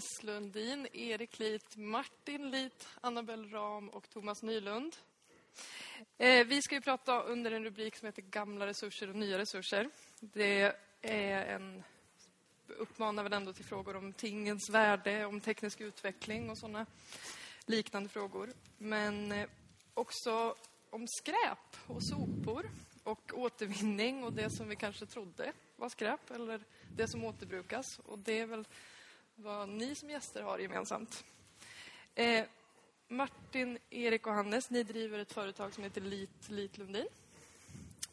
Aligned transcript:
Så 0.00 0.26
Lundin, 0.26 0.88
Erik 0.92 1.38
Lit, 1.38 1.76
Martin 1.76 2.50
Lit, 2.50 2.88
Annabel 3.00 3.50
Ram 3.50 3.88
och 3.88 4.10
Thomas 4.10 4.42
Nylund. 4.42 4.96
Eh, 6.18 6.46
vi 6.46 6.62
ska 6.62 6.74
ju 6.74 6.80
prata 6.80 7.22
under 7.22 7.50
en 7.50 7.64
rubrik 7.64 7.96
som 7.96 8.06
heter 8.06 8.22
Gamla 8.22 8.66
resurser 8.66 9.08
och 9.08 9.16
nya 9.16 9.38
resurser. 9.38 9.90
Det 10.20 10.76
är 11.02 11.44
en 11.44 11.82
uppmanar 12.66 13.22
väl 13.22 13.32
ändå 13.32 13.52
till 13.52 13.64
frågor 13.64 13.96
om 13.96 14.12
tingens 14.12 14.70
värde, 14.70 15.24
om 15.24 15.40
teknisk 15.40 15.80
utveckling 15.80 16.50
och 16.50 16.58
sådana 16.58 16.86
liknande 17.66 18.08
frågor. 18.08 18.52
Men 18.78 19.32
eh, 19.32 19.48
också 19.94 20.54
om 20.90 21.06
skräp 21.08 21.76
och 21.86 22.02
sopor 22.02 22.70
och 23.02 23.32
återvinning 23.34 24.24
och 24.24 24.32
det 24.32 24.50
som 24.50 24.68
vi 24.68 24.76
kanske 24.76 25.06
trodde 25.06 25.52
var 25.76 25.88
skräp 25.88 26.30
eller 26.30 26.60
det 26.96 27.08
som 27.08 27.24
återbrukas. 27.24 27.98
Och 27.98 28.18
det 28.18 28.38
är 28.38 28.46
väl 28.46 28.64
vad 29.42 29.68
ni 29.68 29.94
som 29.94 30.10
gäster 30.10 30.42
har 30.42 30.58
gemensamt. 30.58 31.24
Eh, 32.14 32.44
Martin, 33.08 33.78
Erik 33.90 34.26
och 34.26 34.32
Hannes, 34.32 34.70
ni 34.70 34.82
driver 34.82 35.18
ett 35.18 35.32
företag 35.32 35.74
som 35.74 35.84
heter 35.84 36.00
Lit, 36.00 36.48
Lit 36.48 36.78
Lundin. 36.78 37.06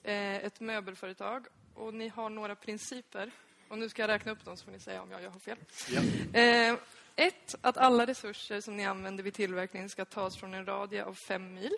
Eh, 0.04 0.35
ett 0.35 0.59
möbelföretag 0.59 1.45
och 1.73 1.94
ni 1.94 2.08
har 2.08 2.30
några 2.30 2.55
principer. 2.55 3.32
Och 3.68 3.77
nu 3.77 3.90
ska 3.90 4.01
jag 4.01 4.10
räkna 4.10 4.32
upp 4.32 4.46
dem 4.46 4.57
så 4.57 4.66
får 4.66 4.71
ni 4.71 4.79
säga 4.79 5.01
om 5.01 5.12
jag, 5.12 5.24
jag 5.24 5.32
har 5.32 5.40
fel. 5.40 5.57
Ja. 5.90 6.01
Eh, 6.40 6.77
ett, 7.16 7.55
att 7.62 7.77
alla 7.77 8.07
resurser 8.07 8.62
som 8.62 8.77
ni 8.77 8.85
använder 8.85 9.23
vid 9.23 9.34
tillverkning 9.34 9.90
ska 9.90 10.05
tas 10.05 10.38
från 10.38 10.54
en 10.54 10.66
radie 10.66 11.05
av 11.05 11.13
fem 11.13 11.54
mil. 11.54 11.73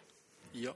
Ja. 0.51 0.73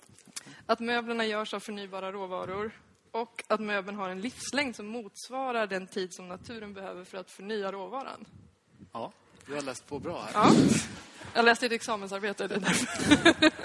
Att 0.65 0.79
möblerna 0.79 1.25
görs 1.25 1.53
av 1.53 1.59
förnybara 1.59 2.11
råvaror 2.11 2.71
och 3.11 3.43
att 3.47 3.59
möbeln 3.59 3.97
har 3.97 4.09
en 4.09 4.21
livslängd 4.21 4.75
som 4.75 4.85
motsvarar 4.85 5.67
den 5.67 5.87
tid 5.87 6.13
som 6.13 6.27
naturen 6.27 6.73
behöver 6.73 7.03
för 7.03 7.17
att 7.17 7.31
förnya 7.31 7.71
råvaran. 7.71 8.25
Ja, 8.93 9.11
du 9.45 9.53
har 9.53 9.61
läst 9.61 9.87
på 9.87 9.99
bra 9.99 10.21
här. 10.21 10.31
Ja. 10.33 10.53
Jag 11.33 11.45
läste 11.45 11.65
ett 11.65 11.71
examensarbete. 11.71 12.47
Det 12.47 12.55
är 12.55 12.59
därför. 12.59 13.51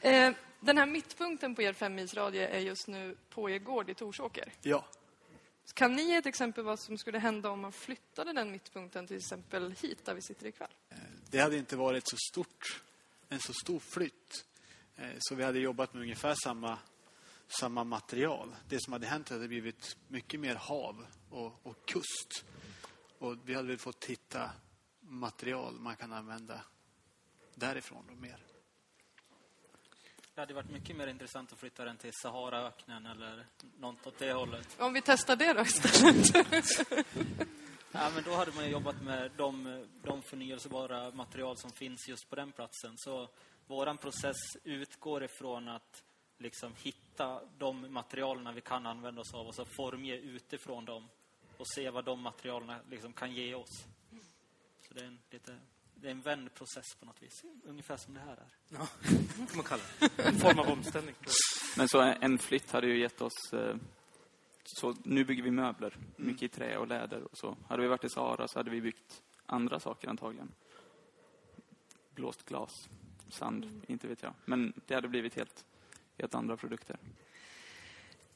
Eh, 0.00 0.32
Den 0.60 0.78
här 0.78 0.86
mittpunkten 0.86 1.54
på 1.54 1.62
er 1.62 1.72
femmilsradie 1.72 2.48
är 2.48 2.58
just 2.58 2.86
nu 2.86 3.16
på 3.30 3.50
er 3.50 3.58
gård 3.58 3.90
i 3.90 3.94
Torsåker. 3.94 4.52
Ja. 4.62 4.84
Kan 5.74 5.92
ni 5.96 6.02
ge 6.02 6.14
ett 6.16 6.26
exempel 6.26 6.64
vad 6.64 6.78
som 6.80 6.98
skulle 6.98 7.18
hända 7.18 7.50
om 7.50 7.60
man 7.60 7.72
flyttade 7.72 8.32
den 8.32 8.50
mittpunkten 8.52 9.06
till 9.06 9.16
exempel 9.16 9.72
hit 9.72 10.04
där 10.04 10.14
vi 10.14 10.22
sitter 10.22 10.46
ikväll? 10.46 10.68
Det 11.30 11.38
hade 11.38 11.56
inte 11.56 11.76
varit 11.76 12.08
så 12.08 12.16
stort, 12.30 12.82
en 13.28 13.40
så 13.40 13.52
stor 13.52 13.78
flytt. 13.80 14.44
Eh, 14.96 15.04
Så 15.18 15.34
vi 15.34 15.44
hade 15.44 15.58
jobbat 15.58 15.94
med 15.94 16.02
ungefär 16.02 16.34
samma, 16.44 16.78
samma 17.48 17.84
material. 17.84 18.54
Det 18.68 18.80
som 18.82 18.92
hade 18.92 19.06
hänt 19.06 19.28
hade 19.28 19.48
blivit 19.48 19.96
mycket 20.08 20.40
mer 20.40 20.54
hav 20.54 21.06
och, 21.30 21.60
och 21.62 21.86
kust. 21.86 22.44
Och 23.18 23.36
vi 23.44 23.54
hade 23.54 23.68
väl 23.68 23.78
fått 23.78 24.04
hitta 24.04 24.50
material 25.00 25.74
man 25.74 25.96
kan 25.96 26.12
använda 26.12 26.60
därifrån 27.54 28.04
då 28.08 28.14
mer. 28.14 28.38
Det 30.34 30.40
hade 30.40 30.54
varit 30.54 30.70
mycket 30.70 30.96
mer 30.96 31.06
intressant 31.06 31.52
att 31.52 31.58
flytta 31.58 31.84
den 31.84 31.96
till 31.96 32.12
Saharaöknen 32.22 33.06
eller 33.06 33.46
något 33.78 34.06
åt 34.06 34.18
det 34.18 34.32
hållet. 34.32 34.76
Om 34.78 34.92
vi 34.92 35.02
testar 35.02 35.36
det 35.36 35.52
då 35.52 35.62
istället. 35.62 36.86
Ja, 37.92 38.10
men 38.14 38.24
då 38.24 38.34
hade 38.34 38.52
man 38.52 38.64
ju 38.64 38.70
jobbat 38.70 39.02
med 39.02 39.30
de, 39.36 39.84
de 40.02 40.22
förnyelsebara 40.22 41.10
material 41.10 41.56
som 41.56 41.70
finns 41.70 42.08
just 42.08 42.30
på 42.30 42.36
den 42.36 42.52
platsen. 42.52 42.94
Så 42.96 43.28
våran 43.66 43.98
process 43.98 44.36
utgår 44.64 45.24
ifrån 45.24 45.68
att 45.68 46.02
liksom 46.38 46.72
hitta 46.82 47.40
de 47.58 47.92
materialen 47.92 48.54
vi 48.54 48.60
kan 48.60 48.86
använda 48.86 49.20
oss 49.20 49.34
av 49.34 49.46
och 49.46 49.54
så 49.54 49.64
formge 49.64 50.16
utifrån 50.16 50.84
dem 50.84 51.08
och 51.58 51.68
se 51.68 51.90
vad 51.90 52.04
de 52.04 52.20
materialen 52.20 52.80
liksom 52.90 53.12
kan 53.12 53.32
ge 53.32 53.54
oss. 53.54 53.84
Så 54.88 54.94
det 54.94 55.00
är 55.00 55.04
en, 55.06 55.18
lite, 55.30 55.58
det 55.94 56.06
är 56.06 56.10
en 56.10 56.20
vändprocess 56.22 56.94
på 57.00 57.06
något 57.06 57.22
vis. 57.22 57.44
Ungefär 57.64 57.96
som 57.96 58.14
det 58.14 58.20
här 58.20 58.32
är. 58.36 58.46
Ja, 58.68 58.86
kan 59.36 59.56
man 59.56 59.64
kalla 59.64 59.82
det. 60.00 60.22
En 60.24 60.34
form 60.38 60.58
av 60.58 60.68
omställning. 60.68 61.14
Men 61.76 61.88
så 61.88 62.00
en 62.00 62.38
flytt 62.38 62.70
hade 62.72 62.86
ju 62.86 62.98
gett 63.00 63.20
oss... 63.20 63.52
eh, 63.52 63.76
Så 64.64 64.94
nu 65.04 65.24
bygger 65.24 65.42
vi 65.42 65.50
möbler, 65.50 65.96
mycket 66.16 66.42
i 66.42 66.48
trä 66.48 66.76
och 66.78 66.86
läder 66.88 67.22
och 67.22 67.38
så. 67.38 67.56
Hade 67.68 67.82
vi 67.82 67.88
varit 67.88 68.04
i 68.04 68.08
Sahara 68.08 68.48
så 68.48 68.58
hade 68.58 68.70
vi 68.70 68.80
byggt 68.80 69.22
andra 69.46 69.80
saker 69.80 70.08
antagligen. 70.08 70.52
Blåst 72.14 72.44
glas, 72.44 72.88
sand, 73.28 73.84
inte 73.88 74.08
vet 74.08 74.22
jag. 74.22 74.34
Men 74.44 74.72
det 74.86 74.94
hade 74.94 75.08
blivit 75.08 75.34
helt, 75.34 75.64
helt 76.18 76.34
andra 76.34 76.56
produkter. 76.56 76.98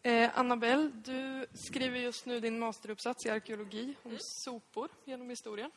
Eh, 0.02 0.38
Annabelle, 0.38 0.90
du 1.04 1.46
skriver 1.54 1.98
just 1.98 2.26
nu 2.26 2.40
din 2.40 2.58
masteruppsats 2.58 3.26
i 3.26 3.30
arkeologi 3.30 3.94
om 4.02 4.16
sopor 4.20 4.88
genom 5.04 5.30
historien. 5.30 5.70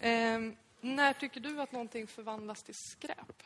Eh, 0.00 0.40
när 0.80 1.12
tycker 1.12 1.40
du 1.40 1.60
att 1.60 1.72
någonting 1.72 2.06
förvandlas 2.06 2.62
till 2.62 2.74
skräp? 2.74 3.42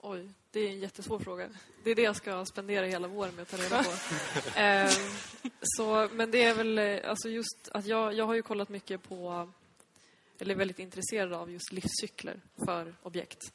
Oj, 0.00 0.28
det 0.50 0.60
är 0.60 0.68
en 0.68 0.78
jättesvår 0.78 1.18
fråga. 1.18 1.48
Det 1.84 1.90
är 1.90 1.94
det 1.94 2.02
jag 2.02 2.16
ska 2.16 2.44
spendera 2.44 2.86
hela 2.86 3.08
våren 3.08 3.34
med 3.34 3.42
att 3.42 3.48
ta 3.48 3.56
reda 3.56 3.82
på. 3.82 3.90
Ehm, 4.56 4.88
så, 5.62 6.08
men 6.12 6.30
det 6.30 6.42
är 6.42 6.54
väl 6.54 6.78
eh, 6.78 7.10
alltså 7.10 7.28
just 7.28 7.68
att 7.72 7.86
jag, 7.86 8.14
jag 8.14 8.26
har 8.26 8.34
ju 8.34 8.42
kollat 8.42 8.68
mycket 8.68 9.02
på, 9.02 9.48
eller 10.38 10.54
är 10.54 10.58
väldigt 10.58 10.78
intresserad 10.78 11.32
av 11.32 11.50
just 11.50 11.72
livscykler 11.72 12.40
för 12.64 12.94
objekt. 13.02 13.52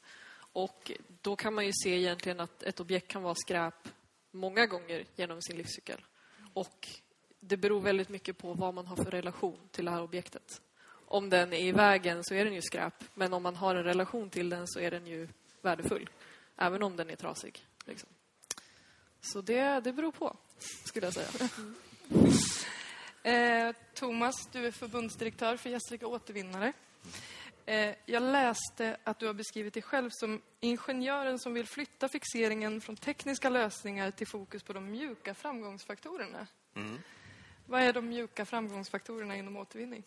Och 0.52 0.92
då 1.22 1.36
kan 1.36 1.54
man 1.54 1.66
ju 1.66 1.72
se 1.84 1.90
egentligen 1.90 2.40
att 2.40 2.62
ett 2.62 2.80
objekt 2.80 3.08
kan 3.08 3.22
vara 3.22 3.34
skräp 3.34 3.88
många 4.32 4.66
gånger 4.66 5.04
genom 5.16 5.42
sin 5.42 5.56
livscykel. 5.56 6.00
Och 6.54 6.88
det 7.40 7.56
beror 7.56 7.80
väldigt 7.80 8.08
mycket 8.08 8.38
på 8.38 8.54
vad 8.54 8.74
man 8.74 8.86
har 8.86 8.96
för 8.96 9.10
relation 9.10 9.58
till 9.70 9.84
det 9.84 9.90
här 9.90 10.02
objektet. 10.02 10.62
Om 11.06 11.30
den 11.30 11.52
är 11.52 11.64
i 11.64 11.72
vägen 11.72 12.24
så 12.24 12.34
är 12.34 12.44
den 12.44 12.54
ju 12.54 12.62
skräp, 12.62 13.04
men 13.14 13.32
om 13.32 13.42
man 13.42 13.56
har 13.56 13.74
en 13.74 13.84
relation 13.84 14.30
till 14.30 14.48
den 14.48 14.68
så 14.68 14.80
är 14.80 14.90
den 14.90 15.06
ju 15.06 15.28
värdefull. 15.62 16.10
Även 16.56 16.82
om 16.82 16.96
den 16.96 17.10
är 17.10 17.16
trasig. 17.16 17.66
Liksom. 17.86 18.08
Så 19.20 19.40
det, 19.40 19.80
det 19.80 19.92
beror 19.92 20.12
på, 20.12 20.36
skulle 20.84 21.06
jag 21.06 21.14
säga. 21.14 21.28
Eh, 23.24 23.74
Thomas, 23.94 24.34
du 24.52 24.66
är 24.66 24.70
förbundsdirektör 24.70 25.56
för 25.56 25.70
Gästrika 25.70 26.06
Återvinnare. 26.06 26.72
Eh, 27.66 27.94
jag 28.06 28.22
läste 28.22 28.96
att 29.04 29.18
du 29.18 29.26
har 29.26 29.34
beskrivit 29.34 29.74
dig 29.74 29.82
själv 29.82 30.10
som 30.12 30.42
ingenjören 30.60 31.38
som 31.38 31.54
vill 31.54 31.66
flytta 31.66 32.08
fixeringen 32.08 32.80
från 32.80 32.96
tekniska 32.96 33.50
lösningar 33.50 34.10
till 34.10 34.26
fokus 34.26 34.62
på 34.62 34.72
de 34.72 34.90
mjuka 34.90 35.34
framgångsfaktorerna. 35.34 36.46
Vad 37.66 37.82
är 37.82 37.92
de 37.92 38.08
mjuka 38.08 38.44
framgångsfaktorerna 38.44 39.36
inom 39.36 39.56
återvinning? 39.56 40.02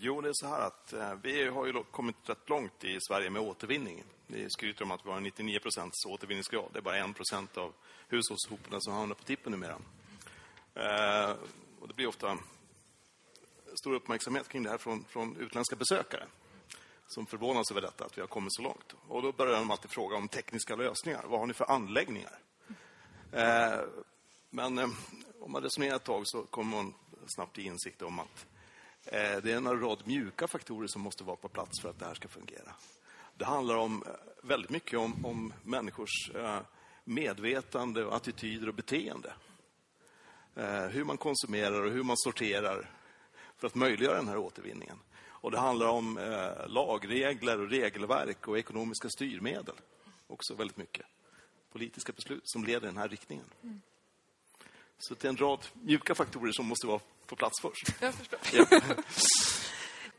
Jo, 0.00 0.20
det 0.20 0.28
är 0.28 0.32
så 0.34 0.46
här 0.46 0.60
att 0.60 0.92
eh, 0.92 1.14
vi 1.22 1.48
har 1.48 1.66
ju 1.66 1.82
kommit 1.90 2.16
rätt 2.26 2.48
långt 2.48 2.84
i 2.84 2.98
Sverige 3.00 3.30
med 3.30 3.42
återvinning. 3.42 4.04
Vi 4.26 4.50
skryter 4.50 4.84
om 4.84 4.90
att 4.90 5.06
vi 5.06 5.10
har 5.10 5.20
99 5.20 5.58
procents 5.58 6.06
återvinningsgrad. 6.06 6.70
Det 6.72 6.78
är 6.78 6.82
bara 6.82 6.96
1 6.96 7.16
procent 7.16 7.56
av 7.56 7.72
hushållssoporna 8.08 8.80
som 8.80 8.94
hamnar 8.94 9.14
på 9.14 9.24
tippen 9.24 9.52
numera. 9.52 9.78
Eh, 10.74 11.36
och 11.80 11.88
det 11.88 11.94
blir 11.94 12.06
ofta 12.06 12.38
stor 13.74 13.94
uppmärksamhet 13.94 14.48
kring 14.48 14.62
det 14.62 14.70
här 14.70 14.78
från, 14.78 15.04
från 15.04 15.36
utländska 15.36 15.76
besökare 15.76 16.26
som 17.08 17.26
förvånas 17.26 17.70
över 17.70 17.80
detta, 17.80 18.04
att 18.04 18.18
vi 18.18 18.20
har 18.20 18.28
kommit 18.28 18.54
så 18.54 18.62
långt. 18.62 18.94
Och 19.08 19.22
då 19.22 19.32
börjar 19.32 19.58
de 19.58 19.70
alltid 19.70 19.90
fråga 19.90 20.16
om 20.16 20.28
tekniska 20.28 20.76
lösningar. 20.76 21.24
Vad 21.28 21.40
har 21.40 21.46
ni 21.46 21.54
för 21.54 21.70
anläggningar? 21.70 22.38
Eh, 23.32 23.80
men 24.50 24.78
eh, 24.78 24.88
om 25.40 25.52
man 25.52 25.62
resonerar 25.62 25.96
ett 25.96 26.04
tag 26.04 26.22
så 26.24 26.42
kommer 26.42 26.76
man 26.76 26.94
snabbt 27.26 27.54
till 27.54 27.66
insikt 27.66 28.02
om 28.02 28.18
att 28.18 28.46
eh, 29.04 29.36
det 29.42 29.52
är 29.52 29.56
en 29.56 29.80
rad 29.80 30.02
mjuka 30.04 30.48
faktorer 30.48 30.86
som 30.86 31.02
måste 31.02 31.24
vara 31.24 31.36
på 31.36 31.48
plats 31.48 31.80
för 31.82 31.90
att 31.90 31.98
det 31.98 32.06
här 32.06 32.14
ska 32.14 32.28
fungera. 32.28 32.74
Det 33.36 33.44
handlar 33.44 33.76
om, 33.76 34.02
eh, 34.06 34.12
väldigt 34.42 34.70
mycket 34.70 34.98
om, 34.98 35.26
om 35.26 35.52
människors 35.62 36.30
eh, 36.34 36.60
medvetande, 37.04 38.04
och 38.04 38.16
attityder 38.16 38.68
och 38.68 38.74
beteende. 38.74 39.32
Eh, 40.54 40.86
hur 40.86 41.04
man 41.04 41.16
konsumerar 41.16 41.82
och 41.82 41.92
hur 41.92 42.02
man 42.02 42.16
sorterar 42.16 42.90
för 43.56 43.66
att 43.66 43.74
möjliggöra 43.74 44.16
den 44.16 44.28
här 44.28 44.36
återvinningen. 44.36 44.98
Och 45.40 45.50
det 45.50 45.58
handlar 45.58 45.86
om 45.88 46.18
eh, 46.18 46.68
lagregler 46.68 47.60
och 47.60 47.70
regelverk 47.70 48.48
och 48.48 48.58
ekonomiska 48.58 49.08
styrmedel. 49.08 49.74
Också 50.26 50.54
väldigt 50.54 50.76
mycket. 50.76 51.06
Politiska 51.72 52.12
beslut 52.12 52.42
som 52.44 52.64
leder 52.64 52.86
i 52.86 52.90
den 52.90 52.96
här 52.96 53.08
riktningen. 53.08 53.44
Så 54.98 55.14
det 55.14 55.24
är 55.24 55.28
en 55.28 55.36
rad 55.36 55.66
mjuka 55.72 56.14
faktorer 56.14 56.52
som 56.52 56.66
måste 56.66 56.86
vara 56.86 57.00
på 57.26 57.36
plats 57.36 57.60
först. 57.62 57.94
Jag 58.00 58.14
förstår. 58.14 58.40
Ja. 58.52 58.66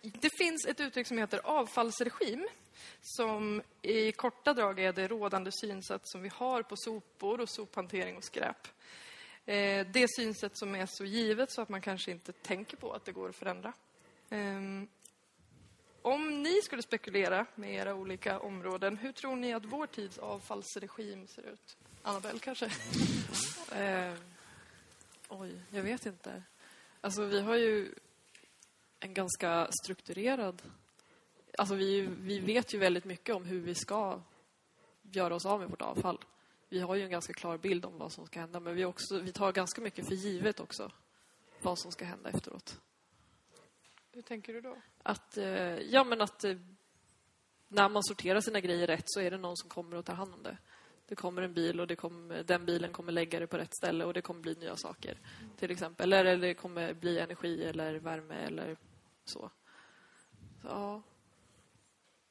Det 0.01 0.29
finns 0.37 0.65
ett 0.65 0.79
uttryck 0.79 1.07
som 1.07 1.17
heter 1.17 1.41
avfallsregim 1.43 2.47
som 3.01 3.61
i 3.81 4.11
korta 4.11 4.53
drag 4.53 4.79
är 4.79 4.93
det 4.93 5.07
rådande 5.07 5.51
synsätt 5.53 6.01
som 6.03 6.21
vi 6.21 6.29
har 6.33 6.63
på 6.63 6.75
sopor 6.77 7.41
och 7.41 7.49
sophantering 7.49 8.17
och 8.17 8.23
skräp. 8.23 8.67
Eh, 9.45 9.87
Det 9.87 10.07
synsätt 10.15 10.57
som 10.57 10.75
är 10.75 10.85
så 10.85 11.05
givet 11.05 11.51
så 11.51 11.61
att 11.61 11.69
man 11.69 11.81
kanske 11.81 12.11
inte 12.11 12.31
tänker 12.31 12.77
på 12.77 12.93
att 12.93 13.05
det 13.05 13.11
går 13.11 13.29
att 13.29 13.35
förändra. 13.35 13.73
Om 16.01 16.43
ni 16.43 16.61
skulle 16.61 16.81
spekulera 16.81 17.45
med 17.55 17.73
era 17.73 17.95
olika 17.95 18.39
områden, 18.39 18.97
hur 18.97 19.11
tror 19.11 19.35
ni 19.35 19.53
att 19.53 19.65
vår 19.65 19.87
tids 19.87 20.17
avfallsregim 20.17 21.27
ser 21.27 21.41
ut? 21.41 21.77
Annabelle 22.01 22.39
kanske? 22.39 22.71
Eh, 23.75 24.13
oj, 25.27 25.61
jag 25.69 25.83
vet 25.83 26.05
inte. 26.05 26.43
Alltså, 27.01 27.25
vi 27.25 27.41
har 27.41 27.55
ju 27.55 27.93
en 28.99 29.13
ganska 29.13 29.67
strukturerad... 29.83 30.61
Alltså 31.57 31.75
vi, 31.75 32.01
vi 32.01 32.39
vet 32.39 32.73
ju 32.73 32.77
väldigt 32.77 33.05
mycket 33.05 33.35
om 33.35 33.45
hur 33.45 33.59
vi 33.59 33.75
ska 33.75 34.21
göra 35.01 35.35
oss 35.35 35.45
av 35.45 35.59
med 35.59 35.69
vårt 35.69 35.81
avfall. 35.81 36.19
Vi 36.69 36.79
har 36.79 36.95
ju 36.95 37.03
en 37.03 37.09
ganska 37.09 37.33
klar 37.33 37.57
bild 37.57 37.85
om 37.85 37.97
vad 37.97 38.11
som 38.11 38.25
ska 38.25 38.39
hända 38.39 38.59
men 38.59 38.75
vi, 38.75 38.85
också, 38.85 39.19
vi 39.19 39.31
tar 39.31 39.51
ganska 39.51 39.81
mycket 39.81 40.07
för 40.07 40.15
givet 40.15 40.59
också 40.59 40.91
vad 41.61 41.79
som 41.79 41.91
ska 41.91 42.05
hända 42.05 42.29
efteråt. 42.29 42.79
Hur 44.11 44.21
tänker 44.21 44.53
du 44.53 44.61
då? 44.61 44.77
Att, 45.03 45.37
eh, 45.37 45.79
ja, 45.79 46.03
men 46.03 46.21
att 46.21 46.43
eh, 46.43 46.57
när 47.67 47.89
man 47.89 48.03
sorterar 48.03 48.41
sina 48.41 48.59
grejer 48.59 48.87
rätt 48.87 49.03
så 49.05 49.19
är 49.19 49.31
det 49.31 49.37
någon 49.37 49.57
som 49.57 49.69
kommer 49.69 49.95
och 49.95 50.05
tar 50.05 50.13
hand 50.13 50.33
om 50.33 50.43
det. 50.43 50.57
Det 51.05 51.15
kommer 51.15 51.41
en 51.41 51.53
bil 51.53 51.79
och 51.79 51.87
det 51.87 51.95
kommer, 51.95 52.43
den 52.43 52.65
bilen 52.65 52.91
kommer 52.91 53.11
lägga 53.11 53.39
det 53.39 53.47
på 53.47 53.57
rätt 53.57 53.75
ställe 53.75 54.05
och 54.05 54.13
det 54.13 54.21
kommer 54.21 54.41
bli 54.41 54.55
nya 54.55 54.75
saker. 54.75 55.17
Till 55.57 55.71
exempel. 55.71 56.13
Eller, 56.13 56.25
eller 56.25 56.47
det 56.47 56.53
kommer 56.53 56.93
bli 56.93 57.19
energi 57.19 57.63
eller 57.63 57.95
värme 57.95 58.35
eller 58.35 58.77
så. 59.25 59.51
så 60.61 60.67
ja. 60.67 61.01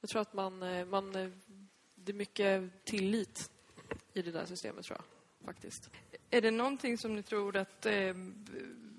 Jag 0.01 0.11
tror 0.11 0.23
att 0.23 0.35
man, 0.35 0.63
eh, 0.63 0.87
man... 0.87 1.13
Det 1.95 2.13
är 2.13 2.17
mycket 2.17 2.85
tillit 2.85 3.51
i 4.13 4.23
det 4.23 4.31
där 4.31 4.47
systemet, 4.47 4.85
tror 4.85 4.99
jag. 4.99 5.47
Faktiskt. 5.47 5.91
Är 6.31 6.41
det 6.41 6.51
någonting 6.51 6.99
som 6.99 7.15
ni 7.15 7.23
tror 7.23 7.57
att 7.57 7.87
eh, 7.87 8.15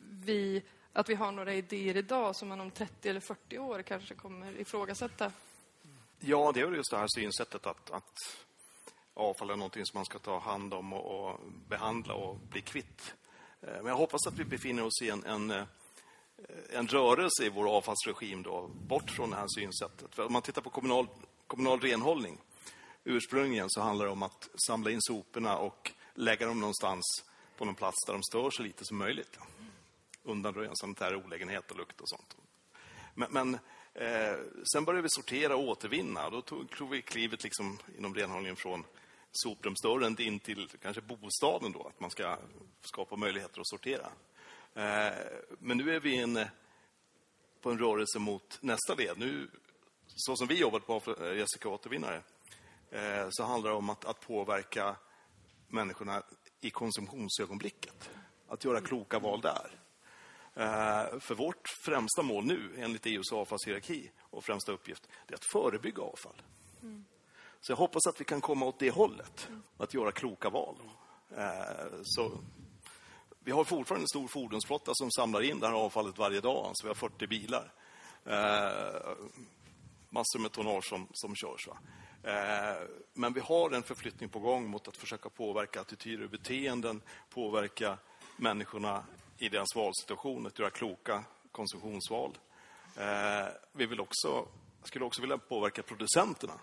vi, 0.10 0.64
att 0.94 1.10
vi 1.10 1.16
har 1.16 1.32
några 1.32 1.54
idéer 1.54 1.98
idag 1.98 2.36
som 2.36 2.48
man 2.48 2.62
om 2.62 2.72
30 2.72 3.10
eller 3.10 3.20
40 3.20 3.58
år 3.58 3.82
kanske 3.82 4.16
kommer 4.16 4.60
ifrågasätta? 4.60 5.32
Ja, 6.20 6.52
det 6.54 6.62
är 6.62 6.66
väl 6.66 6.76
just 6.76 6.92
det 6.92 6.98
här 6.98 7.08
synsättet 7.10 7.66
att, 7.66 7.92
att 7.92 8.14
avfall 9.14 9.50
är 9.50 9.56
någonting 9.56 9.86
som 9.86 9.98
man 9.98 10.06
ska 10.06 10.20
ta 10.20 10.40
hand 10.40 10.74
om 10.74 10.94
och, 10.94 11.30
och 11.30 11.40
behandla 11.68 12.14
och 12.14 12.36
bli 12.36 12.62
kvitt. 12.62 13.14
Eh, 13.62 13.74
men 13.74 13.86
jag 13.86 13.96
hoppas 13.96 14.28
att 14.28 14.40
vi 14.40 14.46
befinner 14.46 14.84
oss 14.84 15.02
i 15.02 15.10
en, 15.10 15.26
en, 15.26 15.52
eh, 15.52 15.64
en 16.70 16.88
rörelse 16.88 17.46
i 17.46 17.50
vår 17.50 17.70
avfallsregim 17.70 18.44
då, 18.44 18.68
bort 18.68 19.12
från 19.12 19.30
det 19.30 19.36
här 19.36 19.48
synsättet. 19.48 20.16
För 20.16 20.26
om 20.26 20.34
man 20.34 20.42
tittar 20.42 20.62
på 20.62 20.70
kommunal, 20.70 21.08
kommunal 21.48 21.80
renhållning, 21.80 22.38
ursprungligen 23.04 23.70
så 23.70 23.82
handlar 23.82 24.06
det 24.06 24.12
om 24.12 24.24
att 24.24 24.50
samla 24.68 24.92
in 24.92 25.02
soporna 25.02 25.58
och 25.58 25.92
lägga 26.14 26.48
dem 26.48 26.60
någonstans 26.60 27.04
på 27.58 27.66
någon 27.66 27.76
plats 27.76 28.06
där 28.06 28.14
de 28.14 28.24
stör 28.24 28.50
så 28.50 28.64
lite 28.64 28.86
som 28.86 28.98
möjligt. 28.98 29.40
Undanröja 30.30 30.70
en 30.70 30.76
sanitär 30.76 31.16
olägenhet 31.16 31.72
och 31.72 31.78
lukt 31.78 32.02
och 32.02 32.10
sånt. 32.10 32.38
Men, 33.16 33.32
men 33.32 33.54
eh, 33.94 34.38
sen 34.74 34.86
började 34.86 35.02
vi 35.02 35.10
sortera 35.10 35.56
och 35.56 35.64
återvinna. 35.64 36.30
Då 36.30 36.42
tog, 36.42 36.70
tog 36.70 36.90
vi 36.90 37.02
klivet 37.02 37.44
liksom 37.44 37.78
inom 37.98 38.16
renhållningen 38.16 38.56
från 38.56 38.84
soprumsdörren 39.32 40.22
in 40.22 40.40
till 40.40 40.70
kanske 40.82 41.02
bostaden 41.02 41.72
då, 41.72 41.88
att 41.88 42.00
man 42.00 42.12
ska 42.12 42.38
skapa 42.82 43.16
möjligheter 43.16 43.62
att 43.62 43.68
sortera. 43.68 44.08
Eh, 44.74 45.18
men 45.60 45.78
nu 45.78 45.96
är 45.96 46.00
vi 46.00 46.18
en, 46.18 46.40
på 47.62 47.72
en 47.72 47.80
rörelse 47.80 48.20
mot 48.20 48.58
nästa 48.62 48.96
led. 48.96 49.18
Nu, 49.18 49.50
så 50.08 50.36
som 50.36 50.48
vi 50.48 50.60
jobbat 50.60 50.88
på 50.88 51.02
eh, 51.22 51.38
Jessica 51.38 51.70
Återvinnare, 51.70 52.22
eh, 52.90 53.28
så 53.30 53.44
handlar 53.44 53.70
det 53.70 53.78
om 53.78 53.90
att, 53.90 54.06
att 54.06 54.20
påverka 54.20 54.96
människorna 55.68 56.24
i 56.62 56.70
konsumtionsögonblicket. 56.70 58.10
Att 58.48 58.66
göra 58.66 58.82
kloka 58.82 59.20
val 59.20 59.42
där. 59.42 59.80
Eh, 60.60 61.20
För 61.20 61.36
vårt 61.36 61.68
främsta 61.70 62.22
mål 62.22 62.46
nu, 62.46 62.70
enligt 62.78 63.06
EUs 63.06 63.32
avfallshierarki 63.34 64.12
och 64.20 64.44
främsta 64.44 64.72
uppgift, 64.72 65.08
det 65.28 65.34
är 65.34 65.36
att 65.36 65.46
förebygga 65.46 66.02
avfall. 66.04 66.42
Så 67.62 67.72
jag 67.72 67.78
hoppas 67.78 68.08
att 68.08 68.22
vi 68.22 68.26
kan 68.26 68.42
komma 68.42 68.66
åt 68.66 68.80
det 68.80 68.90
hållet, 68.92 69.50
att 69.78 69.94
göra 69.94 70.12
kloka 70.12 70.50
val. 70.50 70.76
Eh, 71.38 71.88
Så 72.04 72.32
vi 73.40 73.52
har 73.52 73.64
fortfarande 73.64 74.04
en 74.04 74.08
stor 74.08 74.28
fordonsflotta 74.28 74.92
som 74.96 75.12
samlar 75.12 75.42
in 75.42 75.60
det 75.60 75.68
här 75.68 75.74
avfallet 75.74 76.18
varje 76.18 76.42
dag. 76.42 76.66
Alltså 76.66 76.84
vi 76.84 76.88
har 76.88 76.96
40 76.96 77.28
bilar. 77.28 77.74
Eh, 78.26 79.12
massor 80.10 80.40
med 80.40 80.52
tonnage 80.52 80.86
som, 80.90 81.08
som 81.14 81.36
körs. 81.36 81.68
Va? 81.68 81.78
Men 83.14 83.34
vi 83.34 83.40
har 83.40 83.72
en 83.72 83.84
förflyttning 83.84 84.30
på 84.30 84.40
gång 84.40 84.68
mot 84.70 84.88
att 84.88 84.98
försöka 84.98 85.30
påverka 85.30 85.82
attityder 85.82 86.24
och 86.24 86.30
beteenden, 86.30 87.02
påverka 87.30 87.98
människorna 88.38 89.04
i 89.40 89.50
deras 89.50 89.76
valsituation, 89.76 90.48
att 90.48 90.60
göra 90.60 90.70
kloka 90.70 91.24
konsumtionsval. 91.52 92.38
Eh, 92.96 93.48
vi 93.74 93.86
vill 93.86 94.00
också, 94.00 94.48
skulle 94.84 95.06
också 95.06 95.22
vilja 95.22 95.38
påverka 95.38 95.84
producenterna 95.84 96.54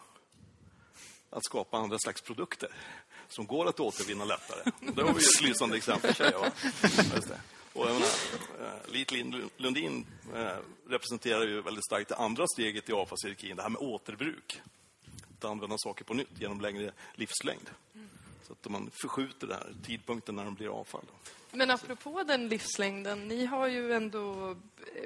att 1.30 1.44
skapa 1.44 1.76
andra 1.76 1.98
slags 1.98 2.22
produkter 2.22 2.68
som 3.28 3.46
går 3.46 3.68
att 3.68 3.80
återvinna 3.80 4.24
lättare. 4.24 4.72
Det 4.94 5.02
har 5.02 5.14
vi 5.14 5.20
ju 5.20 5.26
ett 5.26 5.42
lysande 5.42 5.76
exempel, 5.76 6.14
tjejer. 6.14 6.52
Och 7.72 7.86
menar, 7.86 8.00
eh, 8.60 8.92
Lit 8.92 9.12
Lundin 9.56 10.06
eh, 10.34 10.56
representerar 10.88 11.46
ju 11.46 11.60
väldigt 11.62 11.84
starkt 11.84 12.08
det 12.08 12.16
andra 12.16 12.46
steget 12.54 12.88
i 12.88 12.92
avfallshierarkin, 12.92 13.56
det 13.56 13.62
här 13.62 13.68
med 13.68 13.80
återbruk. 13.80 14.60
Att 15.38 15.44
använda 15.44 15.76
saker 15.78 16.04
på 16.04 16.14
nytt 16.14 16.40
genom 16.40 16.60
längre 16.60 16.92
livslängd. 17.14 17.70
Så 18.46 18.52
att 18.52 18.70
man 18.70 18.90
förskjuter 19.02 19.46
den 19.46 19.56
här 19.56 19.74
tidpunkten 19.84 20.36
när 20.36 20.44
de 20.44 20.54
blir 20.54 20.68
avfall. 20.68 21.04
Men 21.52 21.70
apropå 21.70 22.22
den 22.22 22.48
livslängden, 22.48 23.28
ni 23.28 23.46
har 23.46 23.66
ju 23.66 23.92
ändå 23.92 24.56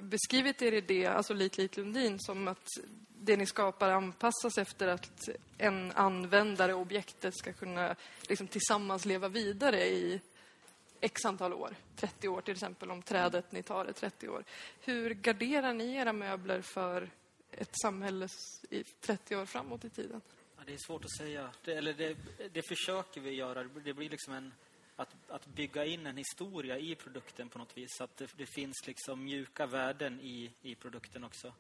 beskrivit 0.02 0.62
er 0.62 0.72
idé, 0.72 1.06
alltså 1.06 1.34
Lit 1.34 1.58
Lit 1.58 1.76
Lundin, 1.76 2.16
som 2.18 2.48
att 2.48 2.68
det 3.18 3.36
ni 3.36 3.46
skapar 3.46 3.90
anpassas 3.90 4.58
efter 4.58 4.88
att 4.88 5.28
en 5.58 5.92
användare, 5.92 6.74
objektet, 6.74 7.38
ska 7.38 7.52
kunna 7.52 7.96
liksom, 8.28 8.46
tillsammans 8.46 9.04
leva 9.04 9.28
vidare 9.28 9.86
i 9.86 10.20
x 11.00 11.24
antal 11.24 11.52
år. 11.52 11.76
30 11.96 12.28
år 12.28 12.40
till 12.40 12.52
exempel, 12.52 12.90
om 12.90 13.02
trädet 13.02 13.52
ni 13.52 13.62
tar 13.62 13.84
är 13.84 13.92
30 13.92 14.28
år. 14.28 14.44
Hur 14.80 15.14
garderar 15.14 15.74
ni 15.74 15.94
era 15.94 16.12
möbler 16.12 16.62
för 16.62 17.10
ett 17.52 17.80
samhälle 17.82 18.28
i 18.70 18.84
30 18.84 19.36
år 19.36 19.46
framåt 19.46 19.84
i 19.84 19.90
tiden? 19.90 20.20
Ja, 20.60 20.64
det 20.66 20.74
är 20.74 20.78
svårt 20.78 21.04
att 21.04 21.16
säga. 21.16 21.50
Det, 21.64 21.72
eller 21.72 21.94
det, 21.94 22.16
det 22.52 22.62
försöker 22.62 23.20
vi 23.20 23.30
göra. 23.30 23.64
Det 23.64 23.94
blir 23.94 24.10
liksom 24.10 24.34
en, 24.34 24.52
att, 24.96 25.16
att 25.28 25.46
bygga 25.46 25.84
in 25.84 26.06
en 26.06 26.16
historia 26.16 26.78
i 26.78 26.94
produkten 26.94 27.48
på 27.48 27.58
något 27.58 27.76
vis. 27.76 27.88
Så 27.90 28.04
att 28.04 28.16
det, 28.16 28.30
det 28.36 28.46
finns 28.46 28.86
liksom 28.86 29.24
mjuka 29.24 29.66
värden 29.66 30.20
i, 30.20 30.50
i 30.62 30.74
produkten 30.74 31.24
också. 31.24 31.54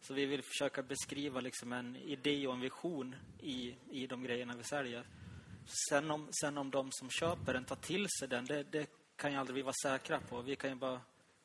Så 0.00 0.14
vi 0.14 0.26
vill 0.26 0.42
försöka 0.42 0.82
beskriva 0.82 1.40
liksom 1.40 1.72
en 1.72 1.96
idé 1.96 2.46
och 2.46 2.54
en 2.54 2.60
vision 2.60 3.16
i, 3.40 3.76
i 3.90 4.06
de 4.06 4.22
grejerna 4.22 4.56
vi 4.56 4.64
säljer. 4.64 5.06
Sen 5.90 6.10
om, 6.10 6.28
sen 6.40 6.58
om 6.58 6.70
de 6.70 6.88
som 6.92 7.10
köper 7.10 7.52
den 7.54 7.64
tar 7.64 7.76
till 7.76 8.06
sig 8.08 8.28
den, 8.28 8.44
det, 8.44 8.62
det 8.62 8.90
kan 9.16 9.32
ju 9.32 9.38
aldrig 9.38 9.54
vi 9.54 9.62
vara 9.62 9.74
säkra 9.82 10.20
på. 10.20 10.42
Vi 10.42 10.56
kan 10.56 10.70
ju 10.70 10.76
bara 10.76 11.00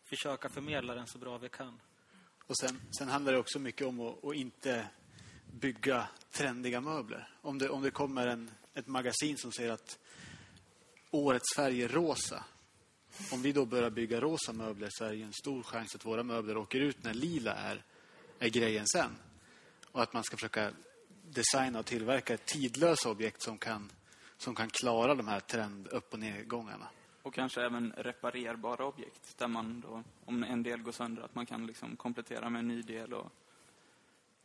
försöka 0.10 0.50
förmedla 0.50 0.96
den 0.96 1.08
så 1.08 1.18
bra 1.18 1.38
vi 1.38 1.50
kan. 1.50 1.82
Och 2.46 2.58
sen, 2.58 2.82
sen 2.98 3.08
handlar 3.08 3.34
det 3.34 3.40
också 3.40 3.60
mycket 3.60 3.88
om 3.88 4.00
att, 4.00 4.26
att 4.26 4.36
inte 4.36 4.88
bygga 5.52 6.08
trendiga 6.32 6.82
möbler. 6.82 7.30
Om 7.42 7.58
det, 7.58 7.70
om 7.70 7.82
det 7.82 7.92
kommer 7.92 8.28
en, 8.28 8.52
ett 8.74 8.88
magasin 8.88 9.38
som 9.38 9.52
säger 9.52 9.72
att 9.72 10.00
årets 11.12 11.56
färg 11.56 11.84
är 11.84 11.88
rosa. 11.88 12.44
Om 13.32 13.42
vi 13.42 13.52
då 13.52 13.66
börjar 13.66 13.90
bygga 13.90 14.22
rosa 14.22 14.54
möbler 14.54 14.88
så 14.92 15.06
är 15.06 15.10
det 15.10 15.16
ju 15.16 15.24
en 15.24 15.34
stor 15.34 15.64
chans 15.64 15.96
att 15.96 16.06
våra 16.06 16.24
möbler 16.24 16.58
åker 16.58 16.80
ut 16.80 17.04
när 17.04 17.14
lila 17.14 17.54
är, 17.56 17.84
är 18.40 18.50
grejen 18.50 18.88
sen. 18.88 19.12
Och 19.92 20.02
att 20.02 20.14
man 20.14 20.24
ska 20.24 20.38
försöka 20.38 20.72
designa 21.24 21.80
och 21.80 21.86
tillverka 21.86 22.38
tidlösa 22.38 23.10
objekt 23.10 23.44
som 23.44 23.58
kan, 23.58 23.92
som 24.38 24.56
kan 24.56 24.70
klara 24.70 25.16
de 25.16 25.28
här 25.28 25.40
trend 25.40 25.88
upp 25.88 26.14
och 26.14 26.20
nedgångarna. 26.20 26.88
Och 27.22 27.34
kanske 27.34 27.62
även 27.62 27.94
reparerbara 27.98 28.86
objekt. 28.86 29.38
Där 29.38 29.48
man 29.48 29.82
då, 29.82 30.04
om 30.26 30.44
en 30.44 30.64
del 30.64 30.82
går 30.82 30.92
sönder, 30.92 31.24
att 31.24 31.36
man 31.36 31.46
kan 31.46 31.68
liksom 31.68 31.96
komplettera 31.96 32.50
med 32.50 32.60
en 32.60 32.68
ny 32.68 32.82
del 32.82 33.14
och 33.14 33.32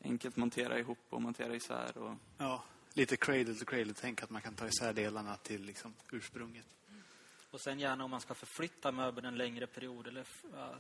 enkelt 0.05 0.37
montera 0.37 0.79
ihop 0.79 0.99
och 1.11 1.23
montera 1.23 1.55
isär. 1.55 1.99
Och, 1.99 2.15
Ja, 2.39 2.65
lite 2.93 3.17
cradle 3.17 3.55
to 3.55 3.65
cradle. 3.65 3.95
Tänk 4.01 4.23
att 4.23 4.31
man 4.31 4.43
kan 4.43 4.55
ta 4.55 4.67
isär 4.67 4.93
delarna 4.93 5.37
till 5.37 5.63
liksom 5.63 5.95
ursprunget. 6.11 6.67
Och 7.51 7.61
sen 7.61 7.79
gärna 7.81 8.05
om 8.05 8.11
man 8.11 8.21
ska 8.21 8.35
förflytta 8.35 8.93
möbeln 8.93 9.27
en 9.27 9.37
längre 9.37 9.67
period 9.67 10.07
eller 10.07 10.27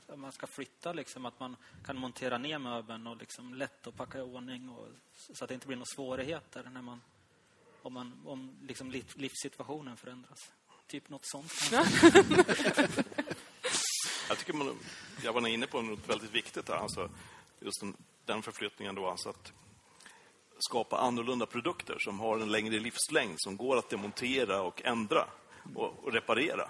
om 0.07 0.21
man 0.21 0.33
ska 0.33 0.47
flytta 0.47 0.93
liksom 0.93 1.27
att 1.27 1.41
man 1.41 1.57
kan 1.87 1.97
montera 1.97 2.39
ner 2.39 2.59
möbeln 2.59 3.07
och 3.07 3.17
liksom 3.17 3.55
lätt 3.55 3.87
att 3.87 3.97
packa 3.97 4.19
i 4.19 4.21
ordning 4.21 4.69
och, 4.69 4.89
så 5.33 5.45
att 5.45 5.49
det 5.49 5.55
inte 5.55 5.67
blir 5.67 5.77
några 5.77 5.87
svårigheter 5.97 6.71
när 6.73 6.83
man 6.83 7.01
om, 7.83 7.93
man, 7.93 8.13
om 8.25 8.57
liksom 8.63 8.91
liv, 8.91 9.13
livssituationen 9.15 9.97
förändras. 9.97 10.53
Typ 10.87 11.09
något 11.09 11.27
sånt. 11.27 11.53
Jag 14.29 14.39
tycker 14.39 14.53
man, 14.53 14.79
jag 15.23 15.33
var 15.33 15.49
inne 15.49 15.67
på 15.67 15.83
något 15.83 16.09
väldigt 16.09 16.35
viktigt 16.35 16.67
där, 16.67 16.75
alltså 16.75 17.11
just 17.61 17.81
den, 17.81 17.97
den 18.27 18.43
förflyttningen 18.43 18.95
då, 18.95 19.09
alltså 19.09 19.29
att 19.29 19.53
skapa 20.59 20.99
annorlunda 20.99 21.47
produkter 21.47 21.97
som 21.99 22.21
har 22.21 22.39
en 22.39 22.53
längre 22.53 22.79
livslängd, 22.79 23.35
som 23.37 23.57
går 23.57 23.77
att 23.77 23.91
demontera 23.91 24.63
och 24.63 24.83
ändra 24.85 25.27
och, 25.75 26.05
och 26.05 26.13
reparera. 26.13 26.69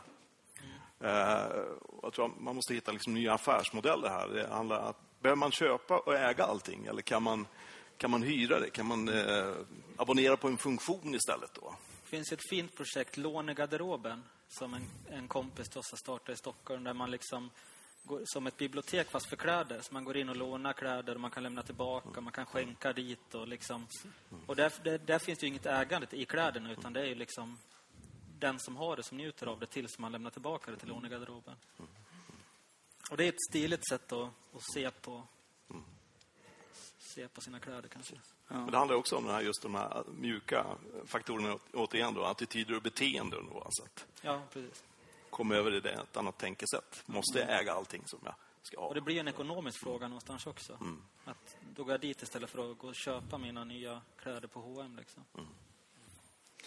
Eh, 1.00 1.64
jag 2.02 2.12
tror 2.12 2.32
man 2.40 2.56
måste 2.56 2.75
hitta 2.75 2.92
liksom 2.92 3.14
nya 3.14 3.34
affärsmodeller 3.34 4.08
här. 4.08 4.28
Det 4.28 4.49
handlar 4.49 4.80
om 4.80 4.87
att, 4.87 5.20
behöver 5.20 5.38
man 5.38 5.52
köpa 5.52 5.99
och 5.99 6.14
äga 6.14 6.44
allting 6.44 6.87
eller 6.87 7.02
kan 7.02 7.23
man, 7.23 7.46
kan 7.96 8.11
man 8.11 8.23
hyra 8.23 8.61
det? 8.61 8.70
Kan 8.70 8.87
man 8.87 9.08
eh, 9.08 9.54
abonnera 9.96 10.37
på 10.37 10.49
en 10.49 10.58
funktion 10.58 11.14
istället 11.14 11.54
då? 11.54 11.75
Det 12.02 12.11
finns 12.11 12.32
ett 12.32 12.49
fint 12.50 12.76
projekt, 12.76 13.16
Lånegarderoben, 13.16 14.23
som 14.49 14.75
en, 14.75 14.87
en 15.11 15.28
kompis 15.28 15.68
till 15.68 15.78
oss 15.78 15.90
har 15.90 15.99
startat 15.99 16.34
i 16.34 16.38
Stockholm, 16.38 16.84
där 16.84 16.94
man 16.94 17.11
liksom 17.11 17.50
som 18.25 18.46
ett 18.46 18.56
bibliotek 18.56 19.11
fast 19.11 19.26
för 19.26 19.37
kläder. 19.37 19.80
Så 19.80 19.94
man 19.94 20.04
går 20.04 20.16
in 20.16 20.28
och 20.28 20.37
lånar 20.37 20.73
kläder, 20.73 21.14
och 21.14 21.20
man 21.20 21.30
kan 21.30 21.42
lämna 21.42 21.62
tillbaka, 21.62 22.20
man 22.20 22.32
kan 22.32 22.46
skänka 22.46 22.92
dit 22.92 23.34
och 23.34 23.49
liksom... 23.49 23.87
Och 24.46 24.56
där, 24.56 24.73
där, 24.82 24.99
där 24.99 25.18
finns 25.18 25.38
det 25.38 25.46
ju 25.46 25.49
inget 25.49 25.66
ägande 25.66 26.06
i 26.11 26.25
kläderna 26.25 26.73
utan 26.73 26.92
det 26.92 27.00
är 27.00 27.06
ju 27.06 27.14
liksom 27.14 27.58
den 28.38 28.58
som 28.58 28.76
har 28.76 28.96
det 28.96 29.02
som 29.02 29.18
njuter 29.18 29.46
av 29.46 29.61
det 29.61 29.66
tills 29.66 29.99
man 29.99 30.12
lämnar 30.12 30.30
tillbaka 30.30 30.70
det 30.70 30.76
till 30.76 30.88
lånegarderoben. 30.88 31.54
Och 33.11 33.16
det 33.16 33.25
är 33.25 33.28
ett 33.28 33.44
stiligt 33.50 33.88
sätt 33.88 34.12
att, 34.12 34.28
att 34.54 34.73
se 34.75 34.90
på 34.90 35.23
se 37.14 37.28
på 37.28 37.40
sina 37.40 37.61
kläder 37.61 37.88
kanske. 37.88 38.14
Men 38.49 38.70
det 38.70 38.78
handlar 38.78 38.96
också 38.96 39.16
om 39.16 39.25
den 39.25 39.34
här, 39.34 39.42
just 39.42 39.62
de 39.62 39.75
här 39.75 40.04
mjuka 40.18 40.66
faktorerna, 41.06 41.58
återigen 41.73 42.14
då, 42.14 42.25
attityder 42.25 42.76
och 42.76 42.82
beteenden. 42.82 43.49
Då, 43.52 43.61
alltså 43.61 43.82
att 43.82 44.06
Ja, 44.23 44.42
precis. 44.52 44.82
Komma 45.34 45.54
över 45.54 45.74
i 45.74 45.80
det, 45.80 45.92
ett 45.92 46.16
annat 46.16 46.38
tänkesätt. 46.38 47.02
Måste 47.06 47.38
jag 47.38 47.60
äga 47.60 47.72
allting 47.72 48.02
som 48.06 48.18
jag 48.24 48.34
ska 48.62 48.80
ha? 48.80 48.86
Och 48.86 48.94
det 48.94 49.00
blir 49.00 49.20
en 49.20 49.28
ekonomisk 49.28 49.80
fråga 49.80 50.08
någonstans 50.08 50.46
också. 50.46 50.78
Att 51.24 51.56
då 51.76 51.84
går 51.84 51.92
jag 51.92 52.00
dit 52.00 52.22
istället 52.22 52.50
för 52.50 52.70
att 52.70 52.78
gå 52.78 52.88
och 52.88 52.94
köpa 52.94 53.38
mina 53.38 53.64
nya 53.64 54.00
kläder 54.16 54.48
på 54.48 54.60
H&M 54.60 54.96
liksom. 54.96 55.24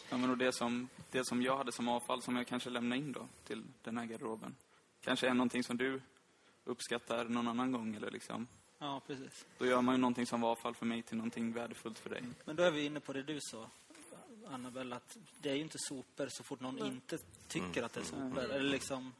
Ja, 0.09 0.17
men 0.17 0.29
och 0.29 0.37
det, 0.37 0.51
som, 0.53 0.89
det 1.11 1.25
som 1.25 1.41
jag 1.41 1.57
hade 1.57 1.71
som 1.71 1.87
avfall 1.87 2.21
som 2.21 2.35
jag 2.35 2.47
kanske 2.47 2.69
lämnar 2.69 2.95
in 2.95 3.11
då 3.11 3.27
till 3.43 3.63
den 3.83 3.97
här 3.97 4.05
garderoben. 4.05 4.55
Kanske 5.01 5.27
är 5.27 5.33
någonting 5.33 5.63
som 5.63 5.77
du 5.77 6.01
uppskattar 6.63 7.25
någon 7.25 7.47
annan 7.47 7.71
gång 7.71 7.95
eller 7.95 8.11
liksom. 8.11 8.47
Ja, 8.79 9.01
precis. 9.07 9.45
Då 9.57 9.65
gör 9.65 9.81
man 9.81 9.95
ju 9.95 10.01
någonting 10.01 10.25
som 10.25 10.41
var 10.41 10.51
avfall 10.51 10.75
för 10.75 10.85
mig 10.85 11.03
till 11.03 11.17
någonting 11.17 11.53
värdefullt 11.53 11.99
för 11.99 12.09
dig. 12.09 12.23
Men 12.45 12.55
då 12.55 12.63
är 12.63 12.71
vi 12.71 12.85
inne 12.85 12.99
på 12.99 13.13
det 13.13 13.23
du 13.23 13.39
sa, 13.41 13.69
Annabelle, 14.47 14.95
att 14.95 15.17
det 15.41 15.49
är 15.49 15.55
ju 15.55 15.61
inte 15.61 15.77
sopor 15.79 16.27
så 16.29 16.43
fort 16.43 16.59
någon 16.59 16.85
inte 16.85 17.17
tycker 17.47 17.83
att 17.83 17.93
det 17.93 17.99
är 17.99 18.03
sopor. 18.03 18.39
Eller 18.39 18.59
liksom, 18.59 19.13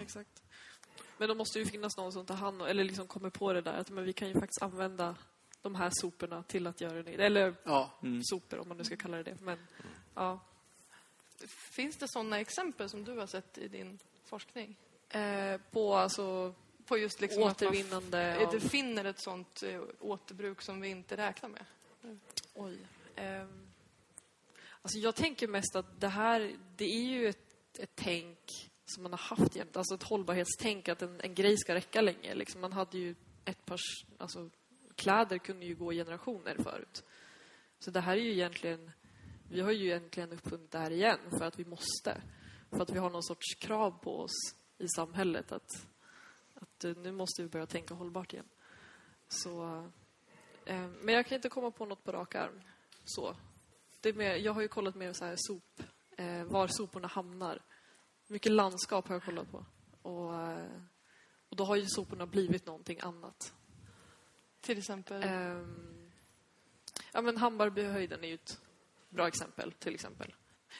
Exakt. 0.00 0.42
Men 1.18 1.28
då 1.28 1.34
måste 1.34 1.58
ju 1.58 1.66
finnas 1.66 1.96
någon 1.96 2.12
som 2.12 2.26
tar 2.26 2.34
hand 2.34 2.62
om, 2.62 2.68
eller 2.68 2.84
liksom 2.84 3.06
kommer 3.06 3.30
på 3.30 3.52
det 3.52 3.60
där 3.60 3.72
att 3.72 3.90
men 3.90 4.04
vi 4.04 4.12
kan 4.12 4.28
ju 4.28 4.34
faktiskt 4.34 4.62
använda 4.62 5.16
de 5.62 5.74
här 5.74 5.90
soporna 5.92 6.42
till 6.42 6.66
att 6.66 6.80
göra 6.80 7.02
det. 7.02 7.14
Eller 7.14 7.54
Ja, 7.64 7.90
sopor 8.22 8.58
om 8.58 8.68
man 8.68 8.76
nu 8.76 8.84
ska 8.84 8.96
kalla 8.96 9.16
det 9.16 9.22
det. 9.22 9.40
Men 9.40 9.58
ja. 10.14 10.40
Finns 11.48 11.96
det 11.96 12.08
sådana 12.08 12.40
exempel 12.40 12.88
som 12.88 13.04
du 13.04 13.18
har 13.18 13.26
sett 13.26 13.58
i 13.58 13.68
din 13.68 13.98
forskning? 14.24 14.76
Eh, 15.08 15.60
på 15.70 15.94
alltså 15.94 16.54
På 16.86 16.98
just 16.98 17.20
liksom 17.20 17.42
att 17.42 17.60
man 17.60 17.68
återvinnande 17.68 18.46
av... 18.46 18.52
det 18.52 18.60
finner 18.60 19.04
ett 19.04 19.20
sånt 19.20 19.62
eh, 19.62 19.80
återbruk 20.00 20.62
som 20.62 20.80
vi 20.80 20.88
inte 20.88 21.16
räknar 21.16 21.48
med. 21.48 21.64
Oj. 22.54 22.78
Ehm, 23.16 23.69
alltså 24.82 24.98
jag 24.98 25.14
tänker 25.14 25.48
mest 25.48 25.76
att 25.76 26.00
det 26.00 26.08
här, 26.08 26.56
det 26.76 26.84
är 26.84 27.02
ju 27.02 27.28
ett, 27.28 27.78
ett 27.78 27.92
tänk 27.94 28.70
som 28.84 29.02
man 29.02 29.12
har 29.12 29.36
haft 29.36 29.56
jämt. 29.56 29.76
Alltså 29.76 29.94
ett 29.94 30.02
hållbarhetstänk, 30.02 30.88
att 30.88 31.02
en, 31.02 31.20
en 31.20 31.34
grej 31.34 31.58
ska 31.58 31.74
räcka 31.74 32.00
länge. 32.00 32.34
Liksom 32.34 32.60
man 32.60 32.72
hade 32.72 32.98
ju 32.98 33.14
ett 33.44 33.64
par, 33.64 33.78
alltså 34.18 34.50
kläder 34.94 35.38
kunde 35.38 35.66
ju 35.66 35.74
gå 35.74 35.92
i 35.92 35.96
generationer 35.96 36.56
förut. 36.62 37.04
Så 37.78 37.90
det 37.90 38.00
här 38.00 38.16
är 38.16 38.20
ju 38.20 38.32
egentligen, 38.32 38.90
vi 39.50 39.60
har 39.60 39.70
ju 39.70 39.86
egentligen 39.86 40.32
uppfunnit 40.32 40.70
det 40.70 40.78
här 40.78 40.90
igen 40.90 41.18
för 41.30 41.44
att 41.44 41.58
vi 41.58 41.64
måste. 41.64 42.22
För 42.70 42.82
att 42.82 42.90
vi 42.90 42.98
har 42.98 43.10
någon 43.10 43.22
sorts 43.22 43.54
krav 43.54 43.90
på 43.90 44.20
oss 44.20 44.54
i 44.78 44.88
samhället 44.88 45.52
att, 45.52 45.86
att 46.54 46.84
eh, 46.84 46.96
nu 46.96 47.12
måste 47.12 47.42
vi 47.42 47.48
börja 47.48 47.66
tänka 47.66 47.94
hållbart 47.94 48.32
igen. 48.32 48.48
Så 49.28 49.84
Eh, 50.70 50.88
Men 51.02 51.14
jag 51.14 51.26
kan 51.26 51.36
inte 51.36 51.48
komma 51.48 51.70
på 51.70 51.86
något 51.86 52.04
på 52.04 52.12
rak 52.12 52.34
arm. 52.34 52.60
Så. 53.04 53.36
Det 54.00 54.08
är 54.08 54.12
mer, 54.12 54.34
jag 54.34 54.52
har 54.52 54.62
ju 54.62 54.68
kollat 54.68 54.94
mer 54.94 55.12
så 55.12 55.24
här 55.24 55.36
sop, 55.38 55.82
eh, 56.16 56.44
var 56.44 56.68
soporna 56.68 57.08
hamnar. 57.08 57.62
Mycket 58.26 58.52
landskap 58.52 59.08
har 59.08 59.14
jag 59.14 59.24
kollat 59.24 59.50
på. 59.50 59.66
Och, 60.02 60.34
eh, 60.34 60.80
och 61.48 61.56
då 61.56 61.64
har 61.64 61.76
ju 61.76 61.86
soporna 61.86 62.26
blivit 62.26 62.66
någonting 62.66 62.98
annat. 63.02 63.52
Till 64.60 64.78
exempel. 64.78 65.22
Ehm, 65.22 66.10
ja, 67.12 67.20
men 67.20 67.36
Hammarbyhöjden 67.36 68.24
är 68.24 68.28
ju 68.28 68.34
ett 68.34 68.60
bra 69.08 69.28
exempel, 69.28 69.72
till 69.72 69.94
exempel. 69.94 70.34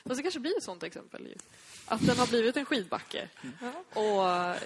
Fast 0.04 0.16
det 0.16 0.22
kanske 0.22 0.40
blir 0.40 0.56
ett 0.56 0.62
sånt 0.62 0.82
exempel 0.82 1.26
ju. 1.26 1.34
Att 1.86 2.06
den 2.06 2.18
har 2.18 2.26
blivit 2.26 2.56
en 2.56 2.64
skidbacke. 2.64 3.28
Och 3.94 4.28
eh, 4.28 4.56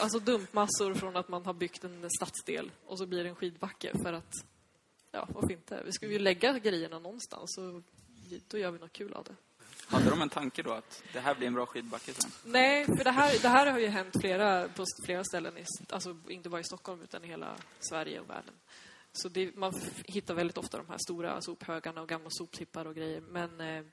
alltså 0.00 0.18
dumpmassor 0.18 0.94
från 0.94 1.16
att 1.16 1.28
man 1.28 1.46
har 1.46 1.54
byggt 1.54 1.84
en 1.84 2.10
stadsdel 2.10 2.70
och 2.86 2.98
så 2.98 3.06
blir 3.06 3.24
det 3.24 3.28
en 3.28 3.34
skidbacke 3.34 3.98
för 4.02 4.12
att, 4.12 4.32
ja, 5.14 5.28
varför 5.34 5.52
inte? 5.52 5.82
Vi 5.84 5.92
ska 5.92 6.06
ju 6.06 6.18
lägga 6.18 6.58
grejerna 6.58 6.98
någonstans 6.98 7.58
och 7.58 7.82
då 8.48 8.58
gör 8.58 8.70
vi 8.70 8.78
något 8.78 8.92
kul 8.92 9.12
av 9.12 9.24
det. 9.24 9.34
Hade 9.86 10.10
de 10.10 10.22
en 10.22 10.28
tanke 10.28 10.62
då 10.62 10.72
att 10.72 11.02
det 11.12 11.20
här 11.20 11.34
blir 11.34 11.46
en 11.46 11.54
bra 11.54 11.66
skidbacke 11.66 12.12
sen? 12.14 12.30
Nej, 12.44 12.86
för 12.86 13.04
det 13.04 13.10
här, 13.10 13.42
det 13.42 13.48
här 13.48 13.72
har 13.72 13.78
ju 13.78 13.86
hänt 13.86 14.16
flera, 14.20 14.68
på 14.68 14.84
flera 15.04 15.24
ställen, 15.24 15.58
i, 15.58 15.64
alltså 15.90 16.16
inte 16.28 16.48
bara 16.48 16.60
i 16.60 16.64
Stockholm 16.64 17.02
utan 17.02 17.24
i 17.24 17.26
hela 17.26 17.56
Sverige 17.80 18.20
och 18.20 18.30
världen. 18.30 18.54
Så 19.12 19.28
det, 19.28 19.56
man 19.56 19.72
hittar 20.04 20.34
väldigt 20.34 20.58
ofta 20.58 20.78
de 20.78 20.88
här 20.88 20.98
stora 20.98 21.40
sophögarna 21.40 22.00
och 22.02 22.08
gamla 22.08 22.28
soptippar 22.30 22.84
och 22.84 22.94
grejer. 22.94 23.20
Men 23.20 23.60
eh, 23.60 23.84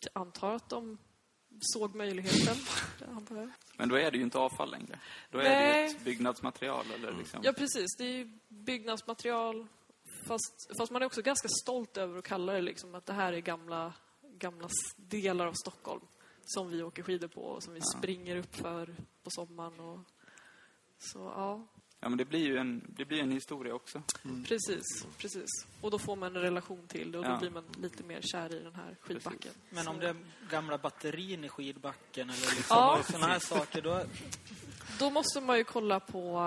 jag 0.00 0.10
antar 0.12 0.54
att 0.54 0.68
de 0.68 0.98
såg 1.60 1.94
möjligheten. 1.94 2.56
Men 3.76 3.88
då 3.88 3.96
är 3.98 4.10
det 4.10 4.16
ju 4.16 4.22
inte 4.22 4.38
avfall 4.38 4.70
längre. 4.70 4.98
Då 5.30 5.38
är 5.38 5.44
Nej. 5.44 5.72
det 5.72 5.80
ju 5.80 5.96
ett 5.96 6.04
byggnadsmaterial 6.04 6.86
eller 6.94 7.12
liksom. 7.12 7.40
Ja, 7.44 7.52
precis. 7.52 7.96
Det 7.98 8.04
är 8.04 8.38
byggnadsmaterial. 8.48 9.66
Fast, 10.28 10.76
fast 10.78 10.92
man 10.92 11.02
är 11.02 11.06
också 11.06 11.22
ganska 11.22 11.48
stolt 11.48 11.96
över 11.96 12.18
att 12.18 12.24
kalla 12.24 12.52
det 12.52 12.60
liksom 12.60 12.94
att 12.94 13.06
det 13.06 13.12
här 13.12 13.32
är 13.32 13.38
gamla, 13.40 13.92
gamla 14.38 14.68
delar 14.96 15.46
av 15.46 15.52
Stockholm 15.52 16.02
som 16.44 16.70
vi 16.70 16.82
åker 16.82 17.02
skidor 17.02 17.28
på 17.28 17.40
och 17.40 17.62
som 17.62 17.74
vi 17.74 17.80
springer 17.96 18.36
upp 18.36 18.56
för 18.56 18.94
på 19.22 19.30
sommaren. 19.30 19.80
Och, 19.80 20.00
så 20.98 21.18
ja, 21.18 21.66
Ja, 22.00 22.08
men 22.08 22.18
det 22.18 22.24
blir 22.24 22.46
ju 22.46 22.56
en, 22.58 22.82
det 22.96 23.04
blir 23.04 23.20
en 23.22 23.30
historia 23.32 23.74
också. 23.74 24.02
precis, 24.46 25.06
precis. 25.18 25.46
Och 25.80 25.90
då 25.90 25.98
får 25.98 26.16
man 26.16 26.36
en 26.36 26.42
relation 26.42 26.86
till 26.86 27.12
det 27.12 27.18
och 27.18 27.24
då 27.24 27.30
Ja. 27.30 27.38
blir 27.38 27.50
man 27.50 27.64
lite 27.78 28.02
mer 28.02 28.20
kär 28.22 28.54
i 28.54 28.58
den 28.58 28.74
här 28.74 28.96
skidbacken. 29.00 29.52
men 29.70 29.88
om 29.88 29.98
det 29.98 30.08
är 30.08 30.16
gamla 30.50 30.78
batterin 30.78 31.44
i 31.44 31.48
skidbacken 31.48 32.30
eller 32.30 32.40
liksom 32.56 32.76
Ja. 32.76 33.02
sådana 33.06 33.26
här 33.26 33.38
saker, 33.38 33.82
då... 33.82 34.02
Då 34.98 35.10
måste 35.10 35.40
man 35.40 35.58
ju 35.58 35.64
kolla 35.64 36.00
på 36.00 36.38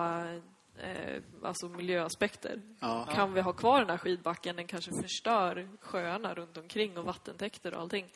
eh, 0.83 1.21
alltså 1.43 1.69
miljöaspekter. 1.69 2.61
ja. 2.79 3.07
Kan 3.13 3.33
vi 3.33 3.41
ha 3.41 3.53
kvar 3.53 3.79
den 3.79 3.89
här 3.89 3.97
skidbacken? 3.97 4.55
Den 4.55 4.67
kanske 4.67 4.91
förstör 5.01 5.69
sjöarna 5.81 6.33
runt 6.33 6.57
omkring 6.57 6.97
och 6.97 7.05
vattentäkter 7.05 7.73
och 7.73 7.81
allting. 7.81 8.11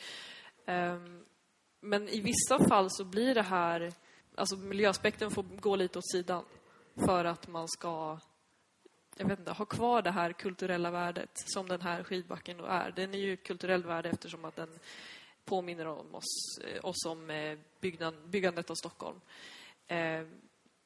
Ehm, 0.66 1.26
men 1.80 2.10
i 2.10 2.22
vissa 2.22 2.68
fall 2.68 2.88
så 2.90 3.04
blir 3.04 3.36
det 3.36 3.42
här... 3.42 3.94
Alltså 4.36 4.56
miljöaspekten 4.56 5.32
får 5.32 5.44
gå 5.44 5.76
lite 5.76 6.00
åt 6.00 6.12
sidan 6.12 6.44
för 6.96 7.26
att 7.26 7.48
man 7.48 7.68
ska 7.68 8.20
jag 9.18 9.28
vet 9.28 9.40
inte, 9.40 9.52
ha 9.52 9.66
kvar 9.66 10.02
det 10.02 10.12
här 10.12 10.34
kulturella 10.34 10.92
värdet 10.92 11.30
som 11.34 11.68
den 11.68 11.82
här 11.82 12.04
skidbacken 12.04 12.58
då 12.58 12.66
är. 12.66 12.92
Den 12.92 13.14
är 13.14 13.18
ju 13.18 13.38
kulturellt 13.38 13.86
värde 13.86 14.10
eftersom 14.10 14.46
att 14.46 14.56
den 14.56 14.80
påminner 15.46 15.88
om 15.88 16.16
oss, 16.16 16.58
eh, 16.68 16.86
oss 16.86 17.06
om 17.06 17.30
eh, 17.30 17.58
byggnad, 17.80 18.30
byggandet 18.30 18.70
av 18.70 18.76
Stockholm. 18.76 19.22
Eh, 19.88 20.26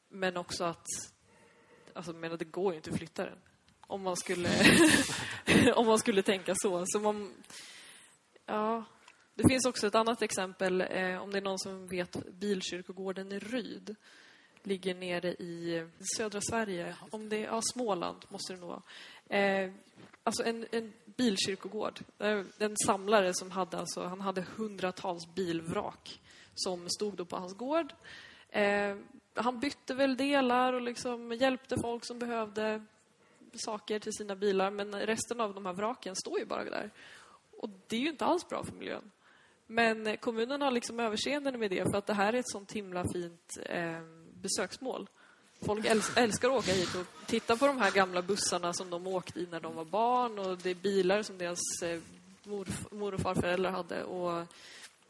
men 0.09 0.37
också 0.37 0.63
att 0.63 0.85
alltså, 1.93 2.13
men 2.13 2.37
det 2.37 2.45
går 2.45 2.73
ju 2.73 2.77
inte 2.77 2.89
att 2.89 2.97
flytta 2.97 3.25
den. 3.25 3.37
Om 3.81 4.01
man 4.01 4.17
skulle, 4.17 4.49
om 5.75 5.87
man 5.87 5.99
skulle 5.99 6.21
tänka 6.21 6.53
så. 6.57 6.83
så 6.87 6.99
man, 6.99 7.33
ja. 8.45 8.83
Det 9.35 9.49
finns 9.49 9.65
också 9.65 9.87
ett 9.87 9.95
annat 9.95 10.21
exempel, 10.21 10.81
eh, 10.81 11.21
om 11.21 11.31
det 11.31 11.37
är 11.37 11.41
någon 11.41 11.59
som 11.59 11.87
vet, 11.87 12.31
Bilkyrkogården 12.31 13.31
i 13.31 13.39
Ryd. 13.39 13.95
Ligger 14.63 14.95
nere 14.95 15.33
i 15.33 15.87
södra 16.17 16.39
Sverige, 16.41 16.95
om 17.11 17.29
det 17.29 17.37
är 17.37 17.43
ja, 17.43 17.61
Småland 17.73 18.25
måste 18.29 18.53
det 18.53 18.59
nog 18.59 18.69
vara. 18.69 18.81
Eh, 19.39 19.71
alltså 20.23 20.43
en, 20.43 20.65
en 20.71 20.93
bilkyrkogård. 21.05 21.99
Eh, 22.19 22.43
En 22.59 22.77
samlare 22.85 23.33
som 23.33 23.51
hade, 23.51 23.77
alltså, 23.77 24.03
han 24.03 24.21
hade 24.21 24.41
hundratals 24.41 25.33
bilvrak 25.35 26.21
som 26.55 26.89
stod 26.89 27.15
då 27.15 27.25
på 27.25 27.37
hans 27.37 27.53
gård. 27.57 27.93
Eh, 28.49 28.95
han 29.39 29.59
bytte 29.59 29.93
väl 29.93 30.17
delar 30.17 30.73
och 30.73 30.81
liksom 30.81 31.31
hjälpte 31.31 31.75
folk 31.81 32.05
som 32.05 32.19
behövde 32.19 32.81
saker 33.53 33.99
till 33.99 34.13
sina 34.13 34.35
bilar, 34.35 34.71
men 34.71 34.93
resten 34.93 35.41
av 35.41 35.53
de 35.53 35.65
här 35.65 35.73
vraken 35.73 36.15
står 36.15 36.39
ju 36.39 36.45
bara 36.45 36.63
där. 36.63 36.89
Och 37.57 37.69
det 37.87 37.95
är 37.95 37.99
ju 37.99 38.09
inte 38.09 38.25
alls 38.25 38.49
bra 38.49 38.63
för 38.63 38.73
miljön. 38.73 39.11
Men 39.67 40.17
kommunen 40.17 40.61
har 40.61 40.71
liksom 40.71 40.99
överseende 40.99 41.57
med 41.57 41.71
det 41.71 41.91
för 41.91 41.97
att 41.97 42.05
det 42.05 42.13
här 42.13 42.33
är 42.33 42.37
ett 42.37 42.49
sånt 42.49 42.71
himla 42.71 43.05
fint 43.13 43.57
eh, 43.65 44.01
besöksmål. 44.33 45.09
Folk 45.61 45.85
älskar 46.15 46.49
att 46.49 46.55
åka 46.55 46.71
hit 46.71 46.95
och 46.95 47.27
titta 47.27 47.57
på 47.57 47.67
de 47.67 47.77
här 47.77 47.91
gamla 47.91 48.21
bussarna 48.21 48.73
som 48.73 48.89
de 48.89 49.07
åkte 49.07 49.39
i 49.39 49.47
när 49.51 49.59
de 49.59 49.75
var 49.75 49.85
barn 49.85 50.39
och 50.39 50.57
det 50.57 50.69
är 50.69 50.75
bilar 50.75 51.23
som 51.23 51.37
deras 51.37 51.59
eh, 51.83 51.99
mor, 52.43 52.67
mor 52.91 53.13
och 53.13 53.19
farföräldrar 53.19 53.71
hade 53.71 54.03
och 54.03 54.45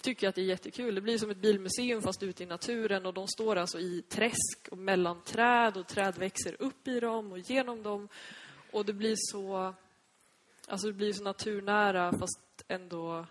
tycker 0.01 0.29
att 0.29 0.35
det 0.35 0.41
är 0.41 0.45
jättekul. 0.45 0.95
Det 0.95 1.01
blir 1.01 1.17
som 1.17 1.29
ett 1.29 1.37
bilmuseum 1.37 2.01
fast 2.01 2.23
ute 2.23 2.43
i 2.43 2.45
naturen 2.45 3.05
och 3.05 3.13
de 3.13 3.27
står 3.27 3.55
alltså 3.55 3.79
i 3.79 4.01
träsk 4.01 4.67
och 4.71 4.77
mellan 4.77 5.21
träd 5.21 5.77
och 5.77 5.87
träd 5.87 6.17
växer 6.17 6.55
upp 6.59 6.87
i 6.87 6.99
dem 6.99 7.31
och 7.31 7.39
genom 7.39 7.83
dem 7.83 8.07
och 8.71 8.85
det 8.85 8.93
blir 8.93 9.15
så 9.17 9.73
alltså 10.67 10.87
det 10.87 10.93
blir 10.93 11.13
så 11.13 11.23
naturnära 11.23 12.11
fast 12.11 12.39
ändå 12.67 13.25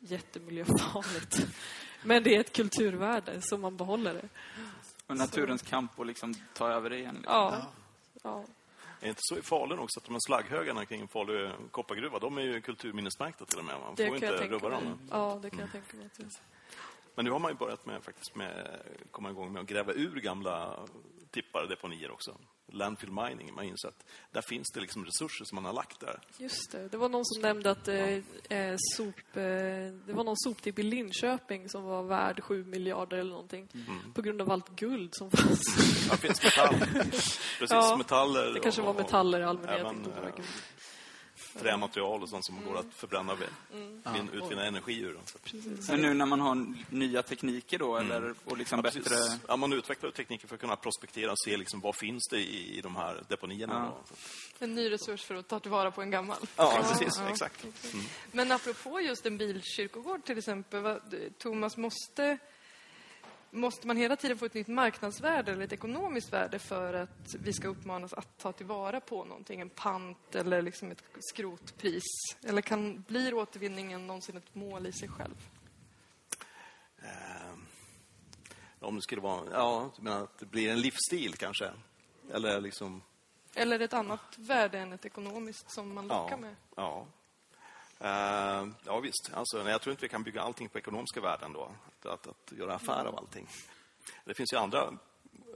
jättemiljöfarligt. 0.00 1.46
Men 2.02 2.22
det 2.22 2.36
är 2.36 2.40
ett 2.40 2.52
kulturvärde 2.52 3.40
så 3.40 3.58
man 3.58 3.76
behåller 3.76 4.14
det. 4.14 4.28
Och 5.06 5.16
naturens 5.16 5.62
kamp 5.62 5.98
och 5.98 6.06
liksom 6.06 6.34
ta 6.54 6.68
över 6.68 6.90
det 6.90 6.98
igen. 6.98 7.14
Liksom. 7.14 7.34
Ja. 7.34 7.72
ja. 8.22 8.44
Är 9.02 9.08
inte 9.08 9.20
så 9.22 9.38
i 9.38 9.42
Falun 9.42 9.78
också 9.78 10.00
att 10.00 10.04
de 10.04 10.12
här 10.12 10.20
slagghögarna 10.26 10.84
kring 10.84 11.08
Falu 11.08 11.50
koppargruva, 11.70 12.18
de 12.18 12.38
är 12.38 12.42
ju 12.42 12.60
kulturminnesmärkta 12.60 13.44
till 13.44 13.58
och 13.58 13.64
med. 13.64 13.74
Man 13.80 13.94
Det 13.94 14.06
får 14.06 14.14
inte 14.14 14.48
rubba 14.48 14.68
dem. 14.68 14.98
Ja, 15.10 15.38
det 15.42 15.50
kan 15.50 15.58
jag 15.58 15.72
tänka 15.72 15.96
mig. 15.96 16.08
Men 17.14 17.24
nu 17.24 17.30
har 17.30 17.38
man 17.38 17.50
ju 17.50 17.56
börjat 17.56 17.86
med, 17.86 18.04
faktiskt 18.04 18.34
med, 18.34 18.80
komma 19.10 19.30
igång 19.30 19.52
med 19.52 19.62
att 19.62 19.68
gräva 19.68 19.92
ur 19.92 20.20
gamla 20.20 20.78
tippar 21.32 21.62
och 21.62 21.68
deponier 21.68 22.10
också. 22.10 22.36
Landfill 22.72 23.10
mining, 23.12 23.54
man 23.54 23.64
inser 23.64 23.88
att 23.88 24.04
där 24.30 24.42
finns 24.42 24.70
det 24.74 24.80
liksom 24.80 25.04
resurser 25.04 25.44
som 25.44 25.54
man 25.56 25.64
har 25.64 25.72
lagt 25.72 26.00
där. 26.00 26.20
Just 26.38 26.72
det. 26.72 26.88
Det 26.88 26.96
var 26.96 27.08
någon 27.08 27.24
som 27.24 27.42
nämnde 27.42 27.70
att 27.70 27.88
eh, 27.88 28.08
eh, 28.58 28.76
sop, 28.96 29.36
eh, 29.36 29.42
det 30.06 30.12
var 30.12 30.24
någon 30.24 30.36
soptipp 30.36 30.78
i 30.78 30.82
Linköping 30.82 31.68
som 31.68 31.82
var 31.84 32.02
värd 32.02 32.42
7 32.42 32.64
miljarder 32.64 33.16
eller 33.16 33.30
någonting. 33.30 33.68
Mm. 33.74 34.12
På 34.12 34.22
grund 34.22 34.40
av 34.42 34.50
allt 34.50 34.68
guld 34.68 35.14
som 35.14 35.30
fanns. 35.30 35.62
Det 36.10 36.16
finns 36.16 36.42
metall. 36.44 36.74
Precis, 37.58 37.70
Ja, 37.70 37.96
metaller. 37.96 38.52
Det 38.54 38.60
kanske 38.60 38.82
var 38.82 38.90
och- 38.90 38.96
metaller 38.96 39.40
i 39.40 39.44
allmänhet. 39.44 39.80
även, 39.80 39.96
inte 39.96 40.10
bara 40.10 40.28
eh, 40.28 40.34
guld. 40.36 40.48
Trämaterial 41.58 42.22
och 42.22 42.28
sånt 42.28 42.44
som 42.46 42.64
går 42.64 42.78
att 42.78 42.94
förbränna, 42.94 43.36
Mm. 43.72 44.02
vin, 44.14 44.30
utvinna 44.32 44.64
energi 44.66 44.98
ur. 45.00 45.18
Men 45.88 46.00
nu 46.00 46.14
när 46.14 46.26
man 46.26 46.40
har 46.40 46.74
nya 46.90 47.22
tekniker 47.22 47.78
då, 47.78 47.96
eller, 47.96 48.34
och 48.44 48.58
liksom 48.58 48.78
Mm. 48.78 48.92
Ja, 48.94 49.00
bättre... 49.00 49.16
Ja, 49.48 49.56
man 49.56 49.72
utvecklar 49.72 50.10
tekniker 50.10 50.48
för 50.48 50.54
att 50.54 50.60
kunna 50.60 50.76
prospektera 50.76 51.30
och 51.32 51.38
se 51.44 51.56
liksom 51.56 51.80
vad 51.80 51.96
finns 51.96 52.28
det 52.30 52.38
i, 52.38 52.78
i 52.78 52.80
de 52.80 52.96
här 52.96 53.22
deponierna. 53.28 53.74
Ja. 53.74 54.14
En 54.58 54.74
ny 54.74 54.90
resurs 54.90 55.24
för 55.24 55.34
att 55.34 55.48
ta 55.48 55.60
tillvara 55.60 55.90
på 55.90 56.02
en 56.02 56.10
gammal. 56.10 56.36
Ja, 56.56 56.84
precis. 56.88 57.18
ja. 57.18 57.28
Exakt. 57.30 57.64
Mm. 57.64 58.04
Men 58.32 58.52
apropå 58.52 59.00
just 59.00 59.26
en 59.26 59.38
bilkyrkogård 59.38 60.24
till 60.24 60.38
exempel, 60.38 60.80
vad, 60.82 61.00
Thomas, 61.38 61.76
måste, 61.76 62.38
måste 63.54 63.86
man 63.86 63.96
hela 63.96 64.16
tiden 64.16 64.38
få 64.38 64.44
ett 64.44 64.54
nytt 64.54 64.68
marknadsvärde 64.68 65.52
eller 65.52 65.64
ett 65.64 65.72
ekonomiskt 65.72 66.32
värde 66.32 66.58
för 66.58 66.94
att 66.94 67.34
vi 67.40 67.52
ska 67.52 67.68
uppmanas 67.68 68.12
att 68.12 68.38
ta 68.38 68.52
tillvara 68.52 69.00
på 69.00 69.24
någonting? 69.24 69.60
En 69.60 69.70
pant 69.70 70.34
eller 70.34 70.62
liksom 70.62 70.90
ett 70.90 71.02
skrotpris? 71.20 72.02
Eller 72.44 72.62
kan, 72.62 73.02
blir 73.02 73.34
återvinningen 73.34 74.06
någonsin 74.06 74.36
ett 74.36 74.54
mål 74.54 74.86
i 74.86 74.92
sig 74.92 75.08
själv? 75.08 75.48
Eh, 77.02 77.52
om 78.80 78.96
det 78.96 79.02
skulle 79.02 79.20
vara... 79.20 79.44
Ja, 79.52 79.90
du 79.96 80.02
menar 80.02 80.22
att 80.22 80.38
det 80.38 80.46
blir 80.46 80.70
en 80.70 80.80
livsstil 80.80 81.34
kanske? 81.36 81.70
Eller 82.32 82.60
liksom... 82.60 83.02
Eller 83.54 83.80
ett 83.80 83.92
annat 83.92 84.38
värde 84.38 84.78
än 84.78 84.92
ett 84.92 85.04
ekonomiskt 85.04 85.70
som 85.70 85.94
man 85.94 86.08
lockar 86.08 86.30
Ja. 86.30 86.36
med? 86.36 86.56
Ja. 86.76 87.06
Uh, 88.04 88.68
ja, 88.84 89.00
visst. 89.02 89.30
Alltså, 89.34 89.62
nej, 89.62 89.72
jag 89.72 89.82
tror 89.82 89.90
inte 89.90 90.02
vi 90.02 90.08
kan 90.08 90.22
bygga 90.22 90.42
allting 90.42 90.68
på 90.68 90.78
ekonomiska 90.78 91.20
värden 91.20 91.52
då. 91.52 91.70
Att, 92.00 92.06
att, 92.06 92.26
att 92.26 92.52
göra 92.58 92.74
affär 92.74 93.04
av 93.04 93.18
allting. 93.18 93.48
Det 94.24 94.34
finns 94.34 94.52
ju 94.52 94.56
andra 94.56 94.92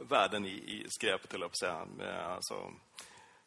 värden 0.00 0.46
i, 0.46 0.50
i 0.50 0.86
skräpet, 0.88 1.34
eller 1.34 1.48
på 1.48 1.54
säga. 1.54 1.86
Eh, 2.00 2.28
alltså, 2.28 2.72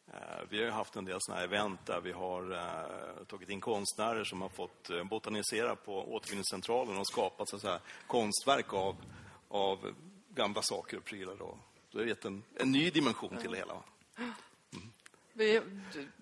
eh, 0.06 0.40
vi 0.48 0.58
har 0.58 0.64
ju 0.64 0.70
haft 0.70 0.96
en 0.96 1.04
del 1.04 1.16
sådana 1.20 1.40
här 1.40 1.48
event 1.48 1.86
där 1.86 2.00
vi 2.00 2.12
har 2.12 2.52
eh, 2.52 3.24
tagit 3.24 3.48
in 3.48 3.60
konstnärer 3.60 4.24
som 4.24 4.42
har 4.42 4.48
fått 4.48 4.90
botanisera 5.10 5.76
på 5.76 6.14
återvinningscentralen 6.14 6.98
och 6.98 7.06
skapat 7.06 7.48
så 7.48 7.56
att 7.56 7.62
säga, 7.62 7.80
konstverk 8.06 8.74
av, 8.74 8.96
av 9.48 9.94
gamla 10.28 10.62
saker 10.62 10.96
och 10.96 11.04
prylar. 11.04 11.36
Då. 11.36 11.58
Det 11.92 11.98
har 11.98 12.06
gett 12.06 12.24
en, 12.24 12.42
en 12.54 12.72
ny 12.72 12.90
dimension 12.90 13.36
till 13.36 13.50
det 13.50 13.56
hela. 13.56 13.74
Vi, 15.40 15.60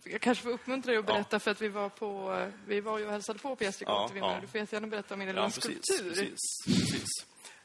jag 0.05 0.21
kanske 0.21 0.45
får 0.45 0.51
uppmuntra 0.51 0.91
dig 0.93 0.99
att 0.99 1.09
Ja. 1.09 1.15
berätta 1.15 1.41
för 1.41 1.51
att 1.51 1.61
vi 1.63 1.69
var, 1.69 1.89
på, 1.89 2.47
vi 2.67 2.81
var 2.81 2.99
ju 2.99 3.07
och 3.07 3.13
hälsade 3.13 3.39
på 3.39 3.57
på 3.57 3.65
Gästrike 3.65 3.91
Ja, 3.93 4.11
ja. 4.15 4.39
Du 4.41 4.47
får 4.47 4.61
jättegärna 4.61 4.87
berätta 4.87 5.15
om 5.15 5.21
din 5.21 5.29
lilla 5.29 5.41
Ja, 5.41 5.47
precis. 5.47 5.63
skulptur. 5.63 6.11
precis, 6.11 6.39
precis. 6.67 7.09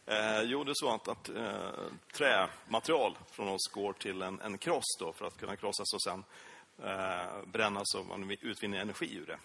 Eh, 0.05 0.41
jo, 0.41 0.63
det 0.63 0.71
är 0.71 0.75
så 0.75 0.89
att, 0.93 1.07
att 1.07 1.29
eh, 1.29 1.69
trämaterial 2.13 3.17
från 3.31 3.47
oss 3.47 3.67
går 3.71 3.93
till 3.93 4.21
en, 4.21 4.39
en 4.41 4.57
kross 4.57 4.97
då, 4.99 5.13
för 5.13 5.25
att 5.25 5.37
kunna 5.37 5.55
krossas 5.55 5.93
och 5.93 6.01
sen 6.03 6.23
eh, 6.83 7.45
brännas 7.45 7.95
och 7.95 8.05
man 8.05 8.31
utvinner 8.41 8.77
energi 8.79 9.15
ur 9.15 9.25
det. 9.25 9.39